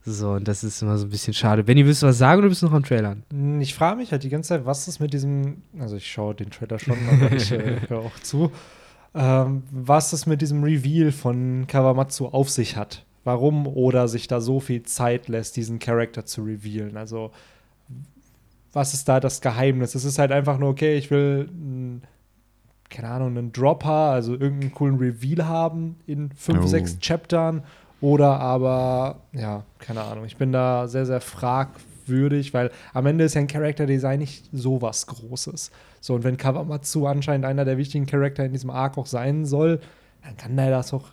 So, 0.03 0.31
und 0.33 0.49
das 0.49 0.65
ist 0.65 0.81
immer 0.81 0.97
so 0.97 1.07
ein 1.07 1.11
bisschen 1.11 1.35
schade. 1.35 1.63
Benny, 1.63 1.85
willst 1.85 2.03
du 2.03 2.07
was 2.07 2.17
sagen 2.19 2.39
oder 2.39 2.49
bist 2.49 2.63
du 2.63 2.67
noch 2.67 2.73
am 2.73 2.85
Trailern? 2.85 3.23
Hm, 3.31 3.61
Ich 3.61 3.75
frage 3.75 3.97
mich 3.99 4.13
halt 4.13 4.23
die 4.23 4.31
ganze 4.31 4.49
Zeit, 4.49 4.65
was 4.65 4.89
ist 4.89 4.99
mit 4.99 5.13
diesem, 5.13 5.63
also 5.79 5.97
ich 5.97 6.11
schaue 6.11 6.35
den 6.35 6.51
Trailer 6.51 6.79
schon, 6.79 6.97
aber 7.11 7.33
ich 7.33 7.53
äh, 7.53 7.81
höre 7.89 7.99
auch 8.01 8.19
zu, 8.23 8.51
ähm, 9.15 9.63
was 9.71 10.13
es 10.15 10.25
mit 10.27 10.41
diesem 10.41 10.63
Reveal 10.65 11.13
von 11.13 11.67
Kawamatsu 11.67 12.27
auf 12.29 12.49
sich 12.49 12.77
hat. 12.77 13.05
Warum 13.25 13.67
oder 13.67 14.09
sich 14.09 14.27
da 14.29 14.41
so 14.41 14.61
viel 14.61 14.83
Zeit 14.85 15.29
lässt, 15.29 15.57
diesen 15.57 15.79
Charakter 15.79 16.25
zu 16.25 16.43
revealen. 16.43 16.97
Also, 16.97 17.31
was 18.73 18.95
ist 18.95 19.07
da 19.09 19.21
das 19.21 19.43
Geheimnis? 19.43 19.95
Es 19.95 20.07
ist 20.07 20.19
halt 20.19 20.33
einfach 20.33 20.57
nur, 20.59 20.71
okay, 20.71 20.97
ich 20.97 21.11
will, 21.11 21.51
keine 22.89 23.09
Ahnung, 23.09 23.37
einen 23.37 23.53
Dropper, 23.53 23.91
also 23.91 24.33
irgendeinen 24.33 24.73
coolen 24.73 24.97
Reveal 24.97 25.47
haben 25.47 25.97
in 26.07 26.31
fünf, 26.33 26.65
Oh. 26.65 26.67
sechs 26.67 26.99
Chaptern. 27.01 27.63
Oder 28.01 28.41
aber, 28.41 29.21
ja, 29.33 29.65
keine 29.79 30.03
Ahnung. 30.03 30.25
Ich 30.25 30.37
bin 30.37 30.53
da 30.53 30.89
sehr, 30.89 31.05
sehr 31.05 31.21
fragwürdig, 31.21 32.55
weil 32.55 32.71
am 32.95 33.07
Ende 33.07 33.25
ist 33.25 33.35
ja 33.35 33.41
ein 33.41 33.47
Charakterdesign 33.47 34.19
nicht 34.19 34.49
so 34.53 34.81
was 34.81 35.07
Großes. 35.07 35.71
So, 36.01 36.15
und 36.15 36.25
wenn 36.25 36.37
Kawamatsu 36.39 37.07
anscheinend 37.07 37.45
einer 37.45 37.65
der 37.65 37.77
wichtigen 37.77 38.07
Charakter 38.07 38.45
in 38.45 38.53
diesem 38.53 38.71
Arc 38.71 38.97
auch 38.97 39.07
sein 39.07 39.45
soll, 39.45 39.81
dann 40.23 40.37
kann 40.37 40.57
der 40.57 40.71
das 40.71 40.95
auch 40.95 41.09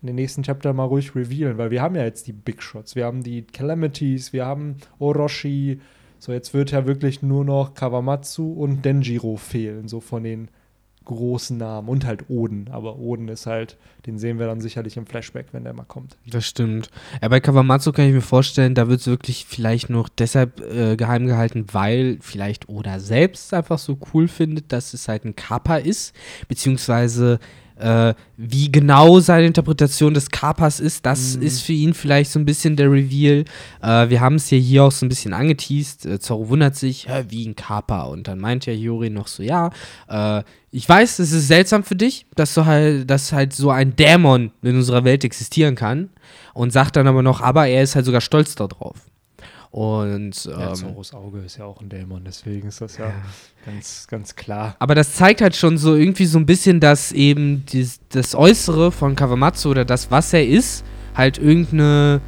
in 0.00 0.06
den 0.08 0.16
nächsten 0.16 0.42
Chapter 0.42 0.72
mal 0.72 0.84
ruhig 0.84 1.14
revealen, 1.14 1.58
weil 1.58 1.70
wir 1.70 1.80
haben 1.80 1.94
ja 1.94 2.02
jetzt 2.02 2.26
die 2.26 2.32
Big 2.32 2.62
Shots, 2.62 2.96
wir 2.96 3.04
haben 3.04 3.22
die 3.22 3.42
Calamities, 3.42 4.32
wir 4.32 4.44
haben 4.46 4.76
Orochi. 4.98 5.80
So, 6.18 6.32
jetzt 6.32 6.54
wird 6.54 6.70
ja 6.70 6.86
wirklich 6.86 7.22
nur 7.22 7.44
noch 7.44 7.74
Kawamatsu 7.74 8.52
und 8.52 8.84
Denjiro 8.84 9.36
fehlen, 9.36 9.88
so 9.88 10.00
von 10.00 10.24
den 10.24 10.48
großen 11.04 11.56
Namen 11.56 11.88
und 11.88 12.04
halt 12.06 12.28
Oden. 12.28 12.68
Aber 12.70 12.98
Oden 12.98 13.28
ist 13.28 13.46
halt, 13.46 13.76
den 14.06 14.18
sehen 14.18 14.38
wir 14.38 14.46
dann 14.46 14.60
sicherlich 14.60 14.96
im 14.96 15.06
Flashback, 15.06 15.46
wenn 15.52 15.64
der 15.64 15.72
mal 15.72 15.84
kommt. 15.84 16.16
Das 16.26 16.46
stimmt. 16.46 16.90
Ja, 17.20 17.28
bei 17.28 17.40
Kawamatsu 17.40 17.92
kann 17.92 18.06
ich 18.06 18.14
mir 18.14 18.20
vorstellen, 18.20 18.74
da 18.74 18.88
wird 18.88 19.00
es 19.00 19.06
wirklich 19.06 19.46
vielleicht 19.46 19.90
noch 19.90 20.08
deshalb 20.08 20.60
äh, 20.60 20.96
geheim 20.96 21.26
gehalten, 21.26 21.66
weil 21.72 22.18
vielleicht 22.20 22.68
Oda 22.68 23.00
selbst 23.00 23.52
einfach 23.54 23.78
so 23.78 23.98
cool 24.12 24.28
findet, 24.28 24.72
dass 24.72 24.94
es 24.94 25.08
halt 25.08 25.24
ein 25.24 25.36
Kappa 25.36 25.76
ist, 25.76 26.14
beziehungsweise 26.48 27.38
äh, 27.82 28.14
wie 28.36 28.70
genau 28.70 29.20
seine 29.20 29.46
Interpretation 29.46 30.14
des 30.14 30.30
Kappas 30.30 30.80
ist, 30.80 31.04
das 31.04 31.36
Mhm. 31.36 31.42
ist 31.42 31.60
für 31.62 31.72
ihn 31.72 31.94
vielleicht 31.94 32.30
so 32.30 32.38
ein 32.38 32.44
bisschen 32.44 32.76
der 32.76 32.90
Reveal. 32.90 33.44
Äh, 33.82 34.08
wir 34.08 34.20
haben 34.20 34.36
es 34.36 34.50
ja 34.50 34.58
hier 34.58 34.84
auch 34.84 34.92
so 34.92 35.04
ein 35.04 35.08
bisschen 35.08 35.34
angeteased. 35.34 36.06
Äh, 36.06 36.18
Zorro 36.20 36.48
wundert 36.48 36.76
sich, 36.76 37.06
wie 37.28 37.46
ein 37.46 37.56
Kappa. 37.56 38.02
Und 38.04 38.28
dann 38.28 38.38
meint 38.38 38.66
ja 38.66 38.72
Hiyori 38.72 39.10
noch 39.10 39.26
so, 39.26 39.42
ja, 39.42 39.70
äh, 40.08 40.42
ich 40.70 40.88
weiß, 40.88 41.18
es 41.18 41.32
ist 41.32 41.48
seltsam 41.48 41.84
für 41.84 41.96
dich, 41.96 42.24
dass 42.34 42.54
du 42.54 42.64
halt, 42.64 43.10
dass 43.10 43.32
halt 43.32 43.52
so 43.52 43.70
ein 43.70 43.94
Dämon 43.96 44.52
in 44.62 44.76
unserer 44.76 45.04
Welt 45.04 45.24
existieren 45.24 45.74
kann. 45.74 46.08
Und 46.54 46.72
sagt 46.72 46.96
dann 46.96 47.06
aber 47.06 47.22
noch, 47.22 47.40
aber 47.40 47.66
er 47.66 47.82
ist 47.82 47.94
halt 47.94 48.04
sogar 48.06 48.20
stolz 48.20 48.54
darauf. 48.54 48.96
Und 49.72 50.44
Ja, 50.44 50.68
ähm, 50.68 50.74
Zoros 50.74 51.14
Auge 51.14 51.38
ist 51.40 51.56
ja 51.56 51.64
auch 51.64 51.80
ein 51.80 51.88
Dämon, 51.88 52.24
deswegen 52.24 52.68
ist 52.68 52.82
das 52.82 52.98
ja, 52.98 53.10
ganz, 53.64 54.06
ganz 54.06 54.36
klar. 54.36 54.76
Aber 54.78 54.94
das 54.94 55.14
zeigt 55.14 55.40
halt 55.40 55.56
schon 55.56 55.78
so 55.78 55.96
irgendwie 55.96 56.26
so 56.26 56.38
ein 56.38 56.44
bisschen, 56.44 56.78
dass 56.78 57.10
eben 57.10 57.64
dies, 57.64 57.98
das 58.10 58.34
Äußere 58.34 58.92
von 58.92 59.16
Kawamatsu 59.16 59.70
oder 59.70 59.86
das, 59.86 60.10
was 60.10 60.30
er 60.34 60.46
ist, 60.46 60.84
halt 61.14 61.38
irgendeine 61.38 62.20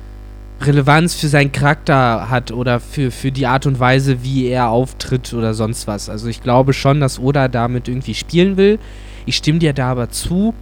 Relevanz 0.63 1.13
für 1.15 1.29
seinen 1.29 1.53
Charakter 1.53 2.31
hat 2.31 2.51
oder 2.51 2.81
für, 2.81 3.11
für 3.11 3.31
die 3.31 3.47
Art 3.47 3.67
und 3.67 3.79
Weise, 3.79 4.23
wie 4.23 4.47
er 4.47 4.71
auftritt 4.71 5.35
oder 5.35 5.53
sonst 5.53 5.87
was. 5.87 6.09
Also 6.09 6.29
ich 6.29 6.43
glaube 6.43 6.73
schon, 6.73 6.99
dass 7.01 7.19
Oda 7.19 7.49
damit 7.49 7.89
irgendwie 7.89 8.15
spielen 8.15 8.57
will. 8.57 8.79
Ich 9.27 9.37
stimme 9.37 9.59
dir 9.59 9.75
da 9.75 9.91
aber 9.91 10.09
zu. 10.09 10.55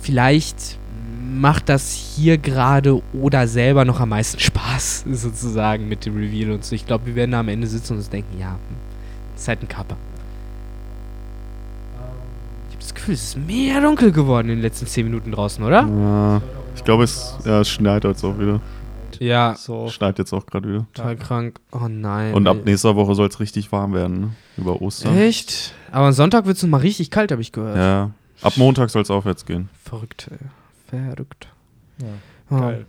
Vielleicht 0.00 0.78
macht 1.40 1.68
das 1.68 1.92
hier 1.92 2.38
gerade 2.38 3.02
Oda 3.12 3.46
selber 3.46 3.84
noch 3.84 4.00
am 4.00 4.10
meisten 4.10 4.38
Spaß, 4.40 5.04
sozusagen, 5.10 5.88
mit 5.88 6.06
dem 6.06 6.16
Reveal 6.16 6.50
und 6.52 6.64
so. 6.64 6.74
Ich 6.74 6.86
glaube, 6.86 7.06
wir 7.06 7.14
werden 7.14 7.32
da 7.32 7.40
am 7.40 7.48
Ende 7.48 7.66
sitzen 7.66 7.92
und 7.94 7.98
uns 7.98 8.10
denken, 8.10 8.38
ja, 8.38 8.58
ist 9.36 9.48
halt 9.48 9.62
ein 9.62 9.68
Kappa. 9.68 9.96
Ich 12.68 12.74
habe 12.74 12.82
das 12.82 12.94
Gefühl, 12.94 13.14
es 13.14 13.22
ist 13.24 13.38
mehr 13.38 13.80
dunkel 13.80 14.12
geworden 14.12 14.48
in 14.48 14.56
den 14.56 14.62
letzten 14.62 14.86
10 14.86 15.04
Minuten 15.06 15.32
draußen, 15.32 15.62
oder? 15.64 15.86
Ja, 15.86 16.42
Ich 16.74 16.84
glaube, 16.84 17.04
es, 17.04 17.36
ja, 17.44 17.60
es 17.60 17.68
schneit 17.68 18.04
jetzt 18.04 18.24
auch 18.24 18.38
wieder. 18.38 18.60
Ja, 19.18 19.54
So. 19.56 19.88
Schneit 19.88 20.18
jetzt 20.18 20.34
auch 20.34 20.44
gerade 20.44 20.68
wieder. 20.68 20.86
total 20.92 21.16
krank. 21.16 21.58
Oh 21.72 21.88
nein. 21.88 22.34
Und 22.34 22.46
ab 22.46 22.58
nächster 22.66 22.96
Woche 22.96 23.14
soll 23.14 23.28
es 23.28 23.40
richtig 23.40 23.72
warm 23.72 23.94
werden, 23.94 24.20
ne? 24.20 24.28
Über 24.58 24.82
Ostern. 24.82 25.16
Echt? 25.16 25.72
Aber 25.90 26.06
am 26.06 26.12
Sonntag 26.12 26.44
wird 26.44 26.58
es 26.58 26.62
mal 26.66 26.78
richtig 26.78 27.10
kalt, 27.10 27.32
habe 27.32 27.40
ich 27.40 27.52
gehört. 27.52 27.76
Ja. 27.78 28.10
Ab 28.42 28.54
Montag 28.56 28.90
soll 28.90 29.00
es 29.02 29.10
aufwärts 29.10 29.46
gehen. 29.46 29.70
Verrückt, 29.82 30.28
ey. 30.30 30.36
Verrückt. 30.88 31.48
Ja, 32.00 32.06
Oh. 32.50 32.60
geil. 32.60 32.86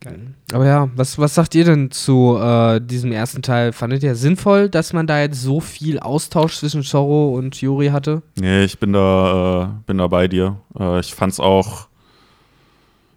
Geil. 0.00 0.34
Aber 0.52 0.64
ja, 0.64 0.88
was, 0.94 1.18
was 1.18 1.34
sagt 1.34 1.56
ihr 1.56 1.64
denn 1.64 1.90
zu 1.90 2.38
äh, 2.40 2.80
diesem 2.80 3.10
ersten 3.10 3.42
Teil? 3.42 3.72
Fandet 3.72 4.04
ihr 4.04 4.14
sinnvoll, 4.14 4.68
dass 4.68 4.92
man 4.92 5.08
da 5.08 5.20
jetzt 5.20 5.42
so 5.42 5.58
viel 5.58 5.98
Austausch 5.98 6.56
zwischen 6.58 6.84
Zorro 6.84 7.34
und 7.36 7.60
Yuri 7.60 7.88
hatte? 7.88 8.22
Nee, 8.38 8.62
ich 8.62 8.78
bin 8.78 8.92
da, 8.92 9.64
äh, 9.64 9.82
bin 9.86 9.98
da 9.98 10.06
bei 10.06 10.28
dir. 10.28 10.56
Äh, 10.78 11.00
ich 11.00 11.12
fand's 11.14 11.40
auch, 11.40 11.88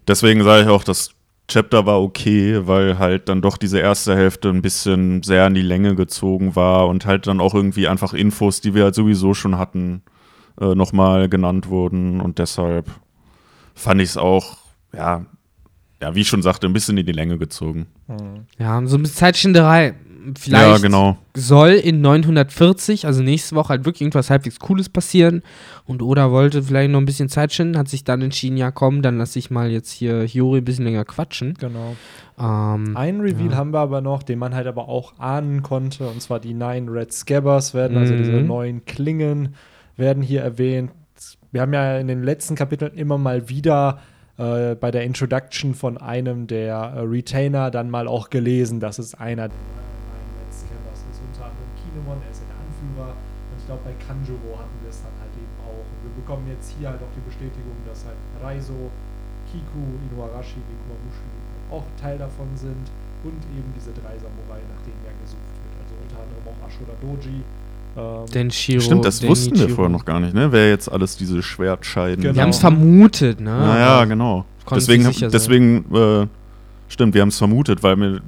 deswegen 0.08 0.42
sage 0.42 0.62
ich 0.64 0.68
auch, 0.68 0.82
das 0.82 1.10
Chapter 1.46 1.86
war 1.86 2.00
okay, 2.02 2.66
weil 2.66 2.98
halt 2.98 3.28
dann 3.28 3.42
doch 3.42 3.58
diese 3.58 3.78
erste 3.78 4.16
Hälfte 4.16 4.48
ein 4.48 4.62
bisschen 4.62 5.22
sehr 5.22 5.46
in 5.46 5.54
die 5.54 5.62
Länge 5.62 5.94
gezogen 5.94 6.56
war 6.56 6.88
und 6.88 7.06
halt 7.06 7.28
dann 7.28 7.40
auch 7.40 7.54
irgendwie 7.54 7.86
einfach 7.86 8.12
Infos, 8.12 8.60
die 8.60 8.74
wir 8.74 8.84
halt 8.84 8.94
sowieso 8.96 9.34
schon 9.34 9.56
hatten, 9.58 10.02
äh, 10.60 10.74
nochmal 10.74 11.28
genannt 11.28 11.68
wurden 11.68 12.20
und 12.20 12.38
deshalb 12.38 12.86
fand 13.74 14.00
ich 14.00 14.10
es 14.10 14.16
auch, 14.16 14.56
ja, 14.94 15.24
ja, 16.00 16.14
wie 16.14 16.20
ich 16.22 16.28
schon 16.28 16.42
sagte, 16.42 16.66
ein 16.66 16.72
bisschen 16.72 16.98
in 16.98 17.06
die 17.06 17.12
Länge 17.12 17.38
gezogen. 17.38 17.86
Ja, 18.58 18.84
so 18.86 18.96
ein 18.96 19.02
bisschen 19.02 19.16
Zeitschinderei. 19.18 19.94
Vielleicht 20.38 20.68
ja, 20.68 20.78
genau. 20.78 21.16
soll 21.36 21.70
in 21.70 22.00
940, 22.00 23.06
also 23.06 23.22
nächste 23.24 23.56
Woche, 23.56 23.70
halt 23.70 23.84
wirklich 23.84 24.02
irgendwas 24.02 24.30
halbwegs 24.30 24.60
Cooles 24.60 24.88
passieren. 24.88 25.42
Und 25.84 26.00
Oda 26.00 26.30
wollte 26.30 26.62
vielleicht 26.62 26.92
noch 26.92 27.00
ein 27.00 27.06
bisschen 27.06 27.28
Zeit 27.28 27.52
schinden, 27.52 27.76
hat 27.76 27.88
sich 27.88 28.04
dann 28.04 28.22
entschieden, 28.22 28.56
ja 28.56 28.70
komm, 28.70 29.02
dann 29.02 29.18
lass 29.18 29.34
ich 29.34 29.50
mal 29.50 29.68
jetzt 29.70 29.90
hier 29.90 30.24
Yuri 30.24 30.58
ein 30.58 30.64
bisschen 30.64 30.84
länger 30.84 31.04
quatschen. 31.04 31.54
Genau. 31.58 31.96
Ähm, 32.38 32.96
Einen 32.96 33.20
Reveal 33.20 33.50
Ja. 33.50 33.56
haben 33.56 33.72
wir 33.72 33.80
aber 33.80 34.00
noch, 34.00 34.22
den 34.22 34.38
man 34.38 34.54
halt 34.54 34.68
aber 34.68 34.88
auch 34.88 35.18
ahnen 35.18 35.62
konnte, 35.64 36.06
und 36.08 36.22
zwar 36.22 36.38
die 36.38 36.54
Nine 36.54 36.88
Red 36.92 37.12
Scabbers 37.12 37.74
werden, 37.74 37.96
also 37.96 38.14
Mhm. 38.14 38.18
diese 38.18 38.32
neuen 38.32 38.84
Klingen, 38.84 39.54
werden 39.96 40.22
hier 40.22 40.42
erwähnt. 40.42 40.92
Wir 41.52 41.60
haben 41.60 41.74
ja 41.74 41.98
in 41.98 42.08
den 42.08 42.24
letzten 42.24 42.56
Kapiteln 42.56 42.96
immer 42.96 43.18
mal 43.18 43.50
wieder 43.50 44.00
äh, 44.38 44.74
bei 44.74 44.90
der 44.90 45.04
Introduction 45.04 45.74
von 45.74 45.98
einem 46.00 46.46
der 46.46 46.96
äh, 46.96 47.00
Retainer 47.04 47.70
dann 47.70 47.90
mal 47.90 48.08
auch 48.08 48.30
gelesen, 48.30 48.80
dass 48.80 48.98
es 48.98 49.12
einer 49.12 49.52
der 49.52 49.60
Red 49.60 50.48
Scabbers 50.48 51.04
ist, 51.12 51.20
unter 51.20 51.52
anderem 51.52 51.68
Kinemon, 51.76 52.16
er 52.24 52.32
ist 52.32 52.40
ja 52.40 52.48
der 52.48 52.56
Anführer, 52.56 53.12
und 53.12 53.56
ich 53.60 53.66
glaube 53.68 53.84
bei 53.84 53.92
Kanjuro 54.00 54.56
hatten 54.56 54.80
wir 54.80 54.88
es 54.88 55.04
dann 55.04 55.12
halt 55.20 55.36
eben 55.36 55.56
auch. 55.60 55.84
Und 55.84 56.00
wir 56.08 56.14
bekommen 56.24 56.48
jetzt 56.48 56.72
hier 56.72 56.88
halt 56.88 57.04
auch 57.04 57.12
die 57.12 57.24
Bestätigung, 57.28 57.76
dass 57.84 58.08
halt 58.08 58.16
Raizo, 58.40 58.88
Kiku, 59.52 59.84
Inuarashi, 60.08 60.56
Nikumamushi 60.56 61.28
auch 61.68 61.84
Teil 62.00 62.16
davon 62.16 62.48
sind 62.56 62.88
und 63.28 63.40
eben 63.52 63.68
diese 63.76 63.92
drei 63.92 64.16
Samurai, 64.16 64.64
nach 64.72 64.80
denen 64.88 65.04
ja 65.04 65.12
gesucht 65.20 65.52
wird. 65.60 65.74
Also 65.84 66.00
unter 66.00 66.16
anderem 66.16 66.48
auch 66.48 66.60
Ashura 66.64 66.96
Doji. 66.96 67.44
Ähm, 67.96 68.26
Denshiro. 68.32 68.80
Stimmt, 68.80 69.04
das 69.04 69.22
wussten 69.26 69.58
wir 69.58 69.68
vorher 69.68 69.90
noch 69.90 70.04
gar 70.04 70.18
nicht, 70.20 70.34
ne? 70.34 70.50
Wer 70.52 70.70
jetzt 70.70 70.90
alles 70.90 71.16
diese 71.16 71.42
Schwertscheiden. 71.42 72.22
Genau. 72.22 72.34
Wir 72.34 72.42
haben 72.42 72.50
es 72.50 72.58
vermutet, 72.58 73.40
ne? 73.40 73.50
Naja, 73.50 73.86
Aber 73.96 74.06
genau. 74.06 74.44
Deswegen, 74.70 75.04
deswegen 75.30 75.84
äh, 75.94 76.26
stimmt, 76.88 77.14
wir 77.14 77.20
haben 77.20 77.28
es 77.28 77.38
vermutet, 77.38 77.82
weil 77.82 77.96
mir, 77.96 78.20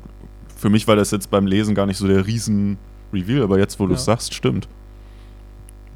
für 0.57 0.69
mich 0.69 0.87
war 0.89 0.97
das 0.97 1.11
jetzt 1.13 1.31
beim 1.31 1.47
Lesen 1.47 1.75
gar 1.75 1.87
nicht 1.87 1.97
so 1.97 2.07
der 2.07 2.27
riesen 2.27 2.77
Reveal, 3.13 3.43
aber 3.43 3.59
jetzt, 3.59 3.79
wo 3.81 3.87
du 3.87 3.93
Ja. 3.93 3.97
es 3.99 4.05
sagst, 4.05 4.35
stimmt. 4.35 4.69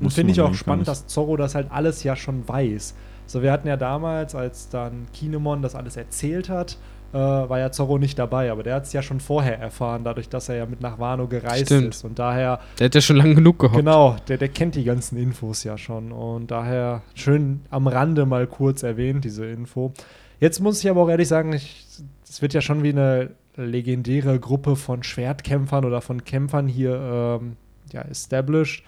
Finde 0.08 0.32
ich 0.32 0.40
auch 0.40 0.54
spannend, 0.54 0.86
dass 0.86 1.06
Zorro 1.08 1.36
das 1.36 1.54
halt 1.56 1.66
alles 1.70 2.04
ja 2.04 2.14
schon 2.14 2.46
weiß. 2.46 2.94
So, 3.26 3.42
wir 3.42 3.50
hatten 3.50 3.66
ja 3.66 3.76
damals, 3.76 4.34
als 4.34 4.68
dann 4.68 5.06
Kinemon 5.12 5.60
das 5.60 5.74
alles 5.74 5.96
erzählt 5.96 6.48
hat, 6.48 6.78
äh, 7.12 7.16
war 7.16 7.58
ja 7.58 7.72
Zorro 7.72 7.98
nicht 7.98 8.18
dabei, 8.18 8.50
aber 8.50 8.62
der 8.62 8.74
hat 8.76 8.84
es 8.84 8.92
ja 8.92 9.02
schon 9.02 9.20
vorher 9.20 9.58
erfahren, 9.58 10.04
dadurch, 10.04 10.28
dass 10.28 10.48
er 10.48 10.56
ja 10.56 10.66
mit 10.66 10.80
nach 10.80 10.98
Wano 10.98 11.26
gereist 11.26 11.66
Stimmt. 11.66 11.94
ist. 11.94 12.04
Und 12.04 12.18
daher, 12.18 12.60
Der 12.78 12.86
hat 12.86 12.94
ja 12.94 13.00
schon 13.00 13.16
lange 13.16 13.34
genug 13.34 13.58
gehockt. 13.58 13.76
genau, 13.78 14.16
der, 14.28 14.36
der 14.36 14.48
kennt 14.48 14.74
die 14.74 14.84
ganzen 14.84 15.16
Infos 15.18 15.64
ja 15.64 15.78
schon. 15.78 16.12
Und 16.12 16.50
daher 16.50 17.02
schön 17.14 17.60
am 17.70 17.86
Rande 17.86 18.26
mal 18.26 18.46
kurz 18.46 18.82
erwähnt, 18.82 19.24
diese 19.24 19.46
Info. 19.46 19.92
Jetzt 20.40 20.60
muss 20.60 20.82
ich 20.84 20.90
aber 20.90 21.02
auch 21.02 21.08
ehrlich 21.08 21.28
sagen, 21.28 21.52
es 21.52 22.42
wird 22.42 22.54
ja 22.54 22.60
schon 22.60 22.82
wie 22.82 22.90
eine 22.90 23.30
legendäre 23.56 24.38
Gruppe 24.38 24.76
von 24.76 25.02
Schwertkämpfern 25.02 25.84
oder 25.84 26.00
von 26.00 26.24
Kämpfern 26.24 26.68
hier 26.68 27.38
ähm, 27.40 27.56
ja, 27.92 28.02
established. 28.02 28.84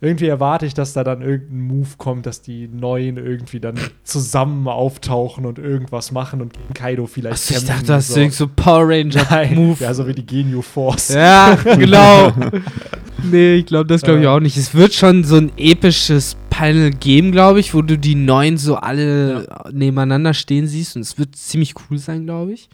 Irgendwie 0.00 0.26
erwarte 0.26 0.64
ich, 0.64 0.74
dass 0.74 0.92
da 0.92 1.02
dann 1.02 1.22
irgendein 1.22 1.60
Move 1.62 1.88
kommt, 1.98 2.24
dass 2.26 2.40
die 2.40 2.68
Neuen 2.68 3.16
irgendwie 3.16 3.58
dann 3.58 3.74
zusammen 4.04 4.68
auftauchen 4.68 5.44
und 5.44 5.58
irgendwas 5.58 6.12
machen 6.12 6.40
und 6.40 6.52
gegen 6.52 6.72
Kaido 6.72 7.06
vielleicht 7.06 7.34
Achso, 7.34 7.54
ich 7.54 7.60
dachte, 7.60 7.72
kämpfen. 7.72 7.86
das 7.88 8.08
ist 8.08 8.14
so. 8.14 8.20
irgend 8.20 8.34
so 8.34 8.46
Power 8.46 8.88
Ranger 8.88 9.26
Nein, 9.30 9.54
Move. 9.56 9.76
ja, 9.82 9.92
so 9.92 10.06
wie 10.06 10.12
die 10.14 10.24
Genio 10.24 10.62
Force. 10.62 11.08
Ja, 11.08 11.56
genau. 11.56 12.32
nee, 13.24 13.54
ich 13.56 13.66
glaube, 13.66 13.86
das 13.88 14.02
glaube 14.02 14.20
ich 14.20 14.24
Ja. 14.24 14.36
auch 14.36 14.40
nicht. 14.40 14.56
Es 14.56 14.72
wird 14.72 14.94
schon 14.94 15.24
so 15.24 15.34
ein 15.36 15.50
episches 15.56 16.36
Panel 16.48 16.90
geben, 16.92 17.32
glaube 17.32 17.58
ich, 17.58 17.74
wo 17.74 17.82
du 17.82 17.98
die 17.98 18.14
neun 18.14 18.56
so 18.56 18.76
alle 18.76 19.48
nebeneinander 19.72 20.32
stehen 20.32 20.68
siehst 20.68 20.94
und 20.94 21.02
es 21.02 21.18
wird 21.18 21.34
ziemlich 21.34 21.74
cool 21.90 21.98
sein, 21.98 22.24
glaube 22.24 22.52
ich. 22.52 22.68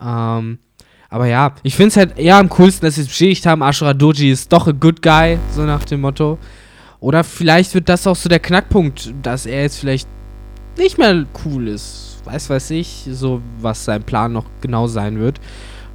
Ähm, 0.00 0.58
aber 1.12 1.26
ja, 1.26 1.52
ich 1.62 1.76
finde 1.76 1.88
es 1.88 1.96
halt 1.98 2.18
eher 2.18 2.38
am 2.38 2.48
coolsten, 2.48 2.86
dass 2.86 2.94
sie 2.94 3.02
es 3.02 3.08
bestätigt 3.08 3.44
haben, 3.44 3.62
Ashura 3.62 3.92
Doji 3.92 4.30
ist 4.30 4.50
doch 4.50 4.66
a 4.66 4.72
good 4.72 5.02
guy, 5.02 5.38
so 5.54 5.60
nach 5.62 5.84
dem 5.84 6.00
Motto. 6.00 6.38
Oder 7.00 7.22
vielleicht 7.22 7.74
wird 7.74 7.90
das 7.90 8.06
auch 8.06 8.16
so 8.16 8.30
der 8.30 8.38
Knackpunkt, 8.38 9.12
dass 9.22 9.44
er 9.44 9.60
jetzt 9.60 9.78
vielleicht 9.78 10.08
nicht 10.78 10.96
mehr 10.96 11.26
cool 11.44 11.68
ist. 11.68 12.22
Weiß, 12.24 12.48
weiß 12.48 12.70
ich, 12.70 13.06
so 13.10 13.42
was 13.60 13.84
sein 13.84 14.02
Plan 14.02 14.32
noch 14.32 14.46
genau 14.62 14.86
sein 14.86 15.18
wird. 15.18 15.38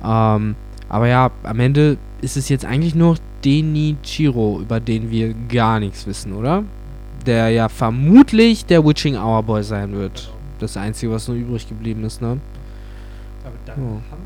Ähm, 0.06 0.56
aber 0.88 1.08
ja, 1.08 1.32
am 1.42 1.60
Ende 1.62 1.98
ist 2.22 2.38
es 2.38 2.48
jetzt 2.48 2.66
eigentlich 2.66 2.94
nur 2.94 3.16
Denichiro, 3.44 4.60
über 4.62 4.80
den 4.80 5.10
wir 5.10 5.34
gar 5.50 5.80
nichts 5.80 6.06
wissen, 6.06 6.32
oder? 6.34 6.64
Der 7.26 7.50
ja 7.50 7.70
vermutlich 7.70 8.68
der 8.68 8.86
Witching 8.86 9.16
Hour 9.16 9.42
Boy 9.42 9.64
sein 9.64 9.94
wird. 9.94 10.32
Das 10.60 10.78
Einzige, 10.78 11.12
was 11.12 11.28
nur 11.28 11.38
übrig 11.38 11.68
geblieben 11.68 12.04
ist, 12.04 12.22
ne? 12.22 12.40
Aber 13.44 13.56
dann 13.66 13.84
Ja. 13.84 14.17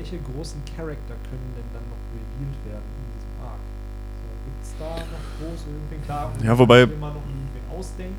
Welche 0.00 0.16
großen 0.32 0.62
Charakter 0.76 1.14
können 1.28 1.52
denn 1.54 1.68
dann 1.74 1.82
noch 1.90 2.00
revealed 2.16 2.58
werden 2.64 2.88
in 2.96 3.06
diesem 3.14 3.44
Arc? 3.44 3.60
So, 4.16 4.28
Gibt 4.46 4.62
es 4.64 4.72
da 4.78 4.96
noch 4.96 5.26
groß 5.38 5.60
irgendwen 5.66 6.02
klar? 6.04 6.32
Ja, 6.42 6.58
wobei- 6.58 6.82
Immer 6.82 7.08
noch 7.08 7.16
irgendwen 7.16 7.78
ausdenken, 7.78 8.14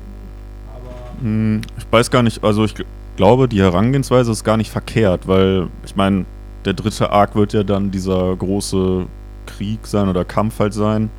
aber 0.74 1.20
Hm, 1.20 1.60
Ich 1.76 1.86
weiß 1.90 2.10
gar 2.10 2.22
nicht, 2.22 2.44
also 2.44 2.64
ich 2.64 2.74
gl- 2.74 2.84
glaube, 3.16 3.48
die 3.48 3.60
Herangehensweise 3.60 4.30
ist 4.30 4.44
gar 4.44 4.56
nicht 4.56 4.70
verkehrt, 4.70 5.26
weil 5.26 5.68
ich 5.84 5.96
meine, 5.96 6.24
der 6.64 6.74
dritte 6.74 7.10
Arc 7.10 7.34
wird 7.34 7.52
ja 7.52 7.64
dann 7.64 7.90
dieser 7.90 8.36
große 8.36 9.06
Krieg 9.46 9.84
sein 9.86 10.08
oder 10.08 10.24
Kampf 10.24 10.60
halt 10.60 10.74
sein. 10.74 11.10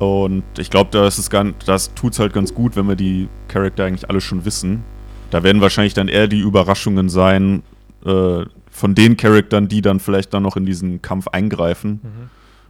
Und 0.00 0.42
ich 0.58 0.70
glaube, 0.70 0.90
da 0.92 1.06
ist 1.06 1.18
es 1.18 1.30
gar, 1.30 1.44
das 1.66 1.94
tut's 1.94 2.18
halt 2.18 2.32
ganz 2.32 2.52
gut, 2.52 2.74
wenn 2.76 2.88
wir 2.88 2.96
die 2.96 3.28
Charakter 3.46 3.84
eigentlich 3.84 4.08
alle 4.10 4.20
schon 4.20 4.44
wissen. 4.44 4.82
Da 5.30 5.42
werden 5.44 5.60
wahrscheinlich 5.60 5.94
dann 5.94 6.08
eher 6.08 6.26
die 6.26 6.40
Überraschungen 6.40 7.08
sein 7.08 7.62
äh, 8.04 8.44
von 8.78 8.94
den 8.94 9.16
Charaktern, 9.16 9.68
die 9.68 9.82
dann 9.82 10.00
vielleicht 10.00 10.32
dann 10.32 10.42
noch 10.42 10.56
in 10.56 10.64
diesen 10.64 11.02
Kampf 11.02 11.28
eingreifen. 11.28 12.00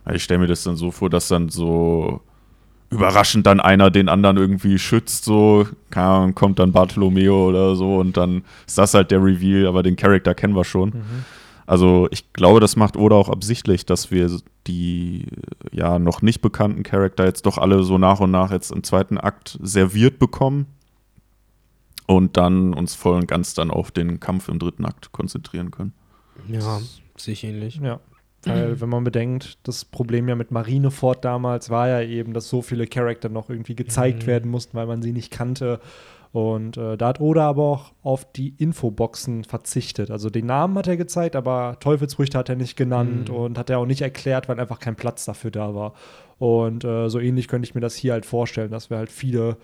Ja, 0.07 0.15
Ich 0.15 0.25
stelle 0.25 0.41
mir 0.41 0.47
das 0.47 0.65
dann 0.65 0.77
so 0.77 0.91
vor, 0.91 1.11
dass 1.11 1.29
dann 1.29 1.49
so 1.49 2.21
überraschend 2.91 3.47
dann 3.47 3.61
einer 3.61 3.91
den 3.91 4.09
anderen 4.09 4.39
irgendwie 4.39 4.79
schützt, 4.79 5.25
so, 5.25 5.69
kommt 5.91 6.59
dann 6.59 6.73
Bartolomeo 6.73 7.49
oder 7.49 7.77
so 7.77 7.99
und 7.99 8.17
dann 8.17 8.43
ist 8.67 8.79
das 8.79 8.95
halt 8.95 9.11
der 9.11 9.23
Reveal, 9.23 9.67
aber 9.67 9.83
den 9.83 9.97
Charakter 9.97 10.35
kennen 10.35 10.57
wir 10.57 10.65
schon. 10.65 10.93
Also 11.67 12.09
ich 12.11 12.33
glaube, 12.33 12.61
das 12.61 12.77
macht 12.77 12.97
Oda 12.97 13.15
auch 13.17 13.29
absichtlich, 13.29 13.85
dass 13.85 14.11
wir 14.11 14.31
die 14.67 15.27
ja 15.71 15.99
noch 15.99 16.23
nicht 16.23 16.41
bekannten 16.41 16.83
Charakter 16.83 17.27
jetzt 17.27 17.45
doch 17.45 17.59
alle 17.59 17.83
so 17.83 17.99
nach 17.99 18.21
und 18.21 18.31
nach 18.31 18.51
jetzt 18.51 18.73
im 18.73 18.83
zweiten 18.83 19.19
Akt 19.19 19.59
serviert 19.63 20.19
bekommen 20.19 20.65
und 22.09 22.37
dann 22.37 22.75
uns 22.75 22.95
voll 22.97 23.15
und 23.17 23.29
ganz 23.29 23.55
dann 23.55 23.71
auf 23.71 23.93
den 23.93 24.19
Kampf 24.19 24.49
im 24.49 24.59
dritten 24.59 24.85
Akt 24.85 25.13
konzentrieren 25.13 25.71
können. 25.71 25.93
Ja, 26.49 26.81
sicher 27.17 27.49
ähnlich. 27.49 27.77
Ja. 27.83 28.01
Weil, 28.45 28.81
wenn 28.81 28.89
man 28.89 29.05
bedenkt, 29.05 29.59
das 29.65 29.85
Problem 29.85 30.29
ja 30.29 30.35
mit 30.35 30.51
Marineford 30.51 31.25
damals 31.25 31.71
war 31.71 31.89
ja 31.89 32.01
eben, 32.01 32.33
dass 32.33 32.49
so 32.49 32.63
viele 32.63 32.87
Charakter 32.87 33.29
noch 33.29 33.51
irgendwie 33.51 33.75
gezeigt 33.77 34.23
Mhm. 34.23 34.27
werden 34.27 34.51
mussten, 34.51 34.77
weil 34.77 34.87
man 34.87 35.03
sie 35.03 35.13
nicht 35.13 35.31
kannte. 35.31 35.81
Und 36.33 36.77
äh, 36.77 36.97
da 36.97 37.09
hat 37.09 37.21
Oda 37.21 37.49
aber 37.49 37.63
auch 37.65 37.93
auf 38.03 38.31
die 38.33 38.55
Infoboxen 38.59 39.45
verzichtet. 39.45 40.11
Also 40.11 40.29
den 40.31 40.47
Namen 40.47 40.77
hat 40.77 40.87
er 40.87 40.97
gezeigt, 40.99 41.37
aber 41.37 41.77
Teufelsfrüchte 41.81 42.37
hat 42.39 42.49
er 42.49 42.57
nicht 42.57 42.77
genannt 42.77 43.29
Mhm. 43.31 43.35
und 43.35 43.59
hat 43.59 43.71
er 43.71 43.79
auch 43.79 43.87
nicht 43.87 44.03
erklärt, 44.03 44.49
weil 44.49 44.61
einfach 44.61 44.79
kein 44.79 44.95
Platz 44.97 45.25
dafür 45.25 45.51
da 45.51 45.75
war. 45.75 45.95
Und 46.39 46.85
äh, 46.85 47.09
so 47.09 47.19
ähnlich 47.19 47.49
könnte 47.49 47.67
ich 47.67 47.75
mir 47.75 47.81
das 47.81 47.97
hier 47.97 48.13
halt 48.13 48.25
vorstellen, 48.27 48.71
dass 48.71 48.89
wir 48.91 48.99
halt 48.99 49.11
viele 49.11 49.57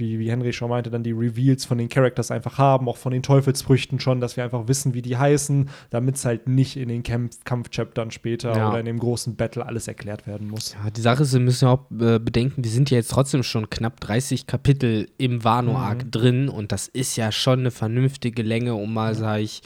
wie, 0.00 0.18
wie 0.18 0.30
Henry 0.30 0.52
schon 0.52 0.70
meinte, 0.70 0.90
dann 0.90 1.02
die 1.04 1.12
Reveals 1.12 1.64
von 1.64 1.78
den 1.78 1.88
Characters 1.88 2.30
einfach 2.30 2.58
haben, 2.58 2.88
auch 2.88 2.96
von 2.96 3.12
den 3.12 3.22
Teufelsfrüchten 3.22 4.00
schon, 4.00 4.20
dass 4.20 4.36
wir 4.36 4.42
einfach 4.44 4.66
wissen, 4.66 4.94
wie 4.94 5.02
die 5.02 5.16
heißen, 5.16 5.68
damit 5.90 6.16
es 6.16 6.24
halt 6.24 6.48
nicht 6.48 6.76
in 6.76 6.88
den 6.88 7.02
Kampf 7.02 7.36
Kampfchaptern 7.44 8.10
später 8.10 8.56
Ja. 8.56 8.68
oder 8.70 8.80
in 8.80 8.86
dem 8.86 8.98
großen 8.98 9.36
Battle 9.36 9.64
alles 9.64 9.86
erklärt 9.86 10.26
werden 10.26 10.48
muss. 10.48 10.74
Ja, 10.82 10.90
die 10.90 11.00
Sache 11.00 11.22
ist, 11.22 11.32
wir 11.32 11.40
müssen 11.40 11.66
ja 11.66 11.72
auch 11.72 11.90
äh, 12.00 12.18
bedenken, 12.18 12.64
wir 12.64 12.70
sind 12.70 12.90
ja 12.90 12.96
jetzt 12.96 13.10
trotzdem 13.10 13.42
schon 13.42 13.70
knapp 13.70 14.00
30 14.00 14.46
Kapitel 14.46 15.06
im 15.18 15.44
Wano-Arc 15.44 16.06
Mhm. 16.06 16.10
drin 16.10 16.48
und 16.48 16.72
das 16.72 16.88
ist 16.88 17.16
ja 17.16 17.30
schon 17.30 17.60
eine 17.60 17.70
vernünftige 17.70 18.42
Länge, 18.42 18.74
um 18.74 18.92
mal, 18.94 19.14
sag 19.14 19.40
ich, 19.40 19.60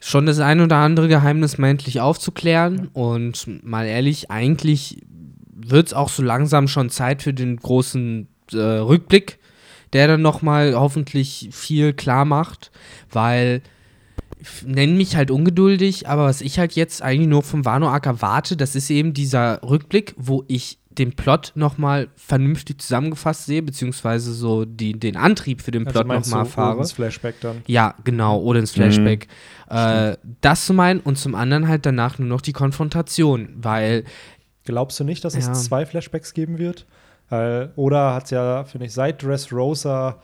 schon 0.00 0.26
das 0.26 0.38
ein 0.40 0.60
oder 0.60 0.76
andere 0.76 1.08
Geheimnis 1.08 1.58
mal 1.58 1.68
endlich 1.68 2.00
aufzuklären. 2.00 2.88
Und 2.92 3.46
mal 3.64 3.86
ehrlich, 3.86 4.30
eigentlich 4.30 4.98
wird 5.54 5.88
es 5.88 5.94
auch 5.94 6.08
so 6.10 6.22
langsam 6.22 6.68
schon 6.68 6.90
Zeit 6.90 7.22
für 7.22 7.32
den 7.34 7.56
großen 7.56 8.28
äh, 8.52 8.56
Rückblick, 8.58 9.38
der 9.92 10.08
dann 10.08 10.22
nochmal 10.22 10.74
hoffentlich 10.74 11.48
viel 11.52 11.92
klar 11.92 12.24
macht, 12.24 12.70
weil 13.10 13.62
nennen 14.64 14.96
mich 14.96 15.16
halt 15.16 15.30
ungeduldig, 15.30 16.08
aber 16.08 16.24
was 16.24 16.40
ich 16.40 16.58
halt 16.58 16.72
jetzt 16.72 17.02
eigentlich 17.02 17.28
nur 17.28 17.42
vom 17.42 17.64
Wano-Arc 17.64 18.06
erwarte, 18.06 18.56
das 18.56 18.76
ist 18.76 18.90
eben 18.90 19.14
dieser 19.14 19.62
Rückblick, 19.62 20.14
wo 20.16 20.44
ich 20.48 20.78
den 20.90 21.12
Plot 21.12 21.52
nochmal 21.56 22.08
vernünftig 22.16 22.80
zusammengefasst 22.80 23.46
sehe, 23.46 23.62
beziehungsweise 23.62 24.32
so 24.32 24.64
die, 24.64 24.98
den 24.98 25.16
Antrieb 25.16 25.60
für 25.60 25.70
den 25.70 25.84
Plot 25.84 25.96
Also 25.96 26.08
meinst 26.08 26.30
nochmal 26.30 26.46
erfahre. 26.46 26.74
Odins 26.76 26.92
Flashback 26.92 27.40
dann. 27.40 27.62
Ja, 27.66 27.94
genau, 28.04 28.40
oder 28.40 28.60
ins 28.60 28.70
Flashback. 28.70 29.28
Äh, 29.68 30.16
das 30.40 30.64
zum 30.66 30.80
einen 30.80 31.00
und 31.00 31.18
zum 31.18 31.34
anderen 31.34 31.68
halt 31.68 31.84
danach 31.84 32.18
nur 32.18 32.28
noch 32.28 32.40
die 32.40 32.52
Konfrontation, 32.52 33.50
weil 33.56 34.04
Glaubst 34.64 34.98
du 34.98 35.04
nicht, 35.04 35.24
dass 35.24 35.36
es 35.36 35.46
Ja. 35.46 35.52
zwei 35.52 35.86
Flashbacks 35.86 36.34
geben 36.34 36.58
wird? 36.58 36.86
Äh, 37.30 37.68
oder 37.76 38.14
hat 38.14 38.24
es 38.24 38.30
ja, 38.30 38.64
finde 38.64 38.86
ich, 38.86 38.92
seit 38.92 39.22
Dressrosa 39.22 40.16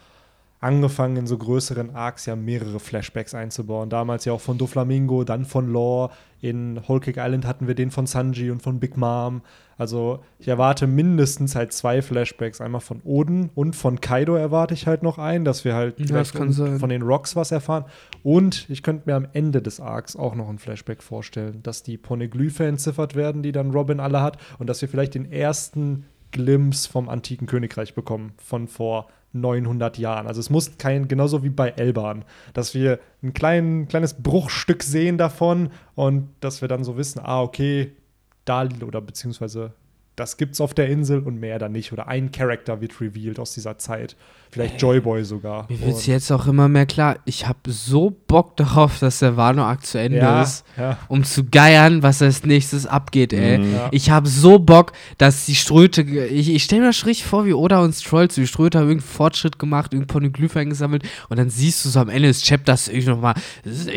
angefangen, 0.63 1.17
in 1.17 1.27
so 1.27 1.37
größeren 1.37 1.97
Arcs 1.97 2.27
ja 2.27 2.37
mehrere 2.37 2.79
Flashbacks 2.79 3.35
einzubauen. 3.35 3.91
Damals 3.91 4.25
ja 4.25 4.33
auch 4.33 4.41
von 4.41 4.59
Doflamingo, 4.59 5.25
dann 5.25 5.45
von 5.45 5.73
Law. 5.73 6.11
In 6.41 6.81
Whole 6.87 7.01
Cake 7.01 7.21
Island 7.21 7.47
hatten 7.47 7.67
wir 7.67 7.75
den 7.75 7.91
von 7.91 8.07
Sanji 8.07 8.49
und 8.51 8.63
von 8.63 8.79
Big 8.79 8.97
Mom. 8.97 9.43
Also 9.77 10.21
ich 10.39 10.47
erwarte 10.47 10.87
mindestens 10.87 11.57
halt 11.57 11.73
zwei 11.73 12.01
Flashbacks. 12.01 12.61
Einmal 12.61 12.81
von 12.81 13.01
Oden 13.03 13.51
und 13.57 13.75
von 13.75 14.01
Kaido 14.01 14.37
erwarte 14.37 14.75
ich 14.75 14.87
halt 14.87 15.03
noch 15.03 15.19
einen, 15.19 15.45
dass 15.45 15.65
wir 15.65 15.75
halt 15.75 15.99
Ja, 16.71 16.79
von 16.79 16.89
den 16.91 17.03
Rocks 17.03 17.35
was 17.35 17.51
erfahren. 17.51 17.85
Und 18.23 18.67
ich 18.71 18.85
könnte 18.85 19.03
mir 19.07 19.17
am 19.17 19.27
Ende 19.33 19.63
des 19.63 19.81
Arcs 19.81 20.15
auch 20.15 20.37
noch 20.37 20.49
ein 20.49 20.61
Flashback 20.61 21.03
vorstellen, 21.03 21.61
dass 21.65 21.83
die 21.83 21.97
Poneglyphe 21.97 22.65
entziffert 22.65 23.17
werden, 23.17 23.43
die 23.43 23.51
dann 23.51 23.73
Robin 23.73 23.99
alle 23.99 24.23
hat, 24.23 24.39
und 24.61 24.69
dass 24.69 24.81
wir 24.81 24.89
vielleicht 24.89 25.15
den 25.17 25.31
ersten 25.33 26.07
Glimpse 26.33 26.91
vom 26.91 27.09
antiken 27.09 27.47
Königreich 27.47 27.95
bekommen, 27.95 28.33
von 28.39 28.66
vor 28.66 29.09
900 29.33 29.99
Jahren. 29.99 30.26
Also 30.26 30.41
es 30.41 30.51
muss 30.51 30.76
kein, 30.78 31.09
genauso 31.09 31.43
wie 31.43 31.51
bei 31.51 31.70
Elban, 31.70 32.24
dass 32.53 32.74
wir 32.74 32.99
ein 33.22 33.33
klein, 33.33 33.89
kleines 33.89 34.14
Bruchstück 34.14 34.83
sehen 34.83 35.18
davon 35.18 35.70
und 35.95 36.28
dass 36.41 36.61
wir 36.61 36.68
dann 36.68 36.85
so 36.85 36.97
wissen, 36.97 37.20
ah, 37.22 37.43
okay, 37.43 37.93
da 38.45 38.68
oder 38.85 39.01
beziehungsweise 39.01 39.72
das 40.16 40.37
gibt's 40.37 40.61
auf 40.61 40.74
der 40.74 40.89
Insel 40.89 41.20
und 41.20 41.41
mehr 41.41 41.59
dann 41.59 41.72
nicht. 41.72 41.93
Oder 41.93 42.09
ein 42.09 42.33
Charakter 42.33 42.80
wird 42.80 43.01
revealed 43.01 43.39
aus 43.39 43.55
dieser 43.55 43.78
Zeit. 43.78 44.16
Vielleicht 44.53 44.83
Joyboy 44.83 45.25
sogar. 45.25 45.67
mir 45.71 45.81
wird 45.81 45.95
Und- 45.95 46.07
jetzt 46.07 46.31
auch 46.31 46.47
immer 46.47 46.69
mehr 46.69 46.85
klar, 46.85 47.17
ich 47.25 47.49
habe 47.49 47.73
so 47.73 48.15
Bock 48.29 48.55
darauf, 48.59 48.99
dass 48.99 49.21
der 49.21 49.39
Wano-Arc 49.39 49.87
zu 49.87 49.99
Ende 49.99 50.19
ja, 50.19 50.43
ist. 50.43 50.65
ja. 50.79 50.99
um 51.09 51.25
zu 51.25 51.45
geiern, 51.45 52.03
was 52.03 52.21
als 52.21 52.45
nächstes 52.45 52.85
abgeht, 52.87 53.33
ey. 53.33 53.57
Mhm. 53.57 53.75
Ja. 53.75 53.89
Ich 53.93 54.11
habe 54.11 54.29
so 54.29 54.59
Bock, 54.59 54.93
dass 55.17 55.47
die 55.47 55.55
Ströte, 55.55 56.03
ich, 56.03 56.51
ich 56.51 56.65
stelle 56.65 56.83
mir 56.83 56.93
schon 56.93 57.09
richtig 57.09 57.27
vor, 57.27 57.47
wie 57.47 57.55
Oda 57.55 57.81
und 57.83 57.95
Stroll 57.95 58.29
zu 58.29 58.43
die 58.43 58.47
Ströte 58.47 58.79
haben 58.79 58.89
irgendeinen 58.89 59.11
Fortschritt 59.11 59.59
gemacht, 59.59 59.95
irgendein 59.95 60.13
Poneglyph 60.13 60.55
eingesammelt 60.55 61.03
und 61.31 61.39
dann 61.39 61.49
siehst 61.49 61.83
du 61.87 61.89
so 61.89 62.01
am 62.01 62.11
Ende 62.11 62.29
des 62.29 62.43
Chapters 62.45 62.89
irgendwie 62.89 63.09
nochmal, 63.09 63.35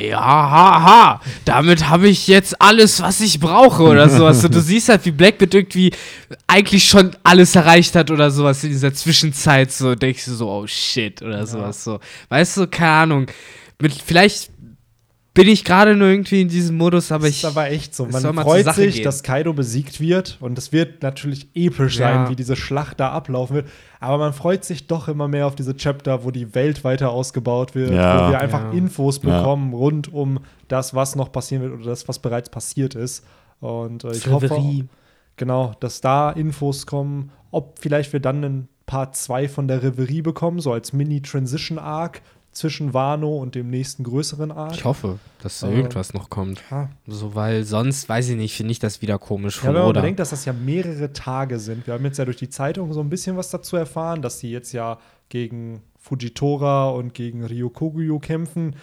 ja, 0.09 0.19
ha, 0.21 0.83
ha, 0.83 1.21
damit 1.43 1.89
habe 1.89 2.07
ich 2.07 2.27
jetzt 2.27 2.61
alles, 2.61 3.01
was 3.01 3.19
ich 3.19 3.41
brauche 3.41 3.83
oder 3.83 4.07
sowas. 4.09 4.41
Und 4.45 4.55
du 4.55 4.61
siehst 4.61 4.87
halt, 4.87 5.03
wie 5.03 5.11
Blackbeard 5.11 5.53
irgendwie 5.53 5.91
eigentlich 6.47 6.85
schon 6.87 7.11
alles 7.23 7.55
erreicht 7.55 7.93
hat 7.95 8.09
oder 8.09 8.31
sowas 8.31 8.63
in 8.63 8.69
dieser 8.69 8.93
Zwischenzeit, 8.93 9.71
so 9.71 9.95
denkst 9.95 10.23
du 10.25 10.33
so, 10.33 10.44
oh 10.49 10.67
shit 10.67 11.21
oder 11.21 11.45
sowas 11.45 11.83
so. 11.83 11.99
Weißt 12.29 12.57
du, 12.57 12.67
keine 12.67 12.91
Ahnung. 12.91 13.27
Mit, 13.81 13.93
vielleicht 13.93 14.51
bin 15.33 15.49
ich 15.49 15.65
gerade 15.65 15.97
nur 15.97 16.07
irgendwie 16.07 16.39
in 16.41 16.47
diesem 16.47 16.77
Modus, 16.77 17.11
aber 17.11 17.23
das 17.27 17.31
ich. 17.31 17.37
ist 17.43 17.45
aber 17.45 17.69
echt 17.69 17.93
so. 17.93 18.05
Man 18.05 18.21
freut 18.35 18.73
sich, 18.73 18.95
gehen. 18.95 19.03
dass 19.03 19.21
Kaido 19.21 19.51
besiegt 19.51 19.99
wird 19.99 20.37
und 20.39 20.57
es 20.57 20.71
wird 20.71 21.03
natürlich 21.03 21.49
episch 21.53 21.97
sein, 21.97 22.23
Ja. 22.23 22.29
wie 22.29 22.37
diese 22.37 22.55
Schlacht 22.55 23.01
da 23.01 23.11
ablaufen 23.11 23.57
wird. 23.57 23.67
Aber 23.99 24.17
man 24.17 24.31
freut 24.31 24.63
sich 24.63 24.87
doch 24.87 25.09
immer 25.09 25.27
mehr 25.27 25.45
auf 25.47 25.55
diese 25.55 25.75
Chapter, 25.75 26.23
wo 26.23 26.31
die 26.31 26.55
Welt 26.55 26.85
weiter 26.85 27.09
ausgebaut 27.11 27.75
wird, 27.75 27.91
Ja. 27.91 28.27
wo 28.27 28.31
wir 28.31 28.39
einfach 28.39 28.63
Ja. 28.63 28.71
Infos 28.71 29.19
Ja. 29.23 29.37
bekommen 29.39 29.73
rund 29.73 30.13
um 30.13 30.39
das, 30.69 30.93
was 30.93 31.17
noch 31.17 31.33
passieren 31.33 31.63
wird 31.63 31.73
oder 31.73 31.83
das, 31.85 32.07
was 32.07 32.19
bereits 32.19 32.49
passiert 32.49 32.95
ist. 32.95 33.25
Und 33.59 34.05
äh, 34.05 34.11
ich 34.13 34.27
hoffe, 34.27 34.45
Reverie. 34.51 34.85
genau, 35.35 35.73
dass 35.81 35.99
da 35.99 36.31
Infos 36.31 36.85
kommen, 36.85 37.31
ob 37.51 37.79
vielleicht 37.79 38.13
wir 38.13 38.21
dann 38.21 38.37
einen 38.43 38.67
Part 38.85 39.15
2 39.15 39.47
von 39.49 39.67
der 39.67 39.81
Reverie 39.83 40.21
bekommen, 40.21 40.59
so 40.59 40.71
als 40.73 40.93
Mini-Transition-Arc 40.93 42.21
zwischen 42.51 42.93
Wano 42.93 43.37
und 43.37 43.53
dem 43.55 43.69
nächsten 43.69 44.03
größeren 44.05 44.51
Arc. 44.51 44.75
Ich 44.75 44.85
hoffe, 44.85 45.19
dass 45.43 45.59
da 45.59 45.67
Ähm, 45.67 45.75
irgendwas 45.77 46.13
noch 46.13 46.29
kommt. 46.29 46.63
Ja. 46.71 46.89
So, 47.05 47.35
weil 47.35 47.65
sonst, 47.65 48.07
weiß 48.07 48.29
ich 48.29 48.37
nicht, 48.37 48.55
finde 48.55 48.71
ich 48.71 48.79
das 48.79 49.01
wieder 49.01 49.19
komisch 49.19 49.61
Ja, 49.61 49.73
wenn 49.73 49.81
man 49.81 49.91
bedenkt, 49.93 50.19
dass 50.21 50.29
das 50.29 50.45
ja 50.45 50.53
mehrere 50.53 51.11
Tage 51.11 51.59
sind. 51.59 51.85
Wir 51.85 51.95
haben 51.95 52.05
jetzt 52.05 52.17
ja 52.17 52.23
durch 52.25 52.37
die 52.37 52.47
Zeitung 52.49 52.93
so 52.93 53.01
ein 53.01 53.09
bisschen 53.09 53.35
was 53.35 53.49
dazu 53.49 53.75
erfahren, 53.75 54.21
dass 54.21 54.39
die 54.39 54.51
jetzt 54.51 54.71
ja 54.71 54.99
gegen 55.27 55.81
Fujitora 55.99 56.89
und 56.91 57.13
gegen 57.13 57.43
Ryokogyo 57.43 58.19
kämpfen. 58.19 58.75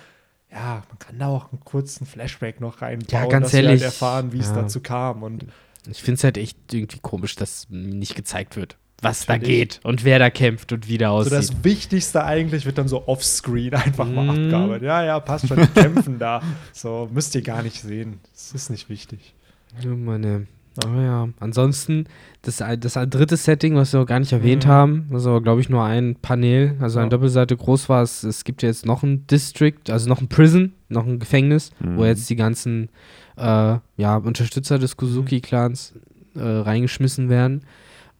Ja, 0.50 0.82
man 0.90 0.98
kann 0.98 1.18
da 1.18 1.28
auch 1.28 1.50
einen 1.50 1.60
kurzen 1.64 2.04
Flashback 2.04 2.60
noch 2.60 2.82
reinbauen, 2.82 3.08
Ja, 3.22 3.26
ganz 3.26 3.46
dass 3.46 3.52
wir 3.54 3.60
ehrlich, 3.62 3.80
halt 3.80 3.82
erfahren, 3.84 4.32
wie 4.34 4.38
es 4.40 4.48
ja. 4.48 4.56
dazu 4.56 4.80
kam. 4.80 5.22
Und 5.22 5.46
Ich 5.90 6.02
finde 6.02 6.18
es 6.18 6.24
halt 6.24 6.36
echt 6.36 6.58
irgendwie 6.74 6.98
komisch, 7.00 7.36
dass 7.36 7.68
nicht 7.70 8.14
gezeigt 8.16 8.56
wird, 8.56 8.76
was 9.02 9.26
da 9.26 9.34
Find 9.34 9.44
ich. 9.44 9.48
geht 9.48 9.80
und 9.82 10.04
wer 10.04 10.18
da 10.18 10.30
kämpft 10.30 10.72
und 10.72 10.88
wie 10.88 10.98
so 10.98 11.04
aussieht. 11.06 11.32
das 11.32 11.64
Wichtigste 11.64 12.24
eigentlich 12.24 12.64
wird 12.66 12.78
dann 12.78 12.88
so 12.88 13.06
offscreen 13.08 13.74
einfach 13.74 14.08
mal 14.08 14.22
Mhm. 14.24 14.30
abgearbeitet. 14.44 14.82
Ja, 14.86 15.04
ja, 15.04 15.20
passt 15.20 15.48
schon, 15.48 15.58
die 15.58 15.66
kämpfen 15.80 16.18
da. 16.18 16.40
So, 16.72 17.08
müsst 17.12 17.34
ihr 17.34 17.42
gar 17.42 17.62
nicht 17.62 17.80
sehen. 17.82 18.20
Das 18.32 18.52
ist 18.52 18.70
nicht 18.70 18.88
wichtig. 18.88 19.34
Ja, 19.82 19.90
meine. 19.90 20.46
Aber 20.82 21.02
ja, 21.02 21.28
ansonsten, 21.38 22.06
das, 22.40 22.56
das 22.78 22.94
dritte 23.10 23.36
Setting, 23.36 23.74
was 23.74 23.92
wir 23.92 24.00
noch 24.00 24.06
gar 24.06 24.20
nicht 24.20 24.32
erwähnt 24.32 24.64
Mhm. 24.64 24.70
haben, 24.70 25.06
was 25.10 25.26
aber, 25.26 25.42
glaube 25.42 25.60
ich, 25.60 25.68
nur 25.68 25.84
ein 25.84 26.16
Panel, 26.16 26.76
also 26.80 26.98
eine 26.98 27.06
Ja. 27.06 27.10
Doppelseite 27.10 27.56
groß 27.58 27.90
war, 27.90 28.02
es, 28.02 28.22
es 28.22 28.42
gibt 28.44 28.62
ja 28.62 28.68
jetzt 28.70 28.86
noch 28.86 29.02
ein 29.02 29.26
District, 29.26 29.90
also 29.90 30.08
noch 30.08 30.22
ein 30.22 30.28
Prison, 30.28 30.72
noch 30.88 31.06
ein 31.06 31.18
Gefängnis, 31.18 31.72
wo 31.78 32.00
Mhm. 32.00 32.06
jetzt 32.06 32.30
die 32.30 32.36
ganzen 32.36 32.88
äh, 33.36 33.78
ja, 33.96 34.16
Unterstützer 34.16 34.78
des 34.78 34.96
Kuzuki-Clans 34.98 35.94
äh, 36.36 36.40
reingeschmissen 36.42 37.28
werden. 37.28 37.62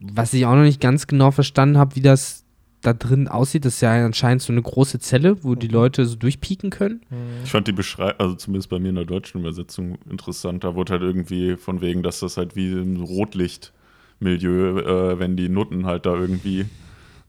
Was 0.03 0.35
ich 0.35 0.47
auch 0.47 0.55
noch 0.55 0.63
nicht 0.63 0.81
ganz 0.81 1.07
genau 1.07 1.31
verstanden 1.31 1.79
habe, 1.79 1.95
wie 1.97 2.01
das 2.03 2.45
da 2.81 2.93
drin 2.93 3.29
aussieht, 3.29 3.65
das 3.65 3.75
ist 3.75 3.81
ja 3.83 4.05
anscheinend 4.05 4.43
so 4.43 4.53
eine 4.53 4.61
große 4.61 4.99
Zelle, 4.99 5.45
wo 5.45 5.55
die 5.55 5.69
Mhm. 5.69 5.73
Leute 5.75 6.05
so 6.07 6.17
durchpieken 6.17 6.71
können. 6.71 7.01
Ich 7.45 7.51
fand 7.53 7.69
die 7.69 7.73
Beschreibung, 7.73 8.19
also 8.19 8.35
zumindest 8.35 8.71
bei 8.71 8.81
mir 8.81 8.89
in 8.89 8.97
der 8.97 9.05
deutschen 9.05 9.41
Übersetzung 9.41 9.99
interessant. 10.11 10.65
Da 10.65 10.75
wurde 10.75 10.93
halt 10.95 11.03
irgendwie 11.03 11.57
von 11.57 11.81
wegen, 11.81 12.03
dass 12.03 12.19
das 12.21 12.37
halt 12.37 12.57
wie 12.57 12.73
ein 12.73 12.97
Rotlichtmilieu, 14.21 14.79
äh, 14.81 15.19
wenn 15.19 15.37
die 15.37 15.49
Nutten 15.49 15.87
halt 15.87 16.07
da 16.07 16.15
irgendwie 16.15 16.67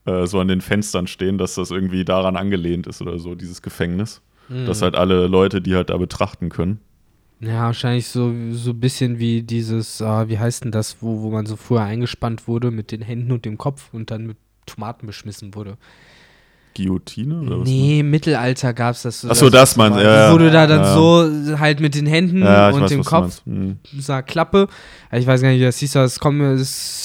äh, 0.06 0.26
so 0.26 0.40
an 0.40 0.48
den 0.48 0.62
Fenstern 0.62 1.08
stehen, 1.08 1.38
dass 1.38 1.56
das 1.56 1.72
irgendwie 1.72 2.04
daran 2.06 2.36
angelehnt 2.36 2.88
ist 2.88 3.02
oder 3.02 3.20
so, 3.20 3.36
dieses 3.36 3.62
Gefängnis. 3.62 4.22
Dass 4.50 4.82
halt 4.82 4.96
alle 4.96 5.28
Leute, 5.28 5.62
die 5.62 5.74
halt 5.74 5.90
da 5.90 5.98
betrachten 5.98 6.50
können. 6.50 6.80
Ja, 7.46 7.64
wahrscheinlich 7.64 8.08
so, 8.08 8.34
so 8.52 8.72
ein 8.72 8.80
bisschen 8.80 9.20
wie 9.20 9.42
dieses, 9.44 10.00
äh, 10.00 10.30
wie 10.30 10.40
heißt 10.40 10.64
denn 10.64 10.72
das, 10.72 11.02
wo, 11.02 11.22
wo 11.24 11.30
man 11.30 11.46
so 11.46 11.58
früher 11.58 11.82
eingespannt 11.82 12.48
wurde 12.48 12.72
mit 12.72 12.92
den 12.92 13.02
Händen 13.02 13.32
und 13.34 13.44
dem 13.44 13.58
Kopf 13.58 13.94
und 13.94 14.12
dann 14.12 14.28
mit 14.28 14.38
Tomaten 14.66 15.08
beschmissen 15.08 15.54
wurde. 15.54 15.78
Guillotine 16.76 17.42
oder 17.42 17.60
was? 17.62 17.68
nee, 17.68 18.00
im 18.00 18.10
Mittelalter 18.10 18.74
gab 18.74 18.96
es 18.96 19.04
das. 19.04 19.22
so. 19.22 19.30
Achso, 19.30 19.50
das 19.50 19.76
meinst 19.76 20.00
du, 20.00 20.04
ja. 20.04 20.34
Wo 20.34 20.38
du 20.38 20.52
da 20.52 20.68
dann 20.68 20.82
ja. 20.82 20.94
so 20.94 21.60
halt 21.60 21.80
mit 21.80 21.96
den 21.96 22.06
Händen 22.06 22.42
ja, 22.42 22.70
und 22.70 22.82
weiß, 22.82 22.90
dem 22.90 23.04
Kopf 23.04 23.42
meinst. 23.46 23.46
Hm. 23.46 23.78
so 24.00 24.14
Klappe. 24.26 24.68
Ich 25.12 25.28
weiß 25.28 25.42
gar 25.42 25.50
nicht, 25.50 25.60
wie 25.60 25.66
das 25.66 25.78
hieß, 25.78 25.96
aber 25.96 26.06
es, 26.06 26.20
kommt, 26.20 26.40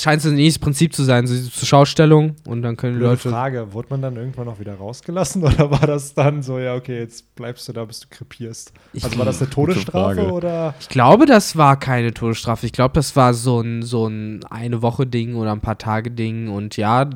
scheint 0.01 0.23
so 0.23 0.29
ein 0.29 0.35
ähnliches 0.35 0.59
Prinzip 0.59 0.95
zu 0.95 1.05
sein, 1.05 1.27
so 1.27 1.35
zur 1.51 1.67
Schaustellung 1.69 2.37
und 2.47 2.63
dann 2.63 2.77
können 2.77 2.95
die 2.95 2.99
Blöde 3.01 3.13
Leute. 3.13 3.29
Frage, 3.29 3.73
wurde 3.75 3.89
man 3.91 4.01
dann 4.01 4.17
irgendwann 4.17 4.47
noch 4.47 4.59
wieder 4.59 4.75
rausgelassen 4.77 5.43
oder 5.45 5.71
war 5.71 5.87
das 5.87 6.15
dann 6.15 6.43
so, 6.43 6.59
ja, 6.59 6.75
okay, 6.75 6.99
jetzt 7.01 7.35
bleibst 7.35 7.69
du 7.69 7.73
da, 7.75 7.85
bis 7.85 8.01
du 8.01 8.07
krepierst? 8.11 8.73
Ich- 8.95 9.05
Also 9.05 9.19
war 9.19 9.27
das 9.27 9.41
eine 9.43 9.51
Todesstrafe 9.51 10.33
oder? 10.33 10.75
Ich 10.81 10.89
glaube, 10.89 11.27
das 11.27 11.57
war 11.57 11.79
keine 11.79 12.15
Todesstrafe. 12.15 12.65
Ich 12.67 12.73
glaube, 12.73 12.95
das 12.95 13.15
war 13.15 13.35
so 13.35 13.61
ein, 13.61 13.83
so 13.83 14.07
ein 14.07 14.41
eine 14.49 14.83
Woche 14.83 15.07
Ding 15.07 15.35
oder 15.35 15.53
ein 15.53 15.61
paar 15.61 15.79
Tage 15.79 16.11
Ding. 16.11 16.49
Und 16.49 16.77
ja, 16.77 17.09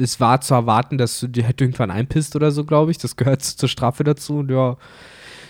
es 0.00 0.20
war 0.20 0.40
zu 0.40 0.54
erwarten, 0.54 0.98
dass 0.98 1.20
du 1.20 1.28
dir 1.28 1.44
halt 1.46 1.60
irgendwann 1.60 1.85
einpisst 1.90 2.36
oder 2.36 2.50
so, 2.50 2.64
glaube 2.64 2.90
ich. 2.90 2.98
Das 2.98 3.16
gehört 3.16 3.42
zur 3.42 3.68
Strafe 3.68 4.04
dazu. 4.04 4.38
Und 4.38 4.50
ja, 4.50 4.76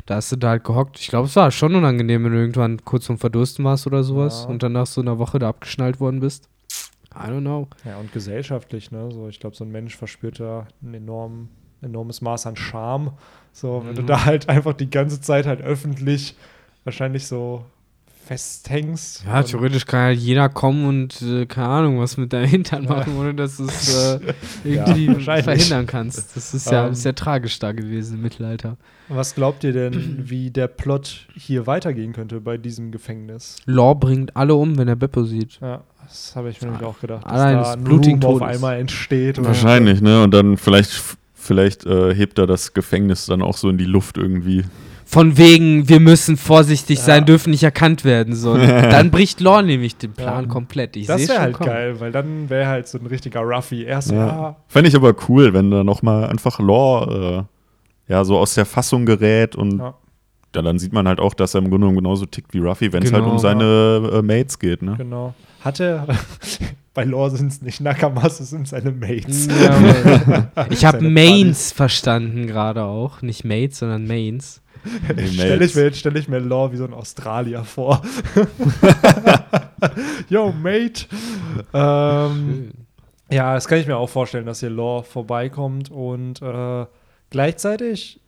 da 0.07 0.16
hast 0.16 0.30
du 0.32 0.37
da 0.37 0.51
halt 0.51 0.64
gehockt. 0.64 0.99
Ich 1.01 1.09
glaube, 1.09 1.26
es 1.26 1.37
war 1.37 1.51
schon 1.51 1.74
unangenehm, 1.74 2.24
wenn 2.24 2.32
du 2.32 2.39
irgendwann 2.39 2.84
kurz 2.84 3.07
zum 3.07 3.18
Verdursten 3.18 3.64
warst 3.64 3.87
oder 3.87 4.05
sowas 4.05 4.43
Ja. 4.45 4.51
und 4.51 4.62
dann 4.62 4.72
nach 4.72 4.87
so 4.87 5.01
einer 5.01 5.18
Woche 5.18 5.39
da 5.39 5.49
abgeschnallt 5.49 5.99
worden 6.01 6.20
bist. 6.20 6.49
I 7.14 7.28
don't 7.30 7.41
know. 7.41 7.66
Ja, 7.84 7.97
und 7.97 8.12
gesellschaftlich, 8.12 8.91
ne? 8.91 9.09
So, 9.11 9.28
ich 9.28 9.41
glaube, 9.41 9.57
so 9.57 9.64
ein 9.64 9.70
Mensch 9.72 9.97
verspürt 9.97 10.39
da 10.39 10.66
ein 10.82 10.93
enorm, 10.95 11.49
enormes 11.80 12.20
Maß 12.20 12.47
an 12.47 12.57
Charme. 12.57 13.12
So, 13.53 13.82
wenn 13.87 13.95
du 13.95 14.03
Mhm. 14.03 14.07
da 14.07 14.24
halt 14.26 14.49
einfach 14.51 14.74
die 14.74 14.91
ganze 14.91 15.20
Zeit 15.22 15.47
halt 15.47 15.62
öffentlich 15.62 16.37
wahrscheinlich 16.84 17.26
so 17.26 17.64
festhängst. 18.27 19.24
Ja, 19.24 19.43
theoretisch 19.43 19.87
kann 19.87 20.01
halt 20.01 20.18
jeder 20.18 20.49
kommen 20.49 20.85
und, 20.87 21.22
äh, 21.22 21.47
keine 21.47 21.68
Ahnung, 21.68 22.01
was 22.01 22.16
mit 22.16 22.33
deinem 22.33 22.47
Hintern 22.49 22.85
Ja. 22.85 22.91
machen, 22.91 23.16
ohne 23.16 23.35
dass 23.35 23.57
du 23.57 23.64
es 23.64 23.89
äh, 23.95 24.20
Ja, 24.64 24.87
irgendwie 24.89 25.09
wahrscheinlich. 25.14 25.45
verhindern 25.45 25.87
kannst. 25.87 26.37
Das 26.37 26.53
ist 26.55 26.70
ja 26.70 26.89
Ähm. 26.89 26.95
sehr 26.95 27.14
tragisch 27.14 27.59
da 27.59 27.72
gewesen 27.72 28.16
im 28.16 28.22
Mittelalter. 28.22 28.77
Was 29.09 29.35
glaubt 29.35 29.62
ihr 29.64 29.72
denn, 29.72 30.24
wie 30.29 30.51
der 30.51 30.66
Plot 30.68 31.27
hier 31.35 31.66
weitergehen 31.66 32.12
könnte 32.12 32.41
bei 32.41 32.57
diesem 32.57 32.91
Gefängnis? 32.91 33.57
Law 33.66 33.95
bringt 33.95 34.37
alle 34.37 34.55
um, 34.55 34.77
wenn 34.79 34.89
er 34.89 34.97
Beppo 34.97 35.24
sieht. 35.24 35.59
Ja, 35.61 35.85
das 36.05 36.35
habe 36.35 36.51
ich 36.51 36.61
mir 36.61 36.68
nämlich 36.68 36.85
auch 36.87 37.01
gedacht. 37.01 37.24
Dass 37.24 37.33
Allein 37.33 37.55
da 37.59 37.72
ein 37.74 37.85
blutigen 37.85 38.22
Room 38.22 38.37
auf 38.37 38.43
einmal 38.43 38.79
entsteht. 38.79 39.43
Wahrscheinlich, 39.45 40.01
ne? 40.03 40.22
Und 40.24 40.33
dann 40.33 40.57
vielleicht, 40.57 40.91
vielleicht 41.35 41.87
äh, 41.87 42.14
hebt 42.14 42.39
er 42.39 42.47
das 42.47 42.74
Gefängnis 42.74 43.27
dann 43.27 43.43
auch 43.43 43.57
so 43.57 43.68
in 43.68 43.79
die 43.79 43.85
Luft 43.85 44.18
irgendwie. 44.18 44.64
Von 45.09 45.39
wegen, 45.39 45.89
wir 45.89 46.01
müssen 46.01 46.37
vorsichtig 46.37 46.99
Ja. 46.99 47.05
sein, 47.05 47.25
dürfen 47.27 47.51
nicht 47.51 47.63
erkannt 47.63 48.05
werden. 48.05 48.35
So. 48.35 48.57
Dann 48.59 49.13
bricht 49.13 49.41
Law 49.41 49.63
nämlich 49.63 49.97
den 49.97 50.13
Plan 50.13 50.45
Ja. 50.45 50.51
komplett. 50.51 50.97
Ich 50.97 51.07
Das 51.07 51.29
wäre 51.29 51.41
halt 51.41 51.55
kommen. 51.55 51.71
geil, 51.71 52.01
weil 52.01 52.11
dann 52.11 52.51
wäre 52.51 52.67
halt 52.67 52.89
so 52.89 52.99
ein 52.99 53.07
richtiger 53.07 53.41
Ruffy. 53.41 53.85
Erst 53.85 54.11
Ja. 54.11 54.17
mal, 54.27 54.57
Fände 54.67 54.89
ich 54.91 54.97
aber 54.97 55.15
cool, 55.29 55.55
wenn 55.55 55.71
da 55.71 55.85
nochmal 55.85 56.27
einfach 56.29 56.59
Law 56.59 57.45
äh, 58.09 58.13
ja 58.13 58.25
so 58.25 58.37
aus 58.37 58.55
der 58.55 58.67
Fassung 58.67 59.07
gerät 59.07 59.55
und 59.55 59.79
Ja. 59.79 59.95
ja, 60.57 60.63
dann 60.63 60.79
sieht 60.81 60.93
man 60.93 61.07
halt 61.07 61.21
auch, 61.21 61.35
dass 61.35 61.55
er 61.55 61.59
im 61.59 61.71
Grunde 61.71 61.87
genommen 61.87 61.99
genauso 61.99 62.27
tickt 62.27 62.53
wie 62.53 62.59
Ruffy, 62.59 62.93
wenn 62.93 63.05
es 63.05 63.13
halt 63.13 63.23
Genau. 63.23 63.35
um 63.35 63.39
seine 63.39 64.11
äh, 64.13 64.23
Mates 64.23 64.59
geht, 64.59 64.83
ne? 64.83 64.97
genau. 64.99 65.35
Hatte, 65.61 66.05
bei 66.95 67.05
Lore 67.05 67.31
sind 67.31 67.53
es 67.53 67.63
nicht 67.63 67.81
Nakamas, 67.81 68.41
es 68.41 68.51
sind 68.51 68.67
seine 68.67 68.91
Mates. 68.91 69.47
Ja, 69.47 70.49
ich 70.71 70.85
habe 70.85 71.09
Mains 71.09 71.71
verstanden 71.71 72.49
gerade 72.49 72.83
auch. 72.85 73.23
Nicht 73.23 73.45
Mates, 73.45 73.79
sondern 73.79 74.07
Mains. 74.09 74.63
Stelle 75.05 75.64
ich 75.64 75.74
mir 75.74 75.84
jetzt 75.84 75.99
stelle 75.99 76.18
ich 76.18 76.28
mir 76.28 76.39
Law 76.39 76.72
wie 76.72 76.76
so 76.76 76.84
ein 76.84 76.95
Australier 76.95 77.64
vor. 77.64 78.03
Yo, 80.28 80.53
Mate. 80.53 81.07
Ähm, 81.72 82.72
ja, 83.30 83.55
das 83.55 83.68
kann 83.68 83.78
ich 83.78 83.87
mir 83.87 83.97
auch 83.97 84.09
vorstellen, 84.09 84.47
dass 84.47 84.61
hier 84.61 84.70
Law 84.70 85.03
vorbeikommt 85.03 85.91
und 85.91 86.41
äh, 86.43 86.87
gleichzeitig 87.30 88.20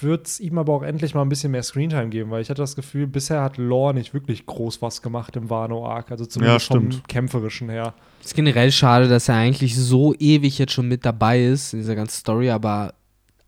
wird 0.00 0.26
es 0.26 0.40
ihm 0.40 0.56
aber 0.56 0.72
auch 0.72 0.82
endlich 0.82 1.14
mal 1.14 1.22
ein 1.22 1.28
bisschen 1.28 1.50
mehr 1.52 1.62
Screentime 1.62 2.08
geben, 2.08 2.30
weil 2.30 2.40
ich 2.40 2.48
hatte 2.48 2.62
das 2.62 2.76
Gefühl, 2.76 3.06
bisher 3.06 3.42
hat 3.42 3.58
Law 3.58 3.92
nicht 3.92 4.14
wirklich 4.14 4.46
groß 4.46 4.80
was 4.80 5.02
gemacht 5.02 5.36
im 5.36 5.50
Wano-Arc, 5.50 6.10
also 6.10 6.24
zumindest 6.24 6.68
vom 6.68 6.90
stimmt. 6.90 7.08
Kämpferischen 7.08 7.68
her. 7.68 7.92
ist 8.24 8.34
generell 8.34 8.72
schade, 8.72 9.06
dass 9.06 9.28
er 9.28 9.36
eigentlich 9.36 9.76
so 9.76 10.14
ewig 10.14 10.58
jetzt 10.58 10.72
schon 10.72 10.88
mit 10.88 11.04
dabei 11.04 11.44
ist 11.44 11.74
in 11.74 11.80
dieser 11.80 11.94
ganzen 11.94 12.18
Story, 12.18 12.50
aber 12.50 12.94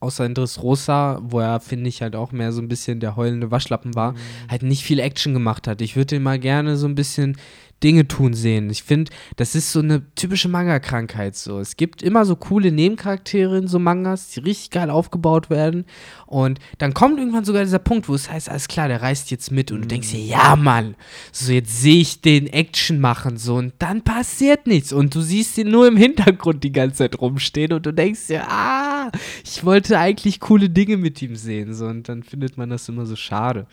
außer 0.01 0.25
in 0.25 0.35
Dressrosa, 0.35 1.21
wo 1.23 1.41
er, 1.41 1.61
finde 1.61 1.89
ich, 1.89 2.03
halt 2.03 2.15
auch 2.15 2.33
mehr 2.33 2.53
so 2.53 2.61
ein 2.63 2.69
bisschen 2.69 3.01
der 3.01 3.17
heulende 3.17 3.51
Waschlappen 3.51 3.95
war, 3.95 4.15
halt 4.49 4.63
nicht 4.63 4.85
viel 4.85 5.01
Action 5.01 5.35
gemacht 5.35 5.67
hat. 5.67 5.81
Ich 5.81 5.97
würde 5.97 6.17
ihn 6.17 6.23
mal 6.23 6.39
gerne 6.39 6.77
so 6.77 6.87
ein 6.87 6.95
bisschen 6.95 7.37
Dinge 7.83 8.09
tun 8.09 8.35
sehen. 8.35 8.71
Ich 8.71 8.83
finde, 8.83 9.13
das 9.37 9.55
ist 9.55 9.73
so 9.73 9.81
eine 9.81 10.03
typische 10.15 10.49
Manga-Krankheit 10.49 11.37
so. 11.37 11.61
Es 11.61 11.77
gibt 11.77 12.03
immer 12.03 12.25
so 12.25 12.37
coole 12.37 12.73
Nebencharaktere 12.73 13.59
in 13.59 13.69
so 13.69 13.79
Mangas, 13.79 14.31
die 14.31 14.41
richtig 14.41 14.71
geil 14.71 14.91
aufgebaut 14.91 15.51
werden 15.51 15.85
und 16.27 16.59
dann 16.79 16.93
kommt 16.93 17.19
irgendwann 17.19 17.45
sogar 17.45 17.63
dieser 17.63 17.79
Punkt, 17.79 18.09
wo 18.09 18.15
es 18.15 18.31
heißt, 18.31 18.49
alles 18.51 18.69
klar, 18.69 18.89
der 18.89 19.03
reist 19.03 19.31
jetzt 19.31 19.51
mit 19.51 19.71
und 19.71 19.83
du 19.83 19.87
denkst 19.89 20.11
dir, 20.11 20.21
ja 20.21 20.57
Mann, 20.57 20.97
so 21.33 21.53
jetzt 21.53 21.81
sehe 21.81 22.01
ich 22.01 22.21
den 22.21 22.47
Action 22.49 23.01
machen 23.01 23.37
so 23.37 23.57
und 23.57 23.73
dann 23.79 24.03
passiert 24.03 24.67
nichts 24.67 24.93
und 24.93 25.15
du 25.15 25.21
siehst 25.21 25.57
ihn 25.59 25.71
nur 25.71 25.87
im 25.87 25.97
Hintergrund 25.97 26.65
die 26.65 26.73
ganze 26.73 26.99
Zeit 26.99 27.21
rumstehen 27.21 27.73
und 27.73 27.87
du 27.87 27.93
denkst 27.93 28.27
dir, 28.27 28.49
ah, 28.49 29.11
ich 29.45 29.65
wollte 29.65 29.99
eigentlich 29.99 30.41
coole 30.41 30.69
Dinge 30.69 30.97
mit 30.97 31.23
ihm 31.23 31.37
sehen 31.37 31.75
so 31.75 31.87
und 31.87 32.09
dann 32.09 32.23
findet 32.23 32.57
man 32.57 32.71
das 32.71 32.89
immer 32.89 33.07
so 33.07 33.17
schade. 33.17 33.67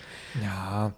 Ja. 0.43 0.93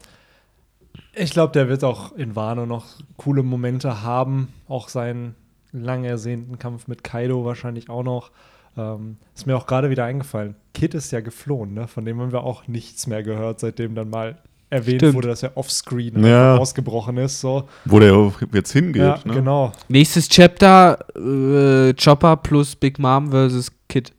Ich 1.19 1.31
glaube, 1.31 1.53
der 1.53 1.67
wird 1.69 1.83
auch 1.83 2.11
in 2.15 2.35
Wano 2.35 2.65
noch 2.65 2.85
coole 3.17 3.43
Momente 3.43 4.03
haben. 4.03 4.49
Auch 4.67 4.89
seinen 4.89 5.35
lang 5.71 6.03
ersehnten 6.03 6.59
Kampf 6.59 6.87
mit 6.87 7.03
Kaido 7.03 7.43
wahrscheinlich 7.45 7.89
auch 7.89 8.03
noch. 8.03 8.31
Ähm, 8.77 9.17
ist 9.35 9.47
mir 9.47 9.55
auch 9.57 9.65
gerade 9.65 9.89
wieder 9.89 10.05
eingefallen. 10.05 10.55
Kid 10.73 10.93
ist 10.93 11.11
ja 11.11 11.19
geflohen, 11.21 11.73
ne? 11.73 11.87
Von 11.87 12.05
dem 12.05 12.19
haben 12.21 12.31
wir 12.31 12.43
auch 12.43 12.67
nichts 12.67 13.07
mehr 13.07 13.23
gehört, 13.23 13.59
seitdem 13.59 13.95
dann 13.95 14.09
mal 14.09 14.37
erwähnt 14.69 14.99
Stimmt. 15.01 15.15
wurde, 15.15 15.29
dass 15.29 15.41
er 15.43 15.55
offscreen 15.57 16.23
Ja. 16.23 16.57
ausgebrochen 16.57 17.17
ist. 17.17 17.39
So. 17.41 17.67
Wo 17.85 17.99
der 17.99 18.31
jetzt 18.53 18.71
hingeht, 18.73 19.01
Ja, 19.01 19.19
ne? 19.25 19.33
genau. 19.33 19.71
Nächstes 19.87 20.27
Chapter, 20.29 20.99
äh, 21.15 21.93
Chopper 21.95 22.35
plus 22.37 22.75
Big 22.75 22.99
Mom 22.99 23.31
versus 23.31 23.71
Kid. 23.89 24.11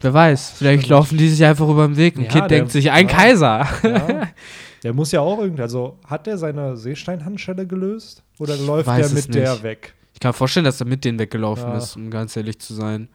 Wer 0.00 0.12
weiß, 0.12 0.50
vielleicht 0.58 0.80
Stimmt. 0.84 0.90
laufen 0.90 1.16
die 1.18 1.28
sich 1.28 1.42
einfach 1.44 1.68
über 1.68 1.86
den 1.86 1.96
Weg 1.96 2.18
und 2.18 2.24
Ja, 2.24 2.28
Kid 2.30 2.50
denkt 2.50 2.70
sich, 2.70 2.90
ein 2.90 3.08
ja. 3.08 3.12
Kaiser. 3.14 3.66
Ja. 3.82 4.28
Der 4.86 4.94
muss 4.94 5.10
ja 5.10 5.20
auch 5.20 5.40
irgendwie, 5.40 5.62
also 5.62 5.98
hat 6.06 6.28
der 6.28 6.38
seine 6.38 6.76
Seesteinhandschelle 6.76 7.66
gelöst? 7.66 8.22
Oder 8.38 8.56
läuft 8.56 8.88
der 8.88 9.08
mit 9.08 9.34
der 9.34 9.60
weg? 9.64 9.96
Ich 10.14 10.20
kann 10.20 10.28
mir 10.28 10.32
vorstellen, 10.34 10.62
dass 10.62 10.80
er 10.80 10.86
mit 10.86 11.04
denen 11.04 11.18
weggelaufen 11.18 11.72
Ja. 11.72 11.78
ist, 11.78 11.96
um 11.96 12.08
ganz 12.08 12.36
ehrlich 12.36 12.60
zu 12.60 12.72
sein. 12.72 13.08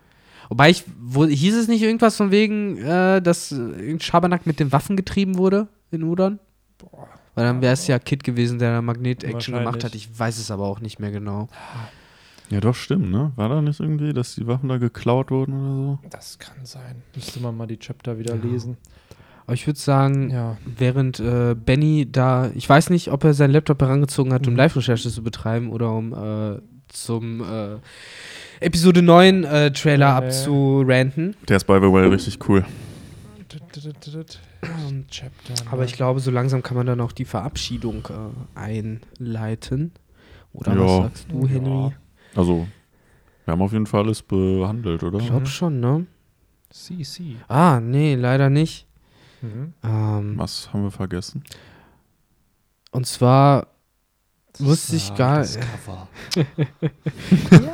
Wobei 0.49 0.69
ich, 0.69 0.83
wo, 0.99 1.25
hieß 1.25 1.55
es 1.55 1.69
nicht 1.69 1.81
irgendwas 1.81 2.17
von 2.17 2.29
wegen, 2.29 2.75
äh, 2.79 3.21
dass 3.21 3.53
äh, 3.53 3.97
Schabernack 4.01 4.45
mit 4.45 4.59
den 4.59 4.73
Waffen 4.73 4.97
getrieben 4.97 5.37
wurde 5.37 5.69
in 5.91 6.03
Udon? 6.03 6.39
Weil 7.35 7.45
dann 7.45 7.61
wäre 7.61 7.71
es 7.71 7.87
ja 7.87 7.99
Kid 7.99 8.25
gewesen, 8.25 8.59
der 8.59 8.73
da 8.73 8.81
Magnet-Action 8.81 9.53
gemacht 9.53 9.85
hat. 9.85 9.95
Ich 9.95 10.09
weiß 10.19 10.39
es 10.39 10.51
aber 10.51 10.65
auch 10.65 10.81
nicht 10.81 10.99
mehr 10.99 11.11
genau. 11.11 11.47
Ja, 12.49 12.59
doch, 12.59 12.75
stimmt, 12.75 13.11
ne? 13.11 13.31
War 13.37 13.47
da 13.47 13.61
nicht 13.61 13.79
irgendwie, 13.79 14.11
dass 14.11 14.35
die 14.35 14.45
Waffen 14.45 14.67
da 14.67 14.77
geklaut 14.77 15.31
wurden 15.31 15.53
oder 15.53 15.75
so? 16.03 16.09
Das 16.09 16.37
kann 16.37 16.65
sein. 16.65 17.01
Müsste 17.15 17.39
man 17.39 17.55
mal 17.55 17.65
die 17.67 17.79
Chapter 17.79 18.19
wieder 18.19 18.35
Ja. 18.35 18.41
lesen. 18.43 18.75
Aber 19.45 19.53
ich 19.53 19.65
würde 19.67 19.79
sagen, 19.79 20.29
Ja. 20.29 20.57
während 20.77 21.19
äh, 21.19 21.55
Benny 21.55 22.07
da, 22.11 22.51
ich 22.55 22.67
weiß 22.69 22.89
nicht, 22.89 23.11
ob 23.11 23.23
er 23.23 23.33
seinen 23.33 23.51
Laptop 23.51 23.81
herangezogen 23.81 24.33
hat, 24.33 24.45
um 24.47 24.53
Mhm. 24.53 24.57
Live-Recherche 24.57 25.09
zu 25.09 25.23
betreiben 25.23 25.69
oder 25.71 25.91
um 25.91 26.13
äh, 26.13 26.59
zum 26.89 27.41
äh, 27.41 27.77
Episode 28.59 29.01
9 29.01 29.43
äh, 29.43 29.71
Trailer 29.71 30.07
ja. 30.07 30.17
abzuranten. 30.17 31.35
Der 31.49 31.57
ist 31.57 31.65
by 31.65 31.75
the 31.81 31.91
way 31.91 32.07
richtig 32.07 32.37
cool. 32.49 32.63
Aber 35.71 35.85
ich 35.85 35.93
glaube, 35.93 36.19
so 36.19 36.31
langsam 36.31 36.61
kann 36.63 36.77
man 36.77 36.85
dann 36.85 37.01
auch 37.01 37.11
die 37.11 37.25
Verabschiedung 37.25 38.07
äh, 38.09 38.59
einleiten. 38.59 39.91
Oder 40.53 40.73
Ja. 40.73 40.79
was 40.79 40.97
sagst 41.03 41.25
du, 41.31 41.41
Ja. 41.43 41.47
Henry? 41.47 41.91
Also, 42.35 42.67
wir 43.45 43.51
haben 43.51 43.61
auf 43.61 43.71
jeden 43.73 43.85
Fall 43.85 44.03
alles 44.03 44.21
behandelt, 44.21 45.03
oder? 45.03 45.19
Ich 45.19 45.27
glaube 45.27 45.45
schon, 45.47 45.79
ne? 45.79 46.05
CC. 46.69 47.35
Ah, 47.47 47.79
nee, 47.81 48.15
leider 48.15 48.49
nicht. 48.49 48.85
Mhm. 49.41 49.73
Ähm, 49.83 50.33
Was 50.37 50.71
haben 50.71 50.83
wir 50.83 50.91
vergessen? 50.91 51.43
und 52.91 53.07
zwar 53.07 53.67
wusste 54.59 54.95
ich 54.97 55.15
gar 55.15 55.37
Das 55.39 55.57
Cover. 55.57 56.07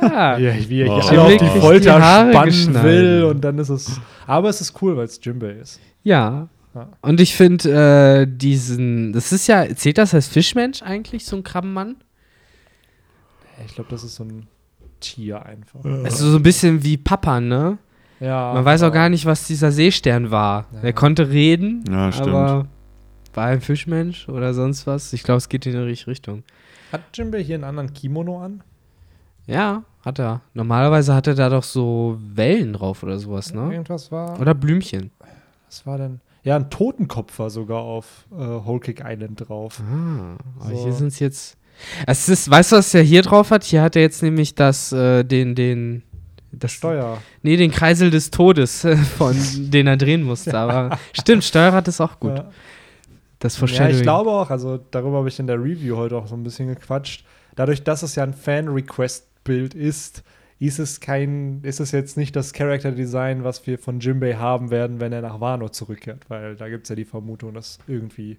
ja, 0.02 0.38
Ja, 0.38 0.68
wie 0.68 0.82
er 0.82 0.90
Oh. 0.92 1.00
hier 1.10 1.22
auf 1.22 1.36
die 1.36 1.60
Folter 1.60 1.96
die 1.96 2.30
spannen 2.32 2.44
geschnallt. 2.46 2.84
will 2.86 3.24
und 3.24 3.40
dann 3.42 3.58
ist 3.58 3.68
es. 3.68 4.00
Aber 4.26 4.48
es 4.48 4.60
ist 4.60 4.80
cool, 4.80 4.96
weil 4.96 5.04
es 5.06 5.18
Jimbei 5.22 5.50
ist. 5.52 5.80
ja. 6.04 6.48
Ja. 6.74 6.86
Und 7.00 7.18
ich 7.18 7.34
finde 7.34 8.20
äh, 8.22 8.26
diesen, 8.30 9.12
das 9.14 9.32
ist 9.32 9.46
ja, 9.46 9.74
zählt 9.74 9.96
das 9.98 10.12
als 10.14 10.28
Fischmensch 10.28 10.82
eigentlich, 10.82 11.24
so 11.24 11.34
ein 11.34 11.42
Krabbenmann? 11.42 11.96
Ich 13.66 13.74
glaube, 13.74 13.88
das 13.90 14.04
ist 14.04 14.16
so 14.16 14.24
ein 14.24 14.46
Tier 15.00 15.44
einfach. 15.44 15.82
Also 16.04 16.30
so 16.30 16.36
ein 16.36 16.42
bisschen 16.42 16.84
wie 16.84 16.98
Papa, 16.98 17.40
ne? 17.40 17.78
Ja. 18.20 18.52
Man 18.54 18.64
weiß 18.64 18.82
auch 18.82 18.92
gar 18.92 19.08
nicht, 19.08 19.26
was 19.26 19.46
dieser 19.46 19.70
Seestern 19.72 20.30
war. 20.30 20.66
Ja. 20.72 20.80
Er 20.82 20.92
konnte 20.92 21.28
reden, 21.30 21.84
Ja, 21.90 22.10
stimmt. 22.12 22.28
aber 22.30 22.66
war 23.34 23.46
er 23.48 23.52
ein 23.54 23.60
Fischmensch 23.60 24.28
oder 24.28 24.54
sonst 24.54 24.86
was? 24.86 25.12
Ich 25.12 25.22
glaube, 25.22 25.38
es 25.38 25.48
geht 25.48 25.66
in 25.66 25.72
die 25.72 25.78
richtige 25.78 26.10
Richtung. 26.10 26.42
Hat 26.90 27.02
Jimbei 27.14 27.42
hier 27.44 27.54
einen 27.56 27.64
anderen 27.64 27.92
Kimono 27.92 28.40
an? 28.42 28.62
Ja, 29.46 29.84
hat 30.04 30.18
er. 30.18 30.40
Normalerweise 30.54 31.14
hat 31.14 31.26
er 31.26 31.34
da 31.34 31.48
doch 31.48 31.62
so 31.62 32.18
Wellen 32.34 32.72
drauf 32.72 33.02
oder 33.02 33.18
sowas, 33.18 33.54
ne? 33.54 33.70
Irgendwas 33.72 34.10
war. 34.10 34.38
Oder 34.40 34.54
Blümchen. 34.54 35.10
Was 35.66 35.86
war 35.86 35.98
denn? 35.98 36.20
Ja, 36.42 36.56
ein 36.56 36.70
Totenkopf 36.70 37.38
war 37.38 37.50
sogar 37.50 37.78
auf 37.80 38.26
äh, 38.32 38.36
Whole 38.36 38.80
Cake 38.80 39.02
Island 39.06 39.48
drauf. 39.48 39.80
Ah, 39.82 40.36
aber 40.60 40.74
So. 40.74 40.82
hier 40.84 40.92
sind 40.92 41.08
es 41.08 41.18
jetzt. 41.18 41.56
Es 42.06 42.28
ist, 42.28 42.50
weißt 42.50 42.72
du, 42.72 42.76
was 42.76 42.92
er 42.94 43.02
hier 43.02 43.22
drauf 43.22 43.50
hat? 43.50 43.64
Hier 43.64 43.82
hat 43.82 43.94
er 43.96 44.02
jetzt 44.02 44.22
nämlich 44.22 44.54
das, 44.54 44.92
äh, 44.92 45.24
den, 45.24 45.54
den. 45.54 46.02
Das 46.52 46.72
Steuer. 46.72 47.22
Nee, 47.42 47.56
den 47.56 47.70
Kreisel 47.70 48.10
des 48.10 48.30
Todes, 48.30 48.84
äh, 48.84 48.96
von 48.96 49.36
den 49.70 49.86
er 49.86 49.96
drehen 49.96 50.22
musste. 50.22 50.56
Aber 50.56 50.98
stimmt, 51.12 51.44
Steuerrad 51.44 51.86
ist 51.88 52.00
auch 52.00 52.18
gut. 52.18 52.38
Ja. 52.38 52.50
Das 53.38 53.54
Ja, 53.54 53.60
Foreshadowing. 53.60 53.96
ich 53.96 54.02
glaube 54.02 54.30
auch, 54.30 54.50
also 54.50 54.78
darüber 54.90 55.18
habe 55.18 55.28
ich 55.28 55.38
in 55.38 55.46
der 55.46 55.62
Review 55.62 55.96
heute 55.96 56.16
auch 56.16 56.26
so 56.26 56.34
ein 56.34 56.42
bisschen 56.42 56.68
gequatscht. 56.68 57.24
Dadurch, 57.54 57.84
dass 57.84 58.02
es 58.02 58.14
ja 58.14 58.22
ein 58.24 58.34
Fan-Request-Bild 58.34 59.74
ist, 59.74 60.22
ist 60.58 60.78
es 60.78 61.00
kein, 61.00 61.60
ist 61.62 61.78
es 61.80 61.92
jetzt 61.92 62.16
nicht 62.16 62.34
das 62.34 62.52
Character-Design, 62.52 63.44
was 63.44 63.66
wir 63.66 63.78
von 63.78 64.00
Jimbei 64.00 64.34
haben 64.34 64.70
werden, 64.70 65.00
wenn 65.00 65.12
er 65.12 65.22
nach 65.22 65.40
Wano 65.40 65.68
zurückkehrt, 65.68 66.28
weil 66.28 66.56
da 66.56 66.68
gibt 66.68 66.84
es 66.84 66.88
ja 66.88 66.96
die 66.96 67.04
Vermutung, 67.04 67.54
dass 67.54 67.78
irgendwie 67.86 68.38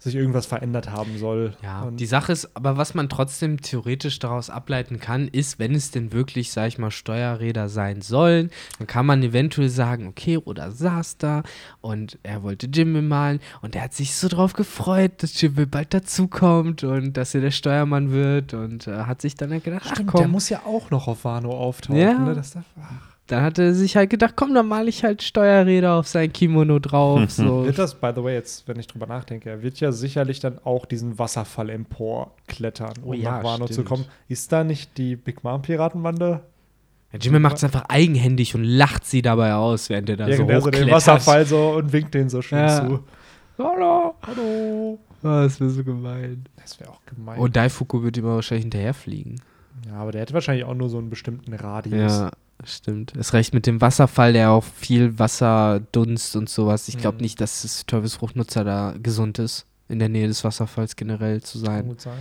sich 0.00 0.14
irgendwas 0.14 0.46
verändert 0.46 0.90
haben 0.90 1.18
soll. 1.18 1.54
Ja, 1.62 1.82
Und 1.82 2.00
die 2.00 2.06
Sache 2.06 2.32
ist, 2.32 2.56
aber 2.56 2.78
was 2.78 2.94
man 2.94 3.08
trotzdem 3.08 3.60
theoretisch 3.60 4.18
daraus 4.18 4.48
ableiten 4.48 4.98
kann, 4.98 5.28
ist, 5.28 5.58
wenn 5.58 5.74
es 5.74 5.90
denn 5.90 6.12
wirklich, 6.12 6.50
sag 6.52 6.68
ich 6.68 6.78
mal, 6.78 6.90
Steuerräder 6.90 7.68
sein 7.68 8.00
sollen, 8.00 8.50
dann 8.78 8.86
kann 8.86 9.04
man 9.04 9.22
eventuell 9.22 9.68
sagen, 9.68 10.08
okay, 10.08 10.36
Roda 10.36 10.70
saß 10.70 11.18
da 11.18 11.42
und 11.82 12.18
er 12.22 12.42
wollte 12.42 12.66
Jimmy 12.66 13.02
malen 13.02 13.40
und 13.60 13.76
er 13.76 13.82
hat 13.82 13.94
sich 13.94 14.14
so 14.14 14.28
drauf 14.28 14.54
gefreut, 14.54 15.22
dass 15.22 15.38
Jimmy 15.38 15.66
bald 15.66 15.92
dazukommt 15.92 16.82
und 16.82 17.16
dass 17.18 17.34
er 17.34 17.42
der 17.42 17.50
Steuermann 17.50 18.10
wird 18.10 18.54
und 18.54 18.86
äh, 18.86 19.04
hat 19.04 19.20
sich 19.20 19.34
dann 19.34 19.50
halt 19.50 19.64
gedacht, 19.64 19.82
ach 19.86 19.92
Stimmt, 19.92 20.10
komm, 20.10 20.20
der 20.20 20.28
muss 20.28 20.48
ja 20.48 20.62
auch 20.64 20.90
noch 20.90 21.08
auf 21.08 21.24
Wano 21.24 21.50
auftauchen. 21.50 22.00
Ja. 22.00 22.18
Ne? 22.18 22.34
Das 22.34 22.52
darf, 22.52 22.64
ach. 22.82 23.09
Dann 23.30 23.42
hat 23.42 23.58
er 23.58 23.74
sich 23.74 23.96
halt 23.96 24.10
gedacht, 24.10 24.34
komm, 24.36 24.54
dann 24.54 24.66
male 24.68 24.88
ich 24.88 25.04
halt 25.04 25.22
Steuerräder 25.22 25.94
auf 25.94 26.08
sein 26.08 26.32
Kimono 26.32 26.78
drauf, 26.78 27.30
so. 27.30 27.64
Wird 27.64 27.78
das, 27.78 27.94
by 27.94 28.10
the 28.14 28.22
way, 28.22 28.34
jetzt, 28.34 28.66
wenn 28.68 28.78
ich 28.78 28.86
drüber 28.86 29.06
nachdenke, 29.06 29.50
er 29.50 29.62
wird 29.62 29.78
ja 29.80 29.92
sicherlich 29.92 30.40
dann 30.40 30.58
auch 30.64 30.86
diesen 30.86 31.18
Wasserfall 31.18 31.70
emporklettern, 31.70 32.92
um 33.02 33.10
Oh 33.10 33.12
ja, 33.12 33.38
nach 33.38 33.44
Wano 33.44 33.66
zu 33.66 33.84
kommen. 33.84 34.04
Ist 34.28 34.50
da 34.52 34.64
nicht 34.64 34.96
die 34.98 35.16
Big 35.16 35.44
Mom 35.44 35.62
Piratenbande? 35.62 36.40
Ja, 37.12 37.18
Jimmy 37.18 37.38
macht 37.40 37.56
es 37.56 37.64
einfach 37.64 37.84
eigenhändig 37.88 38.54
und 38.54 38.62
lacht 38.64 39.04
sie 39.04 39.20
dabei 39.22 39.54
aus, 39.54 39.88
während 39.90 40.08
er 40.10 40.16
da 40.16 40.24
so 40.26 40.30
Während 40.30 40.50
er 40.50 40.60
so 40.60 40.70
den 40.70 40.80
hochklettert. 40.82 40.94
Wasserfall 40.94 41.44
so 41.46 41.70
und 41.70 41.92
winkt 41.92 42.14
den 42.14 42.28
so 42.28 42.40
schön 42.42 42.58
Ja. 42.60 42.86
zu. 42.86 43.00
Hallo. 43.58 44.14
Hallo. 44.26 44.98
Oh, 45.22 45.26
das 45.26 45.60
wäre 45.60 45.70
so 45.70 45.84
gemein. 45.84 46.44
Das 46.62 46.78
wäre 46.80 46.90
auch 46.90 47.00
gemein. 47.06 47.38
Und 47.38 47.56
Daifuku 47.56 48.02
wird 48.02 48.16
immer 48.16 48.36
wahrscheinlich 48.36 48.62
hinterherfliegen. 48.64 49.40
ja, 49.86 49.94
aber 49.94 50.12
der 50.12 50.20
hätte 50.22 50.34
wahrscheinlich 50.34 50.64
auch 50.64 50.74
nur 50.74 50.88
so 50.88 50.98
einen 50.98 51.10
bestimmten 51.10 51.52
Radius. 51.52 52.12
Ja, 52.20 52.30
stimmt. 52.64 53.12
Es 53.16 53.32
reicht 53.34 53.54
mit 53.54 53.66
dem 53.66 53.80
Wasserfall, 53.80 54.32
der 54.32 54.50
auch 54.50 54.64
viel 54.64 55.18
Wasserdunst 55.18 56.36
und 56.36 56.48
sowas. 56.48 56.88
Ich 56.88 56.98
glaube 56.98 57.16
Mhm. 57.16 57.22
nicht, 57.22 57.40
dass 57.40 57.62
das 57.62 57.86
Teufelsfruchtnutzer 57.86 58.64
da 58.64 58.94
gesund 59.02 59.38
ist, 59.38 59.66
in 59.88 59.98
der 59.98 60.08
Nähe 60.08 60.28
des 60.28 60.44
Wasserfalls 60.44 60.96
generell 60.96 61.42
zu 61.42 61.58
Kann 61.58 61.66
sein. 61.66 61.86
gut 61.88 62.00
sein. 62.00 62.18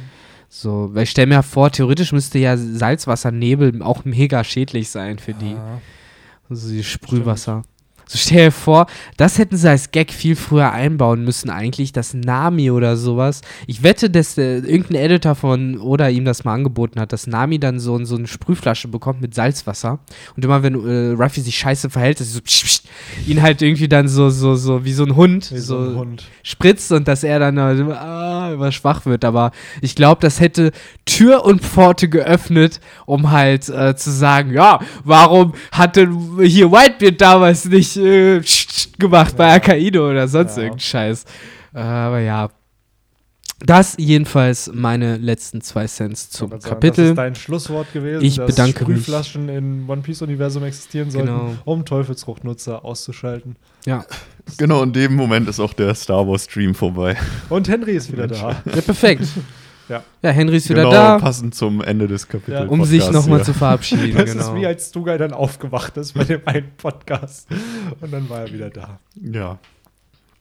So, 0.51 0.89
weil 0.93 1.03
ich 1.03 1.11
stelle 1.11 1.27
mir 1.27 1.43
vor, 1.43 1.71
theoretisch 1.71 2.11
müsste 2.11 2.39
ja 2.39 2.57
Salzwassernebel 2.57 3.81
auch 3.83 4.03
mega 4.05 4.43
schädlich 4.43 4.89
sein 4.89 5.19
für 5.19 5.33
die. 5.33 5.53
Ah. 5.55 5.79
Also 6.49 6.69
die 6.69 6.83
Sprühwasser. 6.83 7.61
So 8.11 8.17
stell 8.17 8.45
dir 8.45 8.51
vor, 8.51 8.87
das 9.17 9.37
hätten 9.37 9.55
sie 9.55 9.69
als 9.69 9.91
Gag 9.91 10.11
viel 10.11 10.35
früher 10.35 10.71
einbauen 10.71 11.23
müssen 11.23 11.51
eigentlich, 11.51 11.91
das 11.91 12.15
Nami 12.15 12.71
oder 12.71 12.97
sowas. 12.97 13.41
Ich 13.67 13.83
wette, 13.83 14.09
dass 14.09 14.35
äh, 14.35 14.57
irgendein 14.57 14.95
Editor 14.95 15.35
von 15.35 15.79
Oda 15.79 16.09
ihm 16.09 16.25
das 16.25 16.43
mal 16.43 16.55
angeboten 16.55 16.99
hat, 16.99 17.13
dass 17.13 17.27
Nami 17.27 17.59
dann 17.59 17.79
so, 17.79 18.03
so 18.05 18.15
eine 18.15 18.25
Sprühflasche 18.25 18.87
bekommt 18.87 19.21
mit 19.21 19.35
Salzwasser 19.35 19.99
und 20.35 20.43
immer 20.43 20.63
wenn 20.63 20.73
äh, 20.73 21.21
Ruffy 21.21 21.41
sich 21.41 21.59
scheiße 21.59 21.91
verhält, 21.91 22.19
dass 22.19 22.29
sie 22.29 22.33
so 22.33 22.41
psch, 22.41 22.63
psch, 22.63 22.81
ihn 23.27 23.43
halt 23.43 23.61
irgendwie 23.61 23.87
dann 23.87 24.07
so 24.07 24.31
so 24.31 24.55
so 24.55 24.83
wie 24.83 24.93
so 24.93 25.03
ein 25.03 25.15
Hund 25.15 25.51
Wie 25.51 25.59
so, 25.59 25.83
so 25.83 25.91
ein 25.91 25.95
Hund. 25.95 26.23
spritzt 26.41 26.91
und 26.91 27.07
dass 27.07 27.23
er 27.23 27.37
dann 27.37 27.59
halt 27.59 27.79
immer, 27.79 28.01
ah, 28.01 28.51
immer 28.51 28.71
schwach 28.71 29.05
wird. 29.05 29.23
Aber 29.23 29.51
ich 29.83 29.93
glaube, 29.93 30.19
das 30.21 30.39
hätte 30.39 30.71
Tür 31.05 31.45
und 31.45 31.61
Pforte 31.61 32.09
geöffnet, 32.09 32.79
um 33.05 33.29
halt 33.29 33.69
äh, 33.69 33.95
zu 33.95 34.09
sagen, 34.09 34.51
ja, 34.51 34.79
warum 35.03 35.53
hat 35.71 35.95
denn 35.95 36.39
hier 36.41 36.71
Whitebeard 36.71 37.21
damals 37.21 37.65
nicht 37.65 37.98
äh, 37.99 38.41
gemacht 38.97 39.35
bei 39.37 39.53
Akaido 39.55 40.09
oder 40.09 40.27
sonst 40.27 40.57
Ja. 40.57 40.63
irgendein 40.63 40.79
Scheiß. 40.79 41.25
Aber 41.73 42.19
ja. 42.19 42.49
Das 43.61 43.95
jedenfalls 43.97 44.71
meine 44.73 45.17
letzten 45.17 45.59
zwei 45.59 45.85
Cents 45.85 46.29
zum 46.29 46.49
sagen, 46.49 46.61
Kapitel. 46.63 47.03
Das 47.03 47.09
ist 47.09 47.17
dein 47.17 47.35
Schlusswort 47.35 47.91
gewesen, 47.91 48.23
Ich 48.23 48.37
dass 48.37 48.47
bedanke 48.47 48.85
mich. 48.85 49.01
Sprühflaschen 49.03 49.49
im 49.49 49.89
One 49.89 50.01
Piece 50.01 50.21
Universum 50.21 50.63
existieren 50.63 51.11
sollten, 51.11 51.27
Genau. 51.27 51.55
um 51.65 51.83
Teufelsfruchtnutzer 51.83 52.85
auszuschalten. 52.85 53.57
ja. 53.85 54.05
Genau, 54.57 54.81
in 54.81 54.93
dem 54.93 55.13
Moment 55.15 55.47
ist 55.47 55.59
auch 55.59 55.73
der 55.73 55.93
Star 55.93 56.27
Wars 56.27 56.45
Stream 56.45 56.73
vorbei. 56.73 57.15
Und 57.49 57.67
Henry 57.69 57.91
ist 57.97 58.11
wieder 58.11 58.25
da. 58.27 58.35
ja, 58.65 58.81
perfekt. 58.81 59.27
Ja. 59.89 60.03
ja, 60.21 60.29
Henry 60.29 60.57
ist 60.57 60.69
wieder 60.69 60.83
genau, 60.83 60.91
da, 60.91 61.17
passend 61.17 61.55
zum 61.55 61.81
Ende 61.81 62.07
des 62.07 62.27
Kapitels. 62.27 62.69
um 62.69 62.85
sich 62.85 63.09
nochmal 63.11 63.43
zu 63.43 63.53
verabschieden. 63.53 64.13
Das 64.17 64.31
genau. 64.31 64.45
ist 64.45 64.55
wie 64.55 64.65
als 64.65 64.89
Stugai 64.89 65.17
dann 65.17 65.33
aufgewacht 65.33 65.97
ist 65.97 66.13
bei 66.13 66.23
dem 66.23 66.41
einen 66.45 66.71
Podcast. 66.77 67.47
Und 67.99 68.11
dann 68.11 68.29
war 68.29 68.41
er 68.41 68.53
wieder 68.53 68.69
da. 68.69 68.99
Ja. 69.15 69.57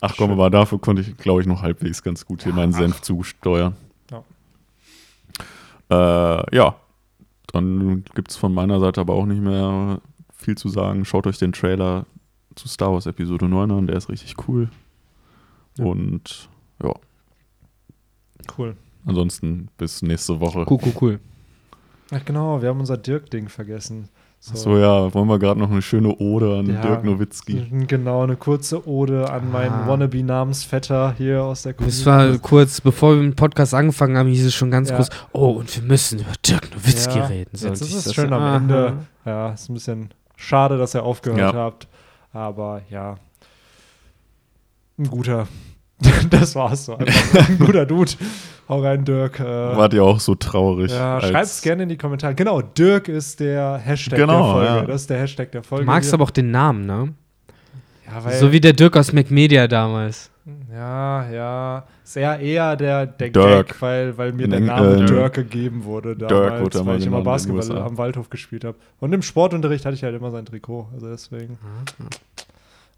Ach 0.01 0.15
komm, 0.17 0.31
aber 0.31 0.49
dafür 0.49 0.79
konnte 0.79 1.01
ich, 1.01 1.17
glaube 1.17 1.41
ich, 1.41 1.47
noch 1.47 1.61
halbwegs 1.61 2.03
ganz 2.03 2.25
gut 2.25 2.43
hier 2.43 2.53
meinen 2.53 2.73
Senf 2.73 3.01
zusteuern. 3.01 3.75
Äh, 5.91 6.55
ja, 6.55 6.75
dann 7.51 8.03
gibt 8.13 8.29
es 8.29 8.37
von 8.37 8.53
meiner 8.53 8.79
Seite 8.79 9.01
aber 9.01 9.15
auch 9.15 9.25
nicht 9.25 9.41
mehr 9.41 9.99
viel 10.37 10.55
zu 10.55 10.69
sagen. 10.69 11.03
Schaut 11.03 11.25
euch 11.25 11.39
den 11.39 11.51
Trailer 11.51 12.05
zu 12.55 12.67
Star 12.67 12.93
Wars 12.93 13.07
Episode 13.07 13.47
9 13.47 13.71
an, 13.71 13.87
der 13.87 13.95
ist 13.97 14.09
richtig 14.09 14.35
cool. 14.47 14.69
Ja. 15.77 15.85
Und 15.85 16.47
ja, 16.83 16.93
Cool. 18.57 18.75
Ansonsten 19.05 19.69
bis 19.77 20.01
nächste 20.01 20.39
Woche. 20.39 20.65
Cool, 20.69 20.79
cool, 20.85 20.93
cool. 21.01 21.19
Ach 22.11 22.23
genau, 22.25 22.61
wir 22.61 22.69
haben 22.69 22.79
unser 22.79 22.97
Dirk-Ding 22.97 23.49
vergessen. 23.49 24.09
So, 24.41 24.53
Achso, 24.53 24.77
ja, 24.77 25.13
wollen 25.13 25.27
wir 25.27 25.37
gerade 25.37 25.59
noch 25.59 25.69
eine 25.69 25.81
schöne 25.81 26.15
Ode 26.17 26.59
an 26.59 26.65
Ja. 26.67 26.81
Dirk 26.81 27.03
Nowitzki. 27.03 27.67
Genau, 27.87 28.23
eine 28.23 28.37
kurze 28.37 28.87
Ode 28.87 29.29
an 29.29 29.51
meinen 29.51 29.73
Ah. 29.73 29.87
Wannabe-Namensvetter 29.87 31.13
hier 31.17 31.43
aus 31.43 31.63
der 31.63 31.73
Das 31.73 32.05
war 32.05 32.37
kurz, 32.37 32.79
bevor 32.79 33.15
wir 33.15 33.21
mit 33.23 33.33
dem 33.33 33.35
Podcast 33.35 33.73
angefangen 33.73 34.17
haben, 34.17 34.29
hieß 34.29 34.45
es 34.45 34.55
schon 34.55 34.71
ganz 34.71 34.89
Ja. 34.91 34.95
kurz, 34.95 35.09
oh, 35.33 35.49
und 35.49 35.75
wir 35.75 35.83
müssen 35.83 36.19
über 36.19 36.31
Dirk 36.47 36.71
Nowitzki 36.73 37.17
Ja, 37.17 37.25
reden. 37.25 37.49
Jetzt 37.51 37.61
Sollte 37.61 37.83
ist 37.83 37.89
ich 37.89 37.95
es 37.97 38.03
das 38.05 38.13
schön 38.15 38.31
am 38.31 38.41
Aha. 38.41 38.55
Ende. 38.55 38.97
Ja, 39.25 39.51
ist 39.51 39.69
ein 39.69 39.73
bisschen 39.73 40.09
schade, 40.37 40.77
dass 40.77 40.95
ihr 40.95 41.03
aufgehört 41.03 41.53
Ja. 41.53 41.59
habt. 41.59 41.89
Aber 42.31 42.81
ja, 42.89 43.17
ein 44.97 45.09
guter. 45.09 45.47
das 46.29 46.55
war's 46.55 46.85
so. 46.85 46.95
Einfach 46.95 47.49
ein 47.49 47.59
guter 47.59 47.85
Dude. 47.85 48.11
Hau 48.69 48.81
rein, 48.81 49.03
Dirk. 49.03 49.39
Äh, 49.39 49.43
Wart 49.45 49.93
ihr 49.95 50.03
auch 50.03 50.19
so 50.19 50.35
traurig? 50.35 50.91
ja, 50.91 51.15
als- 51.17 51.27
schreibt's 51.29 51.61
gerne 51.63 51.83
in 51.83 51.89
die 51.89 51.97
Kommentare. 51.97 52.35
Genau, 52.35 52.61
Dirk 52.61 53.07
ist 53.07 53.39
der 53.39 53.77
Hashtag 53.77 54.19
Genau, 54.19 54.43
der 54.43 54.53
Folge. 54.53 54.67
ja. 54.81 54.85
Das 54.85 55.01
ist 55.01 55.09
der 55.09 55.17
Hashtag 55.19 55.51
der 55.51 55.63
Folge. 55.63 55.85
Du 55.85 55.91
magst 55.91 56.09
hier. 56.09 56.13
aber 56.13 56.23
auch 56.25 56.29
den 56.31 56.51
Namen, 56.51 56.85
ne? 56.85 57.13
ja, 58.05 58.23
weil, 58.23 58.37
So 58.37 58.51
wie 58.51 58.61
der 58.61 58.73
Dirk 58.73 58.95
aus 58.95 59.11
McMedia 59.11 59.67
damals. 59.67 60.29
Ja, 60.71 61.29
ja. 61.31 61.83
Ist 62.03 62.15
eher, 62.15 62.39
eher 62.39 62.75
der, 62.75 63.05
der 63.07 63.29
Dirk. 63.29 63.67
Gag, 63.69 63.81
weil, 63.81 64.17
weil 64.17 64.31
mir 64.33 64.43
In 64.45 64.51
der 64.51 64.59
Name 64.59 65.03
äh, 65.03 65.05
Dirk 65.05 65.33
gegeben 65.33 65.83
wurde 65.83 66.15
Dirk 66.15 66.29
damals, 66.29 66.61
wurde 66.61 66.79
weil 66.79 66.85
mal 66.85 66.97
ich 66.99 67.05
immer 67.07 67.21
Basketball 67.21 67.77
am 67.79 67.97
Waldhof 67.97 68.29
gespielt 68.29 68.65
habe. 68.65 68.77
Und 68.99 69.13
im 69.13 69.21
Sportunterricht 69.23 69.85
hatte 69.85 69.95
ich 69.95 70.03
halt 70.03 70.15
immer 70.15 70.29
sein 70.31 70.45
Trikot, 70.45 70.87
also 70.93 71.07
deswegen. 71.09 71.57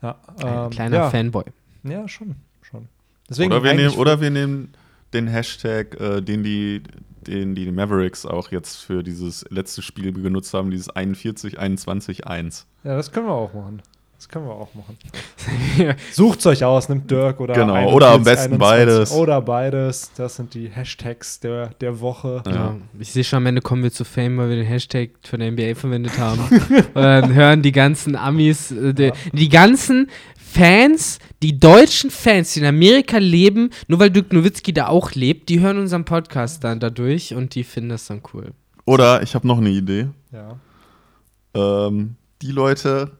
Ja, 0.01 0.15
Ein 0.43 0.65
ähm, 0.65 0.69
kleiner 0.69 0.95
ja. 0.97 1.09
Fanboy. 1.09 1.43
Ja, 1.83 2.07
schon, 2.07 2.35
schon. 2.61 2.87
Deswegen 3.29 3.51
Oder 3.53 3.63
wir, 3.63 3.73
nehmen, 3.73 3.95
oder 3.95 4.19
wir 4.19 4.29
nehmen 4.29 4.73
den 5.13 5.27
Hashtag, 5.27 5.99
äh, 5.99 6.21
den, 6.21 6.43
die, 6.43 6.81
den 7.27 7.55
die 7.55 7.71
Mavericks 7.71 8.25
auch 8.25 8.51
jetzt 8.51 8.77
für 8.77 9.03
dieses 9.03 9.45
letzte 9.49 9.81
Spiel 9.81 10.11
genutzt 10.13 10.53
haben, 10.53 10.71
dieses 10.71 10.89
41, 10.89 11.59
21, 11.59 12.27
1. 12.27 12.65
Ja, 12.83 12.95
das 12.95 13.11
können 13.11 13.27
wir 13.27 13.33
auch 13.33 13.53
machen. 13.53 13.81
Das 14.17 14.29
können 14.29 14.45
wir 14.45 14.53
auch 14.53 14.69
machen. 14.75 14.97
Sucht's 16.11 16.45
euch 16.45 16.63
aus, 16.63 16.89
nimmt 16.89 17.09
Dirk 17.09 17.39
oder 17.39 17.55
Genau, 17.55 17.73
41, 17.73 17.95
oder 17.95 18.09
am 18.09 18.23
besten 18.23 18.53
21. 18.53 18.59
beides. 18.59 19.11
Oder 19.13 19.41
beides. 19.41 20.11
Das 20.15 20.35
sind 20.35 20.53
die 20.53 20.69
Hashtags 20.69 21.39
der, 21.39 21.69
der 21.81 21.99
Woche. 22.01 22.43
Ja. 22.45 22.53
Ja. 22.53 22.75
Ich 22.99 23.11
sehe 23.13 23.23
schon, 23.23 23.37
am 23.37 23.47
Ende 23.47 23.61
kommen 23.63 23.81
wir 23.81 23.91
zu 23.91 24.03
Fame, 24.05 24.37
weil 24.37 24.49
wir 24.49 24.57
den 24.57 24.67
Hashtag 24.67 25.09
von 25.23 25.39
der 25.39 25.51
NBA 25.51 25.73
verwendet 25.73 26.19
haben. 26.19 26.39
Und 26.69 26.95
dann 27.01 27.33
hören 27.33 27.63
die 27.63 27.71
ganzen 27.71 28.15
Amis, 28.15 28.69
äh, 28.69 28.93
die, 28.93 29.05
Ja. 29.05 29.13
die 29.33 29.49
ganzen 29.49 30.07
Fans, 30.53 31.19
die 31.41 31.59
deutschen 31.59 32.11
Fans, 32.11 32.53
die 32.53 32.59
in 32.59 32.65
Amerika 32.65 33.17
leben, 33.17 33.69
nur 33.87 33.99
weil 33.99 34.09
Dirk 34.09 34.33
Nowitzki 34.33 34.73
da 34.73 34.87
auch 34.87 35.11
lebt, 35.13 35.49
die 35.49 35.59
hören 35.59 35.77
unseren 35.77 36.05
Podcast 36.05 36.63
dann 36.63 36.79
dadurch 36.79 37.33
und 37.33 37.55
die 37.55 37.63
finden 37.63 37.89
das 37.89 38.05
dann 38.07 38.21
cool. 38.33 38.51
Oder 38.85 39.21
ich 39.23 39.33
habe 39.35 39.47
noch 39.47 39.57
eine 39.59 39.69
Idee. 39.69 40.07
Ja. 40.31 40.59
Ähm, 41.53 42.15
die 42.41 42.51
Leute, 42.51 43.11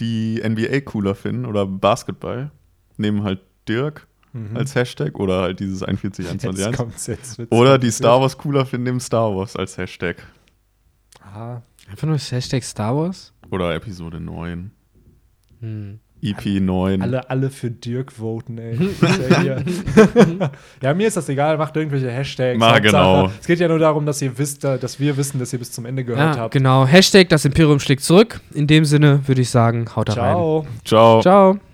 die 0.00 0.40
NBA 0.42 0.80
cooler 0.80 1.14
finden 1.14 1.46
oder 1.46 1.66
Basketball, 1.66 2.50
nehmen 2.96 3.22
halt 3.24 3.40
Dirk 3.68 4.06
Mhm. 4.34 4.56
als 4.56 4.74
Hashtag 4.74 5.18
oder 5.20 5.42
halt 5.42 5.60
dieses 5.60 5.82
41, 5.82 6.26
21, 6.26 6.58
Jetzt 6.58 6.68
1. 6.68 6.76
kommt's 6.78 7.06
jetzt. 7.06 7.38
Oder 7.50 7.78
die. 7.78 7.90
Star 7.90 8.18
Wars 8.18 8.38
cooler 8.38 8.64
finden, 8.64 8.84
nehmen 8.84 9.00
Star 9.00 9.34
Wars 9.36 9.54
als 9.56 9.76
Hashtag. 9.76 10.16
Ah, 11.20 11.60
Einfach 11.90 12.06
nur 12.06 12.16
das 12.16 12.32
Hashtag 12.32 12.64
Star 12.64 12.96
Wars? 12.96 13.34
Oder 13.50 13.74
Episode 13.74 14.20
9. 14.20 14.70
Hm. 15.62 15.98
EP 16.24 16.60
9. 16.60 17.02
alle, 17.02 17.28
alle 17.30 17.50
für 17.50 17.68
Dirk 17.70 18.12
voten, 18.12 18.56
ey. 18.58 18.78
Ja, 20.82 20.94
mir 20.94 21.08
ist 21.08 21.16
das 21.16 21.28
egal, 21.28 21.58
macht 21.58 21.76
irgendwelche 21.76 22.10
Hashtags. 22.10 22.58
Na, 22.60 22.78
genau. 22.78 23.28
Es 23.40 23.46
geht 23.48 23.58
ja 23.58 23.66
nur 23.66 23.80
darum, 23.80 24.06
dass 24.06 24.22
ihr 24.22 24.38
wisst, 24.38 24.64
äh, 24.64 24.78
dass 24.78 25.00
wir 25.00 25.16
wissen, 25.16 25.40
dass 25.40 25.52
ihr 25.52 25.58
bis 25.58 25.72
zum 25.72 25.84
Ende 25.84 26.04
gehört 26.04 26.36
Ja, 26.36 26.42
habt. 26.42 26.52
genau. 26.54 26.86
Hashtag 26.86 27.28
das 27.28 27.44
Imperium 27.44 27.80
schlägt 27.80 28.02
zurück. 28.04 28.40
In 28.54 28.68
dem 28.68 28.84
Sinne 28.84 29.26
würde 29.26 29.40
ich 29.40 29.50
sagen, 29.50 29.86
haut 29.96 30.10
da 30.10 30.12
rein. 30.12 30.34
Ciao. 30.34 30.66
Ciao. 30.84 31.20
Ciao. 31.22 31.71